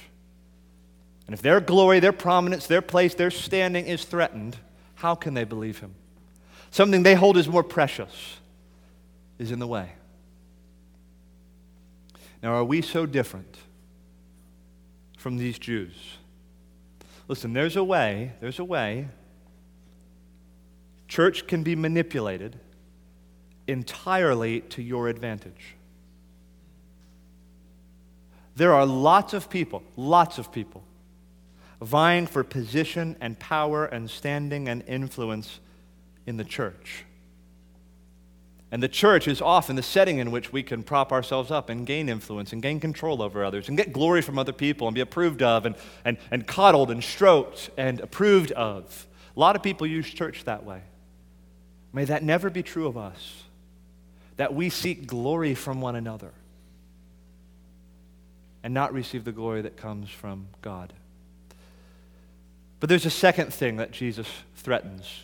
And 1.27 1.35
if 1.35 1.43
their 1.43 1.61
glory, 1.61 1.99
their 1.99 2.11
prominence, 2.11 2.65
their 2.65 2.81
place, 2.81 3.13
their 3.13 3.29
standing 3.29 3.85
is 3.85 4.03
threatened, 4.03 4.57
how 4.95 5.13
can 5.13 5.35
they 5.35 5.43
believe 5.43 5.77
him? 5.77 5.93
Something 6.71 7.03
they 7.03 7.13
hold 7.13 7.37
as 7.37 7.47
more 7.47 7.61
precious 7.61 8.39
is 9.37 9.51
in 9.51 9.59
the 9.59 9.67
way. 9.67 9.91
Now, 12.41 12.55
are 12.55 12.65
we 12.65 12.81
so 12.81 13.05
different 13.05 13.57
from 15.19 15.37
these 15.37 15.59
Jews? 15.59 15.93
Listen, 17.27 17.53
there's 17.53 17.75
a 17.75 17.83
way, 17.83 18.31
there's 18.39 18.57
a 18.57 18.65
way 18.65 19.09
church 21.07 21.45
can 21.45 21.61
be 21.61 21.75
manipulated 21.75 22.59
entirely 23.67 24.61
to 24.61 24.81
your 24.81 25.07
advantage. 25.07 25.75
There 28.55 28.73
are 28.73 28.85
lots 28.85 29.33
of 29.33 29.49
people, 29.49 29.83
lots 29.95 30.37
of 30.37 30.51
people, 30.51 30.83
vying 31.81 32.27
for 32.27 32.43
position 32.43 33.15
and 33.19 33.37
power 33.39 33.85
and 33.85 34.09
standing 34.09 34.69
and 34.69 34.83
influence 34.87 35.59
in 36.25 36.37
the 36.37 36.43
church. 36.43 37.05
And 38.71 38.81
the 38.81 38.87
church 38.87 39.27
is 39.27 39.39
often 39.39 39.75
the 39.75 39.83
setting 39.83 40.17
in 40.17 40.31
which 40.31 40.51
we 40.51 40.63
can 40.63 40.81
prop 40.81 41.11
ourselves 41.11 41.51
up 41.51 41.69
and 41.69 41.85
gain 41.85 42.09
influence 42.09 42.53
and 42.53 42.61
gain 42.61 42.79
control 42.79 43.21
over 43.21 43.43
others 43.43 43.67
and 43.67 43.77
get 43.77 43.93
glory 43.93 44.23
from 44.23 44.39
other 44.39 44.51
people 44.51 44.87
and 44.87 44.95
be 44.95 45.01
approved 45.01 45.43
of 45.43 45.65
and, 45.67 45.75
and, 46.03 46.17
and 46.31 46.47
coddled 46.47 46.89
and 46.89 47.03
stroked 47.03 47.69
and 47.77 47.99
approved 47.99 48.51
of. 48.53 49.07
A 49.35 49.39
lot 49.39 49.55
of 49.55 49.61
people 49.61 49.85
use 49.85 50.09
church 50.09 50.43
that 50.45 50.63
way. 50.63 50.81
May 51.91 52.05
that 52.05 52.23
never 52.23 52.49
be 52.49 52.63
true 52.63 52.87
of 52.87 52.97
us 52.97 53.43
that 54.37 54.53
we 54.53 54.69
seek 54.69 55.07
glory 55.07 55.55
from 55.55 55.81
one 55.81 55.95
another 55.95 56.31
and 58.63 58.73
not 58.73 58.93
receive 58.93 59.25
the 59.25 59.31
glory 59.31 59.61
that 59.61 59.77
comes 59.77 60.09
from 60.09 60.47
God. 60.61 60.93
But 62.79 62.89
there's 62.89 63.05
a 63.05 63.11
second 63.11 63.53
thing 63.53 63.77
that 63.77 63.91
Jesus 63.91 64.27
threatens, 64.55 65.23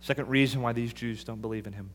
second 0.00 0.28
reason 0.28 0.62
why 0.62 0.72
these 0.72 0.92
Jews 0.92 1.24
don't 1.24 1.40
believe 1.40 1.66
in 1.66 1.72
him. 1.72 1.90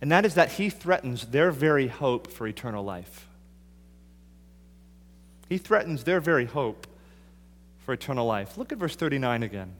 And 0.00 0.12
that 0.12 0.24
is 0.24 0.34
that 0.34 0.52
he 0.52 0.70
threatens 0.70 1.26
their 1.26 1.50
very 1.50 1.88
hope 1.88 2.30
for 2.30 2.46
eternal 2.46 2.84
life. 2.84 3.26
He 5.48 5.58
threatens 5.58 6.04
their 6.04 6.20
very 6.20 6.44
hope 6.44 6.86
for 7.78 7.94
eternal 7.94 8.26
life. 8.26 8.56
Look 8.56 8.70
at 8.70 8.78
verse 8.78 8.94
39 8.94 9.42
again. 9.42 9.72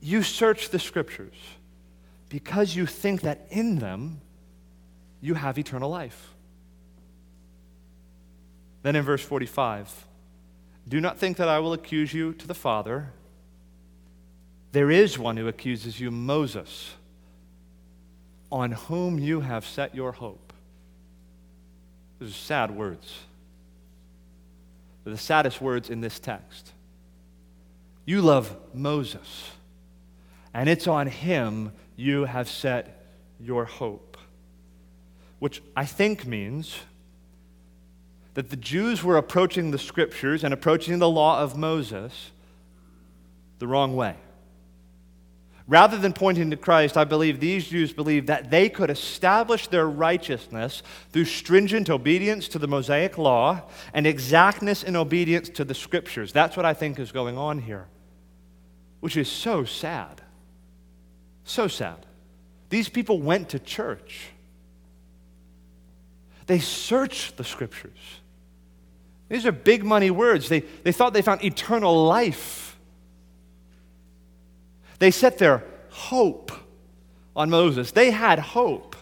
You 0.00 0.22
search 0.22 0.68
the 0.68 0.78
scriptures 0.78 1.34
because 2.32 2.74
you 2.74 2.86
think 2.86 3.20
that 3.20 3.46
in 3.50 3.78
them 3.78 4.18
you 5.20 5.34
have 5.34 5.58
eternal 5.58 5.90
life. 5.90 6.32
Then 8.82 8.96
in 8.96 9.04
verse 9.04 9.22
45, 9.22 10.06
do 10.88 10.98
not 10.98 11.18
think 11.18 11.36
that 11.36 11.50
I 11.50 11.58
will 11.58 11.74
accuse 11.74 12.14
you 12.14 12.32
to 12.32 12.48
the 12.48 12.54
Father. 12.54 13.12
There 14.72 14.90
is 14.90 15.18
one 15.18 15.36
who 15.36 15.46
accuses 15.46 16.00
you, 16.00 16.10
Moses, 16.10 16.94
on 18.50 18.72
whom 18.72 19.18
you 19.18 19.40
have 19.40 19.66
set 19.66 19.94
your 19.94 20.12
hope. 20.12 20.54
Those 22.18 22.30
are 22.30 22.32
sad 22.32 22.70
words. 22.70 23.12
They're 25.04 25.12
the 25.12 25.18
saddest 25.18 25.60
words 25.60 25.90
in 25.90 26.00
this 26.00 26.18
text. 26.18 26.72
You 28.06 28.22
love 28.22 28.56
Moses, 28.72 29.50
and 30.54 30.70
it's 30.70 30.86
on 30.86 31.08
him 31.08 31.72
you 32.02 32.24
have 32.24 32.48
set 32.48 33.06
your 33.40 33.64
hope. 33.64 34.16
Which 35.38 35.62
I 35.76 35.84
think 35.84 36.26
means 36.26 36.80
that 38.34 38.50
the 38.50 38.56
Jews 38.56 39.02
were 39.04 39.16
approaching 39.16 39.70
the 39.70 39.78
scriptures 39.78 40.42
and 40.44 40.54
approaching 40.54 40.98
the 40.98 41.08
law 41.08 41.40
of 41.40 41.56
Moses 41.56 42.30
the 43.58 43.66
wrong 43.66 43.94
way. 43.94 44.16
Rather 45.68 45.96
than 45.96 46.12
pointing 46.12 46.50
to 46.50 46.56
Christ, 46.56 46.96
I 46.96 47.04
believe 47.04 47.38
these 47.38 47.68
Jews 47.68 47.92
believed 47.92 48.26
that 48.26 48.50
they 48.50 48.68
could 48.68 48.90
establish 48.90 49.68
their 49.68 49.88
righteousness 49.88 50.82
through 51.10 51.26
stringent 51.26 51.88
obedience 51.88 52.48
to 52.48 52.58
the 52.58 52.66
Mosaic 52.66 53.16
law 53.16 53.62
and 53.94 54.06
exactness 54.06 54.82
in 54.82 54.96
obedience 54.96 55.48
to 55.50 55.64
the 55.64 55.74
scriptures. 55.74 56.32
That's 56.32 56.56
what 56.56 56.66
I 56.66 56.74
think 56.74 56.98
is 56.98 57.12
going 57.12 57.38
on 57.38 57.60
here, 57.60 57.86
which 59.00 59.16
is 59.16 59.30
so 59.30 59.64
sad. 59.64 60.21
So 61.44 61.68
sad. 61.68 62.06
These 62.68 62.88
people 62.88 63.20
went 63.20 63.50
to 63.50 63.58
church, 63.58 64.28
they 66.46 66.58
searched 66.58 67.36
the 67.36 67.44
scriptures. 67.44 67.98
These 69.28 69.46
are 69.46 69.52
big 69.52 69.82
money 69.82 70.10
words. 70.10 70.50
They, 70.50 70.60
they 70.60 70.92
thought 70.92 71.14
they 71.14 71.22
found 71.22 71.42
eternal 71.42 72.04
life. 72.04 72.76
They 74.98 75.10
set 75.10 75.38
their 75.38 75.64
hope 75.88 76.52
on 77.34 77.48
Moses. 77.48 77.92
They 77.92 78.10
had 78.10 78.38
hope, 78.38 78.94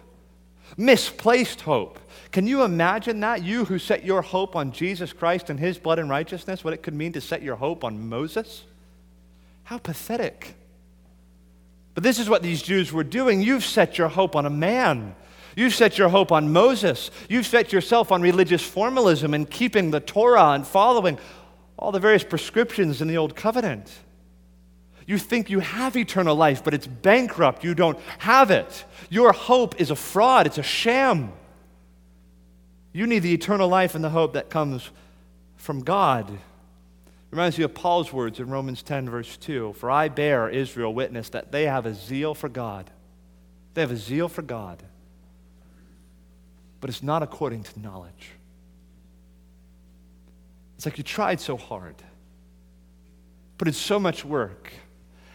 misplaced 0.76 1.62
hope. 1.62 1.98
Can 2.30 2.46
you 2.46 2.62
imagine 2.62 3.18
that? 3.20 3.42
You 3.42 3.64
who 3.64 3.80
set 3.80 4.04
your 4.04 4.22
hope 4.22 4.54
on 4.54 4.70
Jesus 4.70 5.12
Christ 5.12 5.50
and 5.50 5.58
his 5.58 5.78
blood 5.78 5.98
and 5.98 6.08
righteousness, 6.08 6.62
what 6.62 6.74
it 6.74 6.82
could 6.84 6.94
mean 6.94 7.12
to 7.12 7.20
set 7.20 7.42
your 7.42 7.56
hope 7.56 7.82
on 7.82 8.08
Moses? 8.08 8.62
How 9.64 9.78
pathetic. 9.78 10.54
But 11.94 12.02
this 12.02 12.18
is 12.18 12.28
what 12.28 12.42
these 12.42 12.62
Jews 12.62 12.92
were 12.92 13.04
doing. 13.04 13.40
You've 13.40 13.64
set 13.64 13.98
your 13.98 14.08
hope 14.08 14.36
on 14.36 14.46
a 14.46 14.50
man 14.50 15.14
You've 15.56 15.74
set 15.74 15.98
your 15.98 16.08
hope 16.08 16.32
on 16.32 16.52
Moses. 16.52 17.10
You've 17.28 17.46
set 17.46 17.72
yourself 17.72 18.12
on 18.12 18.22
religious 18.22 18.62
formalism 18.62 19.34
and 19.34 19.48
keeping 19.48 19.90
the 19.90 20.00
Torah 20.00 20.52
and 20.52 20.66
following 20.66 21.18
all 21.78 21.92
the 21.92 22.00
various 22.00 22.24
prescriptions 22.24 23.02
in 23.02 23.08
the 23.08 23.16
Old 23.16 23.34
Covenant. 23.34 23.90
You 25.06 25.18
think 25.18 25.50
you 25.50 25.58
have 25.60 25.96
eternal 25.96 26.36
life, 26.36 26.62
but 26.62 26.72
it's 26.72 26.86
bankrupt. 26.86 27.64
You 27.64 27.74
don't 27.74 27.98
have 28.18 28.50
it. 28.50 28.84
Your 29.08 29.32
hope 29.32 29.80
is 29.80 29.90
a 29.90 29.96
fraud, 29.96 30.46
it's 30.46 30.58
a 30.58 30.62
sham. 30.62 31.32
You 32.92 33.06
need 33.06 33.20
the 33.20 33.34
eternal 33.34 33.68
life 33.68 33.94
and 33.94 34.04
the 34.04 34.10
hope 34.10 34.34
that 34.34 34.50
comes 34.50 34.88
from 35.56 35.82
God. 35.82 36.30
Reminds 37.30 37.58
me 37.58 37.64
of 37.64 37.74
Paul's 37.74 38.12
words 38.12 38.40
in 38.40 38.50
Romans 38.50 38.82
10, 38.82 39.08
verse 39.08 39.36
2 39.36 39.74
For 39.74 39.90
I 39.90 40.08
bear 40.08 40.48
Israel 40.48 40.92
witness 40.92 41.28
that 41.30 41.52
they 41.52 41.64
have 41.64 41.86
a 41.86 41.94
zeal 41.94 42.34
for 42.34 42.48
God. 42.48 42.90
They 43.74 43.82
have 43.82 43.92
a 43.92 43.96
zeal 43.96 44.28
for 44.28 44.42
God 44.42 44.82
but 46.80 46.88
it's 46.88 47.02
not 47.02 47.22
according 47.22 47.62
to 47.62 47.80
knowledge. 47.80 48.32
It's 50.76 50.86
like 50.86 50.96
you 50.96 51.04
tried 51.04 51.40
so 51.40 51.56
hard, 51.56 51.96
put 53.58 53.68
in 53.68 53.74
so 53.74 53.98
much 53.98 54.24
work, 54.24 54.72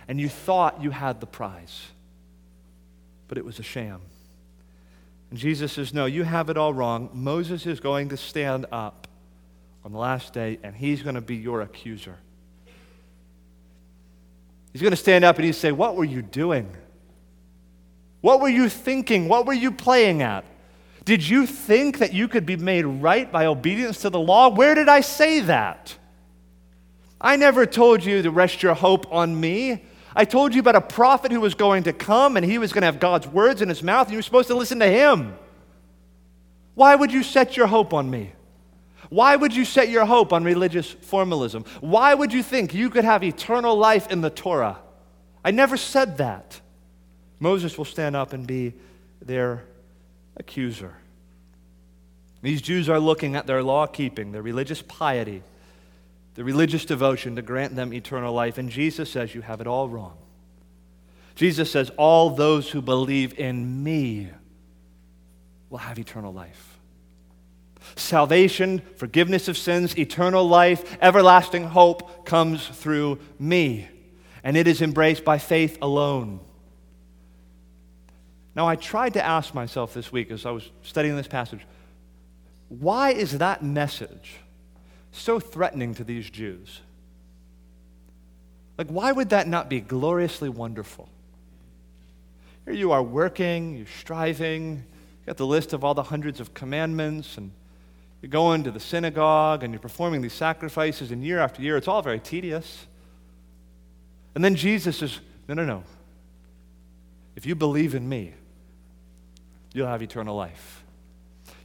and 0.08 0.20
you 0.20 0.28
thought 0.28 0.82
you 0.82 0.90
had 0.90 1.20
the 1.20 1.28
prize, 1.28 1.88
but 3.28 3.38
it 3.38 3.46
was 3.46 3.60
a 3.60 3.64
sham. 3.64 4.02
And 5.30 5.38
Jesus 5.38 5.74
says, 5.74 5.94
No, 5.94 6.06
you 6.06 6.24
have 6.24 6.50
it 6.50 6.58
all 6.58 6.74
wrong. 6.74 7.10
Moses 7.14 7.68
is 7.68 7.80
going 7.80 8.10
to 8.10 8.18
stand 8.18 8.66
up 8.72 9.08
on 9.86 9.92
the 9.92 10.00
last 10.00 10.34
day, 10.34 10.58
and 10.64 10.76
he's 10.76 11.04
going 11.04 11.14
to 11.14 11.22
be 11.22 11.36
your 11.36 11.62
accuser. 11.62 12.18
He's 14.74 14.82
going 14.82 14.92
to 14.92 14.98
stand 14.98 15.24
up 15.24 15.36
and 15.38 15.46
he's 15.46 15.58
say, 15.58 15.72
What 15.72 15.96
were 15.96 16.04
you 16.04 16.24
doing? 16.24 16.76
What 18.20 18.42
were 18.42 18.50
you 18.50 18.68
thinking? 18.68 19.30
What 19.30 19.46
were 19.46 19.54
you 19.54 19.72
playing 19.72 20.24
at? 20.24 20.44
Did 21.06 21.30
you 21.30 21.46
think 21.46 22.00
that 22.00 22.14
you 22.14 22.28
could 22.28 22.48
be 22.48 22.58
made 22.58 22.84
right 22.84 23.32
by 23.32 23.46
obedience 23.46 24.02
to 24.02 24.10
the 24.10 24.20
law? 24.20 24.50
Where 24.50 24.74
did 24.74 24.90
I 24.90 25.02
say 25.02 25.42
that? 25.42 25.96
I 27.22 27.36
never 27.36 27.68
told 27.68 28.04
you 28.04 28.24
to 28.24 28.32
rest 28.32 28.64
your 28.64 28.74
hope 28.74 29.14
on 29.14 29.40
me. 29.40 29.84
I 30.16 30.26
told 30.26 30.56
you 30.56 30.62
about 30.62 30.76
a 30.76 30.82
prophet 30.82 31.32
who 31.32 31.42
was 31.42 31.54
going 31.54 31.84
to 31.84 31.94
come 31.94 32.38
and 32.38 32.46
he 32.46 32.58
was 32.58 32.74
going 32.74 32.82
to 32.82 32.88
have 32.88 33.00
God's 33.00 33.28
words 33.28 33.62
in 33.62 33.70
his 33.70 33.84
mouth 33.84 34.08
and 34.08 34.14
you 34.14 34.18
were 34.18 34.24
supposed 34.24 34.48
to 34.48 34.56
listen 34.56 34.80
to 34.80 34.88
him. 34.88 35.38
Why 36.74 36.96
would 36.96 37.14
you 37.14 37.22
set 37.22 37.56
your 37.56 37.68
hope 37.68 37.94
on 37.94 38.10
me? 38.10 38.32
Why 39.16 39.38
would 39.38 39.56
you 39.56 39.64
set 39.64 39.88
your 39.88 40.04
hope 40.04 40.34
on 40.34 40.44
religious 40.44 40.92
formalism? 40.92 41.64
Why 41.80 42.14
would 42.14 42.34
you 42.34 42.44
think 42.44 42.74
you 42.74 42.90
could 42.90 43.06
have 43.06 43.24
eternal 43.24 43.78
life 43.78 44.12
in 44.12 44.20
the 44.20 44.30
Torah? 44.30 44.78
I 45.42 45.52
never 45.52 45.78
said 45.78 46.18
that. 46.18 46.60
Moses 47.40 47.78
will 47.78 47.86
stand 47.86 48.18
up 48.18 48.34
and 48.34 48.46
be 48.46 48.74
their 49.22 49.64
accuser. 50.36 50.98
These 52.42 52.62
Jews 52.62 52.90
are 52.90 53.00
looking 53.00 53.38
at 53.38 53.48
their 53.48 53.64
law 53.64 53.88
keeping, 53.88 54.34
their 54.34 54.42
religious 54.42 54.82
piety, 54.82 55.44
the 56.34 56.44
religious 56.44 56.84
devotion 56.84 57.38
to 57.38 57.42
grant 57.42 57.74
them 57.74 57.94
eternal 57.94 58.34
life. 58.34 58.58
And 58.58 58.70
Jesus 58.70 59.10
says, 59.10 59.34
You 59.34 59.40
have 59.44 59.62
it 59.62 59.68
all 59.68 59.88
wrong. 59.88 60.18
Jesus 61.36 61.72
says, 61.72 61.90
All 61.96 62.32
those 62.32 62.70
who 62.70 62.82
believe 62.82 63.40
in 63.40 63.82
me 63.82 64.28
will 65.70 65.78
have 65.78 65.98
eternal 65.98 66.34
life. 66.34 66.75
Salvation, 68.06 68.82
forgiveness 68.98 69.48
of 69.48 69.58
sins, 69.58 69.98
eternal 69.98 70.48
life, 70.48 70.98
everlasting 71.02 71.64
hope 71.64 72.26
comes 72.26 72.68
through 72.68 73.20
me. 73.40 73.88
And 74.44 74.56
it 74.56 74.68
is 74.68 74.82
embraced 74.82 75.26
by 75.26 75.40
faith 75.40 75.78
alone. 75.82 76.40
Now, 78.56 78.68
I 78.68 78.76
tried 78.76 79.14
to 79.14 79.26
ask 79.26 79.54
myself 79.54 79.94
this 79.94 80.12
week 80.12 80.32
as 80.32 80.46
I 80.46 80.52
was 80.52 80.70
studying 80.84 81.16
this 81.18 81.28
passage 81.28 81.62
why 82.70 83.12
is 83.12 83.38
that 83.38 83.64
message 83.64 84.38
so 85.12 85.40
threatening 85.40 85.94
to 85.96 86.04
these 86.04 86.30
Jews? 86.30 86.82
Like, 88.78 88.88
why 88.88 89.12
would 89.12 89.30
that 89.30 89.48
not 89.48 89.70
be 89.70 89.80
gloriously 89.82 90.50
wonderful? 90.50 91.10
Here 92.66 92.74
you 92.74 92.92
are 92.92 93.04
working, 93.04 93.78
you're 93.78 93.88
striving, 94.00 94.78
you 94.78 95.26
got 95.28 95.38
the 95.38 95.46
list 95.46 95.74
of 95.74 95.84
all 95.84 95.94
the 95.94 96.04
hundreds 96.04 96.40
of 96.40 96.54
commandments, 96.54 97.38
and 97.38 97.52
you're 98.26 98.32
going 98.32 98.64
to 98.64 98.72
the 98.72 98.80
synagogue 98.80 99.64
and 99.64 99.72
you're 99.72 99.80
performing 99.80 100.20
these 100.20 100.34
sacrifices, 100.34 101.12
and 101.12 101.24
year 101.24 101.38
after 101.38 101.62
year, 101.62 101.78
it's 101.78 101.88
all 101.88 102.02
very 102.02 102.20
tedious. 102.20 102.88
And 104.34 104.44
then 104.44 104.56
Jesus 104.56 104.98
says, 104.98 105.20
No, 105.48 105.54
no, 105.54 105.64
no. 105.64 105.84
If 107.36 107.46
you 107.46 107.54
believe 107.54 107.94
in 107.94 108.10
me, 108.10 108.34
you'll 109.76 109.86
have 109.86 110.02
eternal 110.02 110.36
life. 110.36 110.84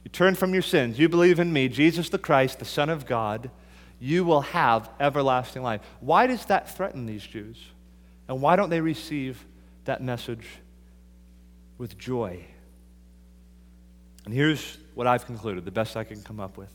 You 0.03 0.11
turn 0.11 0.35
from 0.35 0.53
your 0.53 0.61
sins, 0.61 0.99
you 0.99 1.09
believe 1.09 1.39
in 1.39 1.51
me, 1.51 1.67
Jesus 1.67 2.09
the 2.09 2.19
Christ, 2.19 2.59
the 2.59 2.65
Son 2.65 2.91
of 2.91 3.07
God, 3.07 3.49
you 3.99 4.23
will 4.23 4.41
have 4.41 4.87
everlasting 4.99 5.63
life. 5.63 5.81
Why 5.99 6.27
does 6.27 6.45
that 6.45 6.69
threaten 6.69 7.07
these 7.07 7.25
Jews? 7.25 7.57
And 8.27 8.39
why 8.39 8.55
don't 8.55 8.69
they 8.69 8.81
receive 8.81 9.43
that 9.85 10.03
message 10.03 10.45
with 11.79 11.97
joy? 11.97 12.45
And 14.25 14.33
here's 14.35 14.77
what 14.93 15.07
I've 15.07 15.25
concluded, 15.25 15.65
the 15.65 15.71
best 15.71 15.95
I 15.95 16.03
can 16.03 16.21
come 16.21 16.39
up 16.39 16.57
with. 16.57 16.71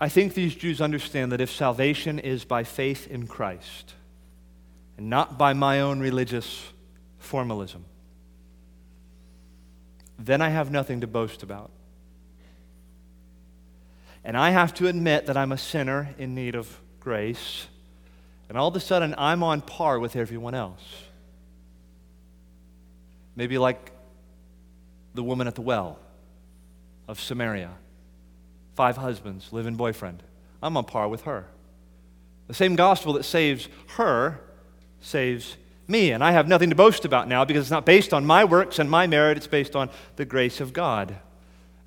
I 0.00 0.08
think 0.08 0.34
these 0.34 0.54
Jews 0.54 0.80
understand 0.80 1.30
that 1.30 1.40
if 1.40 1.50
salvation 1.50 2.18
is 2.18 2.44
by 2.44 2.64
faith 2.64 3.06
in 3.06 3.28
Christ 3.28 3.94
and 4.98 5.08
not 5.08 5.38
by 5.38 5.52
my 5.52 5.80
own 5.80 6.00
religious 6.00 6.72
formalism, 7.18 7.84
then 10.18 10.42
I 10.42 10.48
have 10.48 10.72
nothing 10.72 11.02
to 11.02 11.06
boast 11.06 11.44
about. 11.44 11.70
And 14.24 14.36
I 14.36 14.50
have 14.50 14.74
to 14.74 14.88
admit 14.88 15.26
that 15.26 15.36
I'm 15.36 15.52
a 15.52 15.58
sinner 15.58 16.14
in 16.18 16.34
need 16.34 16.54
of 16.56 16.80
grace. 16.98 17.66
And 18.48 18.58
all 18.58 18.68
of 18.68 18.76
a 18.76 18.80
sudden, 18.80 19.14
I'm 19.18 19.42
on 19.42 19.60
par 19.60 19.98
with 19.98 20.16
everyone 20.16 20.54
else. 20.54 20.82
Maybe 23.34 23.56
like 23.56 23.91
the 25.14 25.22
woman 25.22 25.46
at 25.46 25.54
the 25.54 25.62
well 25.62 25.98
of 27.08 27.20
Samaria. 27.20 27.70
Five 28.74 28.96
husbands, 28.96 29.52
live 29.52 29.66
in 29.66 29.76
boyfriend. 29.76 30.22
I'm 30.62 30.76
on 30.76 30.84
par 30.84 31.08
with 31.08 31.22
her. 31.22 31.46
The 32.48 32.54
same 32.54 32.76
gospel 32.76 33.14
that 33.14 33.24
saves 33.24 33.68
her 33.96 34.40
saves 35.00 35.56
me, 35.88 36.12
and 36.12 36.22
I 36.22 36.32
have 36.32 36.48
nothing 36.48 36.70
to 36.70 36.76
boast 36.76 37.04
about 37.04 37.28
now 37.28 37.44
because 37.44 37.62
it's 37.62 37.70
not 37.70 37.84
based 37.84 38.14
on 38.14 38.24
my 38.24 38.44
works 38.44 38.78
and 38.78 38.90
my 38.90 39.06
merit, 39.06 39.36
it's 39.36 39.46
based 39.46 39.76
on 39.76 39.90
the 40.16 40.24
grace 40.24 40.60
of 40.60 40.72
God. 40.72 41.16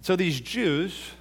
So 0.02 0.16
these 0.16 0.40
Jews 0.40 1.12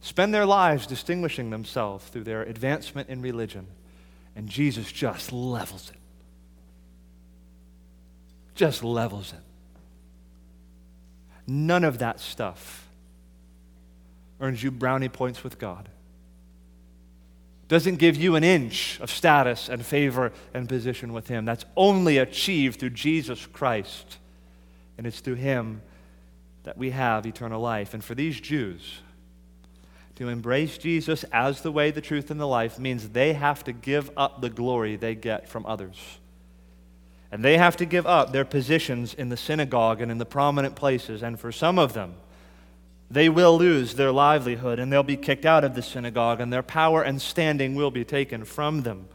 spend 0.00 0.32
their 0.32 0.46
lives 0.46 0.86
distinguishing 0.86 1.50
themselves 1.50 2.04
through 2.06 2.24
their 2.24 2.42
advancement 2.42 3.08
in 3.08 3.20
religion, 3.22 3.66
and 4.36 4.48
Jesus 4.48 4.92
just 4.92 5.32
levels 5.32 5.90
it. 5.90 5.96
Just 8.54 8.84
levels 8.84 9.32
it. 9.32 9.47
None 11.48 11.82
of 11.82 11.98
that 12.00 12.20
stuff 12.20 12.86
earns 14.38 14.62
you 14.62 14.70
brownie 14.70 15.08
points 15.08 15.42
with 15.42 15.58
God. 15.58 15.88
Doesn't 17.68 17.96
give 17.96 18.16
you 18.16 18.36
an 18.36 18.44
inch 18.44 19.00
of 19.00 19.10
status 19.10 19.68
and 19.70 19.84
favor 19.84 20.32
and 20.52 20.68
position 20.68 21.12
with 21.14 21.28
Him. 21.28 21.46
That's 21.46 21.64
only 21.74 22.18
achieved 22.18 22.78
through 22.78 22.90
Jesus 22.90 23.46
Christ. 23.46 24.18
And 24.98 25.06
it's 25.06 25.20
through 25.20 25.34
Him 25.34 25.80
that 26.64 26.76
we 26.76 26.90
have 26.90 27.24
eternal 27.24 27.60
life. 27.60 27.94
And 27.94 28.04
for 28.04 28.14
these 28.14 28.38
Jews, 28.40 29.00
to 30.16 30.28
embrace 30.28 30.76
Jesus 30.76 31.24
as 31.32 31.62
the 31.62 31.72
way, 31.72 31.90
the 31.90 32.00
truth, 32.00 32.30
and 32.30 32.40
the 32.40 32.46
life 32.46 32.78
means 32.78 33.10
they 33.10 33.32
have 33.32 33.64
to 33.64 33.72
give 33.72 34.10
up 34.16 34.42
the 34.42 34.50
glory 34.50 34.96
they 34.96 35.14
get 35.14 35.48
from 35.48 35.64
others. 35.64 36.18
And 37.30 37.44
they 37.44 37.58
have 37.58 37.76
to 37.76 37.84
give 37.84 38.06
up 38.06 38.32
their 38.32 38.44
positions 38.44 39.12
in 39.12 39.28
the 39.28 39.36
synagogue 39.36 40.00
and 40.00 40.10
in 40.10 40.18
the 40.18 40.24
prominent 40.24 40.76
places. 40.76 41.22
And 41.22 41.38
for 41.38 41.52
some 41.52 41.78
of 41.78 41.92
them, 41.92 42.14
they 43.10 43.28
will 43.28 43.56
lose 43.56 43.94
their 43.94 44.12
livelihood 44.12 44.78
and 44.78 44.92
they'll 44.92 45.02
be 45.02 45.16
kicked 45.16 45.46
out 45.46 45.64
of 45.64 45.74
the 45.74 45.82
synagogue 45.82 46.40
and 46.40 46.52
their 46.52 46.62
power 46.62 47.02
and 47.02 47.20
standing 47.20 47.74
will 47.74 47.90
be 47.90 48.04
taken 48.04 48.44
from 48.44 48.82
them. 48.82 49.08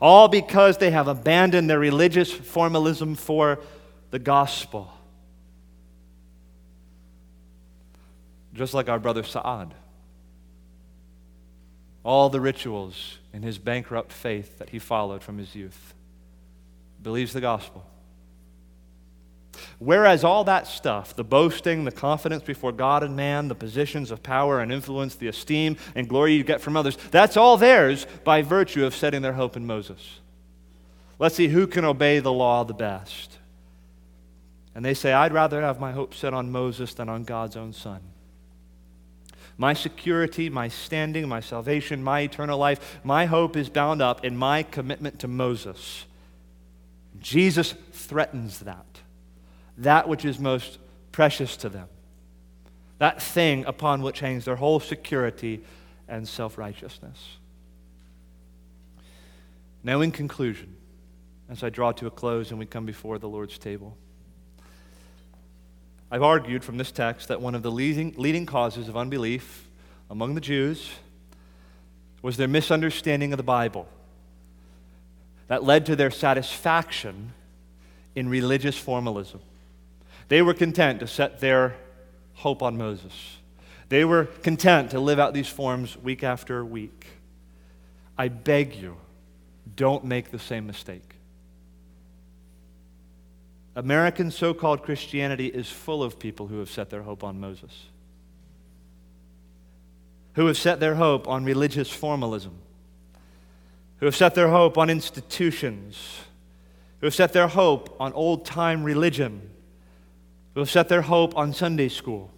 All 0.00 0.28
because 0.28 0.78
they 0.78 0.92
have 0.92 1.08
abandoned 1.08 1.68
their 1.68 1.78
religious 1.78 2.32
formalism 2.32 3.16
for 3.16 3.60
the 4.10 4.18
gospel. 4.20 4.92
Just 8.54 8.74
like 8.74 8.88
our 8.88 9.00
brother 9.00 9.24
Saad. 9.24 9.74
All 12.04 12.28
the 12.28 12.40
rituals 12.40 13.18
in 13.32 13.42
his 13.42 13.58
bankrupt 13.58 14.12
faith 14.12 14.58
that 14.58 14.70
he 14.70 14.78
followed 14.78 15.22
from 15.22 15.38
his 15.38 15.54
youth 15.54 15.94
believes 17.08 17.32
the 17.32 17.40
gospel. 17.40 17.86
Whereas 19.78 20.24
all 20.24 20.44
that 20.44 20.66
stuff, 20.66 21.16
the 21.16 21.24
boasting, 21.24 21.86
the 21.86 21.90
confidence 21.90 22.42
before 22.42 22.70
God 22.70 23.02
and 23.02 23.16
man, 23.16 23.48
the 23.48 23.54
positions 23.54 24.10
of 24.10 24.22
power 24.22 24.60
and 24.60 24.70
influence, 24.70 25.14
the 25.14 25.28
esteem 25.28 25.78
and 25.94 26.06
glory 26.06 26.34
you 26.34 26.44
get 26.44 26.60
from 26.60 26.76
others, 26.76 26.98
that's 27.10 27.38
all 27.38 27.56
theirs 27.56 28.06
by 28.24 28.42
virtue 28.42 28.84
of 28.84 28.94
setting 28.94 29.22
their 29.22 29.32
hope 29.32 29.56
in 29.56 29.66
Moses. 29.66 30.20
Let's 31.18 31.34
see 31.34 31.48
who 31.48 31.66
can 31.66 31.86
obey 31.86 32.18
the 32.18 32.30
law 32.30 32.62
the 32.62 32.74
best. 32.74 33.38
And 34.74 34.84
they 34.84 34.92
say, 34.92 35.14
I'd 35.14 35.32
rather 35.32 35.62
have 35.62 35.80
my 35.80 35.92
hope 35.92 36.12
set 36.12 36.34
on 36.34 36.52
Moses 36.52 36.92
than 36.92 37.08
on 37.08 37.24
God's 37.24 37.56
own 37.56 37.72
Son. 37.72 38.00
My 39.56 39.72
security, 39.72 40.50
my 40.50 40.68
standing, 40.68 41.26
my 41.26 41.40
salvation, 41.40 42.02
my 42.02 42.20
eternal 42.20 42.58
life, 42.58 43.00
my 43.02 43.24
hope 43.24 43.56
is 43.56 43.70
bound 43.70 44.02
up 44.02 44.26
in 44.26 44.36
my 44.36 44.62
commitment 44.62 45.20
to 45.20 45.26
Moses. 45.26 46.04
Jesus 47.20 47.74
threatens 47.92 48.60
that, 48.60 48.86
that 49.78 50.08
which 50.08 50.24
is 50.24 50.38
most 50.38 50.78
precious 51.12 51.56
to 51.58 51.68
them, 51.68 51.88
that 52.98 53.22
thing 53.22 53.64
upon 53.64 54.02
which 54.02 54.20
hangs 54.20 54.44
their 54.44 54.56
whole 54.56 54.80
security 54.80 55.62
and 56.08 56.26
self 56.26 56.58
righteousness. 56.58 57.36
Now, 59.82 60.00
in 60.00 60.10
conclusion, 60.10 60.76
as 61.48 61.62
I 61.62 61.70
draw 61.70 61.92
to 61.92 62.06
a 62.06 62.10
close 62.10 62.50
and 62.50 62.58
we 62.58 62.66
come 62.66 62.84
before 62.84 63.18
the 63.18 63.28
Lord's 63.28 63.58
table, 63.58 63.96
I've 66.10 66.22
argued 66.22 66.64
from 66.64 66.78
this 66.78 66.90
text 66.90 67.28
that 67.28 67.40
one 67.40 67.54
of 67.54 67.62
the 67.62 67.70
leading, 67.70 68.14
leading 68.16 68.46
causes 68.46 68.88
of 68.88 68.96
unbelief 68.96 69.68
among 70.10 70.34
the 70.34 70.40
Jews 70.40 70.90
was 72.22 72.36
their 72.36 72.48
misunderstanding 72.48 73.32
of 73.32 73.36
the 73.36 73.42
Bible 73.42 73.88
that 75.48 75.64
led 75.64 75.86
to 75.86 75.96
their 75.96 76.10
satisfaction 76.10 77.32
in 78.14 78.28
religious 78.28 78.76
formalism. 78.76 79.40
They 80.28 80.42
were 80.42 80.54
content 80.54 81.00
to 81.00 81.06
set 81.06 81.40
their 81.40 81.74
hope 82.34 82.62
on 82.62 82.76
Moses. 82.76 83.38
They 83.88 84.04
were 84.04 84.26
content 84.26 84.90
to 84.90 85.00
live 85.00 85.18
out 85.18 85.32
these 85.32 85.48
forms 85.48 85.96
week 85.96 86.22
after 86.22 86.64
week. 86.64 87.06
I 88.16 88.28
beg 88.28 88.74
you, 88.74 88.96
don't 89.74 90.04
make 90.04 90.30
the 90.30 90.38
same 90.38 90.66
mistake. 90.66 91.14
American 93.74 94.30
so 94.30 94.52
called 94.52 94.82
Christianity 94.82 95.46
is 95.46 95.70
full 95.70 96.02
of 96.02 96.18
people 96.18 96.48
who 96.48 96.58
have 96.58 96.68
set 96.68 96.90
their 96.90 97.02
hope 97.02 97.24
on 97.24 97.40
Moses, 97.40 97.86
who 100.34 100.46
have 100.46 100.58
set 100.58 100.80
their 100.80 100.96
hope 100.96 101.26
on 101.28 101.44
religious 101.44 101.88
formalism 101.88 102.58
who 103.98 104.06
have 104.06 104.16
set 104.16 104.34
their 104.34 104.48
hope 104.48 104.78
on 104.78 104.90
institutions, 104.90 106.20
who 107.00 107.06
have 107.06 107.14
set 107.14 107.32
their 107.32 107.48
hope 107.48 107.96
on 108.00 108.12
old 108.12 108.44
time 108.44 108.84
religion, 108.84 109.50
who 110.54 110.60
have 110.60 110.70
set 110.70 110.88
their 110.88 111.02
hope 111.02 111.36
on 111.36 111.52
Sunday 111.52 111.88
school, 111.88 112.30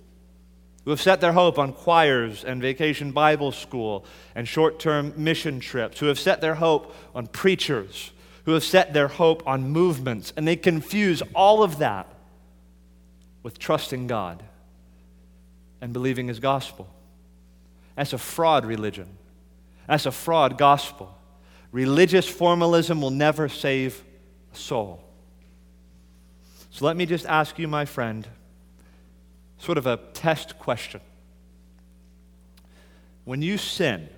who 0.85 0.91
have 0.91 1.01
set 1.01 1.21
their 1.21 1.33
hope 1.33 1.59
on 1.59 1.73
choirs 1.73 2.45
and 2.45 2.63
vacation 2.63 3.13
Bible 3.13 3.53
school 3.53 4.05
and 4.35 4.49
short 4.49 4.79
term 4.79 5.13
mission 5.17 5.61
trips, 5.61 5.99
who 5.99 6.07
have 6.07 6.19
set 6.19 6.41
their 6.41 6.55
hope 6.55 6.95
on 7.15 7.27
preachers, 7.27 8.13
who 8.45 8.53
have 8.53 8.65
set 8.65 8.95
their 8.95 9.09
hope 9.09 9.47
on 9.47 9.69
movements, 9.69 10.33
and 10.37 10.49
they 10.49 10.57
confuse 10.57 11.23
all 11.35 11.63
of 11.63 11.79
that 11.79 12.07
with 13.43 13.59
trusting 13.59 14.07
God 14.07 14.43
and 15.81 15.93
believing 15.93 16.29
His 16.29 16.41
gospel. 16.41 16.89
That's 17.97 18.13
a 18.13 18.19
fraud 18.19 18.65
religion. 18.65 19.09
That's 19.87 20.07
a 20.07 20.13
fraud 20.13 20.57
gospel. 20.57 21.15
Religious 21.73 22.29
formalism 22.29 23.01
will 23.01 23.11
never 23.11 23.49
save 23.49 24.03
a 24.53 24.57
soul. 24.57 25.05
So 26.71 26.85
let 26.85 26.97
me 26.97 27.07
just 27.07 27.27
ask 27.27 27.59
you, 27.59 27.69
my 27.69 27.85
friend, 27.85 28.27
sort 29.59 29.79
of 29.79 29.87
a 29.87 29.99
test 30.15 30.59
question. 30.59 31.01
When 33.25 33.43
you 33.43 33.59
sin, 33.59 34.09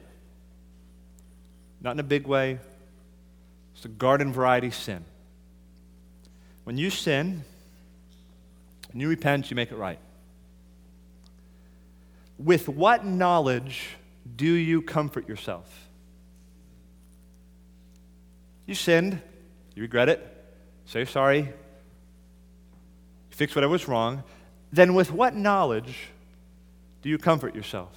not 1.80 1.92
in 1.92 2.00
a 2.00 2.04
big 2.04 2.26
way, 2.26 2.58
it's 3.74 3.84
a 3.84 3.88
garden 3.88 4.32
variety 4.32 4.70
sin. 4.70 5.04
When 6.64 6.78
you 6.78 6.90
sin, 6.90 7.44
and 8.92 9.00
you 9.00 9.08
repent, 9.08 9.50
you 9.50 9.56
make 9.56 9.72
it 9.72 9.76
right. 9.76 9.98
With 12.38 12.68
what 12.68 13.04
knowledge 13.04 13.90
do 14.36 14.46
you 14.52 14.82
comfort 14.82 15.28
yourself? 15.28 15.88
You 18.66 18.74
sinned. 18.74 19.20
You 19.74 19.82
regret 19.82 20.08
it. 20.08 20.28
Say 20.86 21.04
sorry. 21.04 21.52
Fix 23.30 23.54
whatever 23.54 23.72
was 23.72 23.88
wrong. 23.88 24.22
Then, 24.72 24.94
with 24.94 25.10
what 25.12 25.34
knowledge 25.34 26.08
do 27.02 27.08
you 27.08 27.18
comfort 27.18 27.54
yourself? 27.54 27.96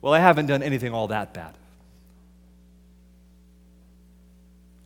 Well, 0.00 0.12
I 0.12 0.18
haven't 0.18 0.46
done 0.46 0.62
anything 0.62 0.92
all 0.92 1.08
that 1.08 1.32
bad. 1.32 1.54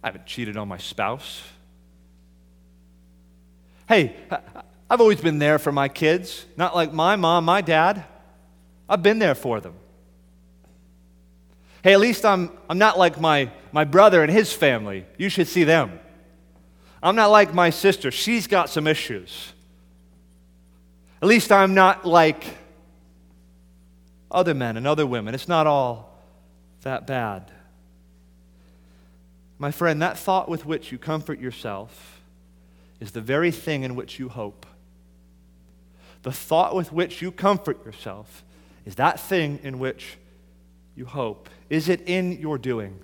I 0.05 0.09
haven't 0.09 0.27
cheated 0.27 0.57
on 0.57 0.68
my 0.68 0.79
spouse. 0.79 1.43
Hey, 3.89 4.14
I've 4.91 5.01
always 5.01 5.20
been 5.20 5.39
there 5.39 5.59
for 5.59 5.72
my 5.72 5.89
kids, 5.89 6.45
not 6.57 6.77
like 6.77 6.93
my 6.93 7.16
mom, 7.16 7.45
my 7.45 7.61
dad. 7.61 8.05
I've 8.89 9.03
been 9.03 9.18
there 9.18 9.35
for 9.35 9.61
them. 9.61 9.74
Hey, 11.87 11.93
at 11.93 12.01
least 12.01 12.24
I'm, 12.24 12.51
I'm 12.68 12.78
not 12.78 12.99
like 12.99 13.20
my, 13.20 13.49
my 13.70 13.84
brother 13.84 14.24
and 14.24 14.32
his 14.32 14.53
family. 14.53 15.07
You 15.18 15.28
should 15.28 15.47
see 15.47 15.62
them. 15.62 16.01
I'm 17.01 17.14
not 17.14 17.30
like 17.30 17.55
my 17.55 17.70
sister. 17.70 18.11
She's 18.11 18.49
got 18.49 18.68
some 18.68 18.89
issues. 18.89 19.53
At 21.22 21.28
least 21.28 21.53
I'm 21.53 21.74
not 21.74 22.05
like 22.05 22.45
other 24.32 24.53
men 24.53 24.76
and 24.76 24.84
other 24.84 25.07
women. 25.07 25.32
It's 25.32 25.47
not 25.47 25.68
all 25.68 26.20
that 26.82 27.07
bad. 27.07 27.53
My 29.57 29.70
friend, 29.70 30.03
that 30.03 30.18
thought 30.18 30.49
with 30.49 30.66
which 30.66 30.91
you 30.91 30.99
comfort 30.99 31.39
yourself 31.39 32.20
is 32.99 33.12
the 33.12 33.20
very 33.20 33.53
thing 33.53 33.84
in 33.84 33.95
which 33.95 34.18
you 34.18 34.28
hope. 34.28 34.66
The 36.24 36.32
thought 36.32 36.74
with 36.74 36.91
which 36.91 37.22
you 37.22 37.30
comfort 37.30 37.87
yourself 37.87 38.43
is 38.84 38.97
that 38.97 39.20
thing 39.20 39.61
in 39.62 39.78
which 39.78 40.18
you 40.97 41.05
hope? 41.05 41.49
Is 41.69 41.89
it 41.89 42.03
in 42.07 42.41
your 42.41 42.59
doing, 42.59 42.99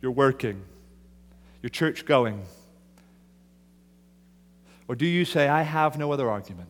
your 0.00 0.10
working, 0.10 0.62
your 1.62 1.70
church 1.70 2.04
going? 2.04 2.44
Or 4.88 4.96
do 4.96 5.06
you 5.06 5.24
say, 5.24 5.48
I 5.48 5.62
have 5.62 5.96
no 5.98 6.12
other 6.12 6.28
argument? 6.28 6.68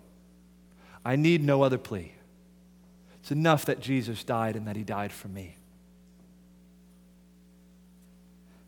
I 1.05 1.17
need 1.17 1.43
no 1.43 1.63
other 1.63 1.79
plea. 1.79 2.13
It's 3.21 3.33
enough 3.33 3.65
that 3.67 3.81
Jesus 3.81 4.23
died 4.25 4.57
and 4.57 4.67
that 4.67 4.77
he 4.77 4.83
died 4.83 5.13
for 5.13 5.29
me. 5.29 5.57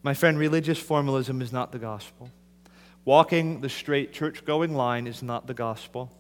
My 0.03 0.15
friend, 0.15 0.39
religious 0.39 0.79
formalism 0.79 1.41
is 1.41 1.53
not 1.53 1.73
the 1.73 1.79
gospel. 1.79 2.31
Walking 3.05 3.61
the 3.61 3.69
straight 3.69 4.13
church 4.13 4.45
going 4.45 4.75
line 4.75 5.07
is 5.07 5.23
not 5.23 5.47
the 5.47 5.55
gospel. 5.55 6.13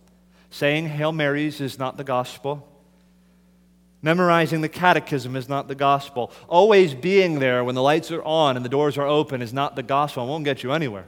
Saying 0.51 0.89
Hail 0.89 1.13
Marys 1.13 1.61
is 1.61 1.79
not 1.79 1.97
the 1.97 2.05
gospel. 2.05 2.69
Memorizing 4.05 4.61
the 4.61 4.69
catechism 4.69 5.35
is 5.35 5.49
not 5.49 5.67
the 5.67 5.75
gospel. 5.75 6.31
Always 6.47 6.93
being 6.93 7.39
there 7.39 7.65
when 7.65 7.75
the 7.75 7.81
lights 7.81 8.11
are 8.11 8.23
on 8.23 8.55
and 8.55 8.63
the 8.63 8.69
doors 8.69 8.99
are 8.99 9.07
open 9.07 9.41
is 9.41 9.51
not 9.51 9.77
the 9.77 9.83
gospel. 9.83 10.27
It 10.27 10.29
won't 10.29 10.45
get 10.45 10.63
you 10.63 10.73
anywhere. 10.73 11.07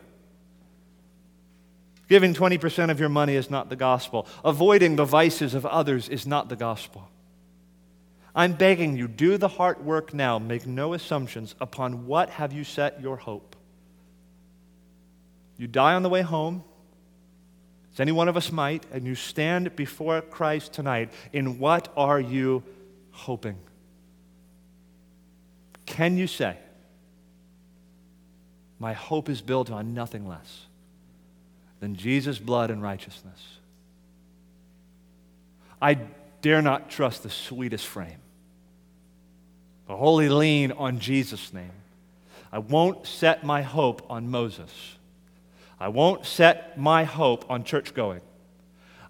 Giving 2.09 2.33
20% 2.33 2.91
of 2.91 2.99
your 2.99 3.11
money 3.11 3.35
is 3.35 3.51
not 3.51 3.69
the 3.69 3.77
gospel. 3.77 4.27
Avoiding 4.43 4.97
the 4.97 5.05
vices 5.05 5.53
of 5.53 5.67
others 5.67 6.09
is 6.09 6.27
not 6.27 6.49
the 6.49 6.57
gospel. 6.57 7.11
I'm 8.35 8.55
begging 8.55 8.97
you, 8.97 9.09
do 9.09 9.37
the 9.37 9.49
heart 9.49 9.85
work 9.85 10.15
now. 10.15 10.39
Make 10.39 10.67
no 10.67 10.95
assumptions. 10.95 11.55
Upon 11.61 12.07
what 12.07 12.31
have 12.31 12.55
you 12.55 12.65
set 12.65 13.03
your 13.03 13.19
hope? 13.19 13.57
You 15.59 15.67
die 15.67 15.93
on 15.93 16.03
the 16.03 16.09
way 16.09 16.23
home, 16.23 16.65
as 17.93 18.01
any 18.01 18.13
one 18.13 18.29
of 18.29 18.39
us 18.39 18.51
might, 18.51 18.87
and 18.91 19.05
you 19.05 19.15
stand 19.15 19.77
before 19.77 20.23
Christ 20.23 20.73
tonight. 20.73 21.13
In 21.35 21.59
what 21.59 21.93
are 21.95 22.21
you 22.21 22.63
hoping? 23.17 23.57
Can 25.87 26.19
you 26.19 26.27
say, 26.27 26.57
My 28.79 28.93
hope 28.93 29.29
is 29.29 29.41
built 29.41 29.71
on 29.71 29.95
nothing 29.95 30.29
less 30.29 30.67
than 31.81 31.97
Jesus' 31.97 32.39
blood 32.39 32.71
and 32.71 32.83
righteousness? 32.83 33.41
I 35.81 35.95
dare 36.43 36.63
not 36.63 36.91
trust 36.91 37.23
the 37.23 37.31
sweetest 37.31 37.87
frame, 37.87 38.21
but 39.87 39.97
wholly 39.97 40.29
lean 40.29 40.73
on 40.73 40.99
Jesus' 40.99 41.53
name. 41.53 41.73
I 42.53 42.59
won't 42.59 43.07
set 43.07 43.45
my 43.45 43.63
hope 43.63 44.07
on 44.11 44.31
Moses. 44.31 44.71
I 45.79 45.89
won't 45.89 46.25
set 46.25 46.79
my 46.79 47.05
hope 47.05 47.51
on 47.51 47.65
church 47.65 47.95
going. 47.95 48.21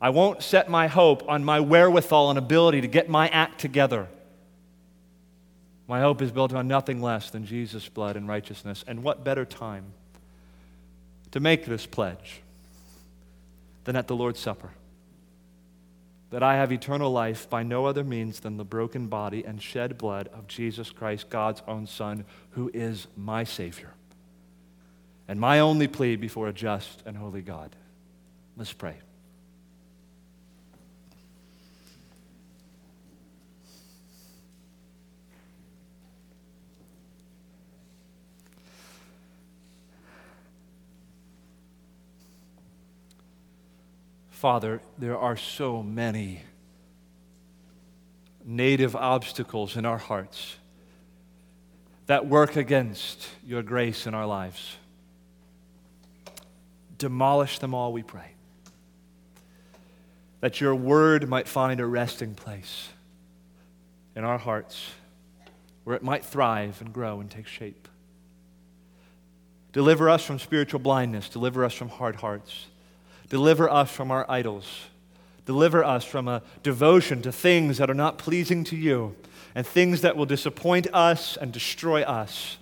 I 0.01 0.11
won't 0.11 0.43
set 0.43 0.69
my 0.69 0.89
hope 0.89 1.29
on 1.29 1.45
my 1.45 1.61
wherewithal 1.61 2.31
and 2.31 2.39
ability 2.39 2.81
to 2.83 2.89
get 2.89 3.09
my 3.09 3.29
act 3.29 3.61
together. 3.61 4.09
My 5.89 6.01
hope 6.01 6.21
is 6.21 6.33
built 6.33 6.53
on 6.53 6.69
nothing 6.69 7.01
less 7.01 7.31
than 7.31 7.47
Jesus' 7.47 7.89
blood 7.89 8.17
and 8.17 8.29
righteousness. 8.29 8.85
And 8.87 9.03
what 9.03 9.25
better 9.25 9.45
time 9.45 9.85
to 11.31 11.41
make 11.41 11.65
this 11.65 11.87
pledge 11.87 12.41
than 13.85 13.97
at 13.97 14.09
the 14.09 14.17
Lord's 14.17 14.41
Supper? 14.41 14.71
That 16.31 16.43
I 16.43 16.57
have 16.57 16.73
eternal 16.73 17.13
life 17.13 17.49
by 17.49 17.63
no 17.63 17.87
other 17.87 18.03
means 18.03 18.41
than 18.41 18.57
the 18.57 18.65
broken 18.65 19.07
body 19.07 19.45
and 19.45 19.63
shed 19.63 19.97
blood 19.97 20.29
of 20.35 20.49
Jesus 20.49 20.91
Christ, 20.91 21.31
God's 21.31 21.63
own 21.69 21.87
Son, 21.87 22.25
who 22.51 22.71
is 22.75 23.07
my 23.17 23.45
Savior 23.45 23.95
and 25.29 25.41
my 25.41 25.61
only 25.61 25.89
plea 25.89 26.17
before 26.17 26.49
a 26.49 26.53
just 26.53 27.03
and 27.07 27.17
holy 27.17 27.43
God. 27.43 27.75
Let's 28.57 28.73
pray. 28.73 28.97
Father, 44.37 44.83
there 44.99 45.17
are 45.17 45.35
so 45.35 45.83
many 45.83 46.43
native 48.45 48.95
obstacles 48.95 49.79
in 49.79 49.87
our 49.87 49.97
hearts 49.97 50.57
that 52.05 52.27
work 52.27 52.55
against 52.55 53.31
your 53.47 53.63
grace 53.63 54.07
in 54.07 54.13
our 54.13 54.27
lives. 54.27 54.77
Demolish 56.99 57.61
them 57.61 57.75
all, 57.75 57.95
we 57.95 58.03
pray. 58.03 58.33
That 60.41 60.61
your 60.61 60.75
word 60.75 61.31
might 61.31 61.49
find 61.49 61.81
a 61.81 61.87
resting 61.87 62.35
place 62.35 62.91
in 64.15 64.23
our 64.23 64.37
hearts 64.37 64.91
where 65.85 65.97
it 65.97 66.03
might 66.03 66.27
thrive 66.27 66.79
and 66.83 66.93
grow 66.93 67.21
and 67.21 67.31
take 67.31 67.47
shape. 67.47 67.89
Deliver 69.73 70.11
us 70.11 70.23
from 70.27 70.39
spiritual 70.39 70.81
blindness. 70.81 71.31
Deliver 71.31 71.65
us 71.65 71.73
from 71.73 71.89
hard 71.89 72.17
hearts. 72.17 72.67
Deliver 73.29 73.69
us 73.71 73.91
from 73.91 74.11
our 74.11 74.25
idols. 74.31 74.67
Deliver 75.45 75.85
us 75.85 76.05
from 76.05 76.29
a 76.29 76.43
devotion 76.63 77.23
to 77.23 77.33
things 77.33 77.79
that 77.79 77.91
are 77.91 77.95
not 77.95 78.19
pleasing 78.19 78.65
to 78.65 78.77
you 78.77 79.15
and 79.55 79.67
things 79.67 80.03
that 80.03 80.17
will 80.17 80.27
disappoint 80.27 80.87
us 80.93 81.37
and 81.37 81.53
destroy 81.53 82.03
us. 82.03 82.59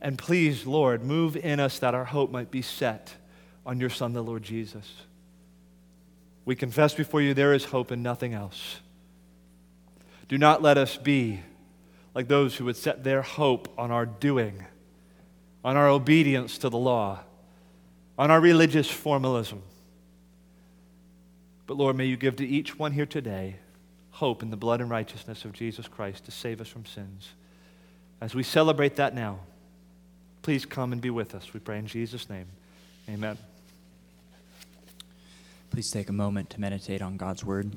And 0.00 0.18
please, 0.18 0.66
Lord, 0.66 1.04
move 1.04 1.36
in 1.36 1.60
us 1.60 1.78
that 1.78 1.94
our 1.94 2.04
hope 2.04 2.30
might 2.30 2.50
be 2.50 2.62
set 2.62 3.14
on 3.64 3.80
your 3.80 3.90
Son, 3.90 4.12
the 4.12 4.22
Lord 4.22 4.42
Jesus. 4.42 5.02
We 6.44 6.54
confess 6.54 6.94
before 6.94 7.20
you 7.20 7.34
there 7.34 7.52
is 7.52 7.66
hope 7.66 7.90
and 7.90 8.02
nothing 8.02 8.32
else. 8.32 8.80
Do 10.28 10.38
not 10.38 10.62
let 10.62 10.78
us 10.78 10.96
be 10.96 11.40
like 12.14 12.28
those 12.28 12.56
who 12.56 12.64
would 12.64 12.76
set 12.76 13.04
their 13.04 13.22
hope 13.22 13.72
on 13.76 13.90
our 13.90 14.06
doing, 14.06 14.64
on 15.64 15.76
our 15.76 15.88
obedience 15.88 16.58
to 16.58 16.68
the 16.68 16.78
law, 16.78 17.20
on 18.18 18.30
our 18.30 18.40
religious 18.40 18.90
formalism. 18.90 19.62
But 21.66 21.76
Lord, 21.76 21.96
may 21.96 22.06
you 22.06 22.16
give 22.16 22.36
to 22.36 22.46
each 22.46 22.78
one 22.78 22.92
here 22.92 23.06
today 23.06 23.56
hope 24.10 24.42
in 24.42 24.50
the 24.50 24.56
blood 24.56 24.80
and 24.80 24.88
righteousness 24.88 25.44
of 25.44 25.52
Jesus 25.52 25.88
Christ 25.88 26.24
to 26.24 26.30
save 26.30 26.60
us 26.60 26.68
from 26.68 26.86
sins. 26.86 27.30
As 28.20 28.34
we 28.34 28.42
celebrate 28.42 28.96
that 28.96 29.14
now, 29.14 29.40
Please 30.46 30.64
come 30.64 30.92
and 30.92 31.02
be 31.02 31.10
with 31.10 31.34
us. 31.34 31.52
We 31.52 31.58
pray 31.58 31.76
in 31.76 31.88
Jesus' 31.88 32.30
name. 32.30 32.46
Amen. 33.08 33.36
Please 35.72 35.90
take 35.90 36.08
a 36.08 36.12
moment 36.12 36.50
to 36.50 36.60
meditate 36.60 37.02
on 37.02 37.16
God's 37.16 37.44
word. 37.44 37.76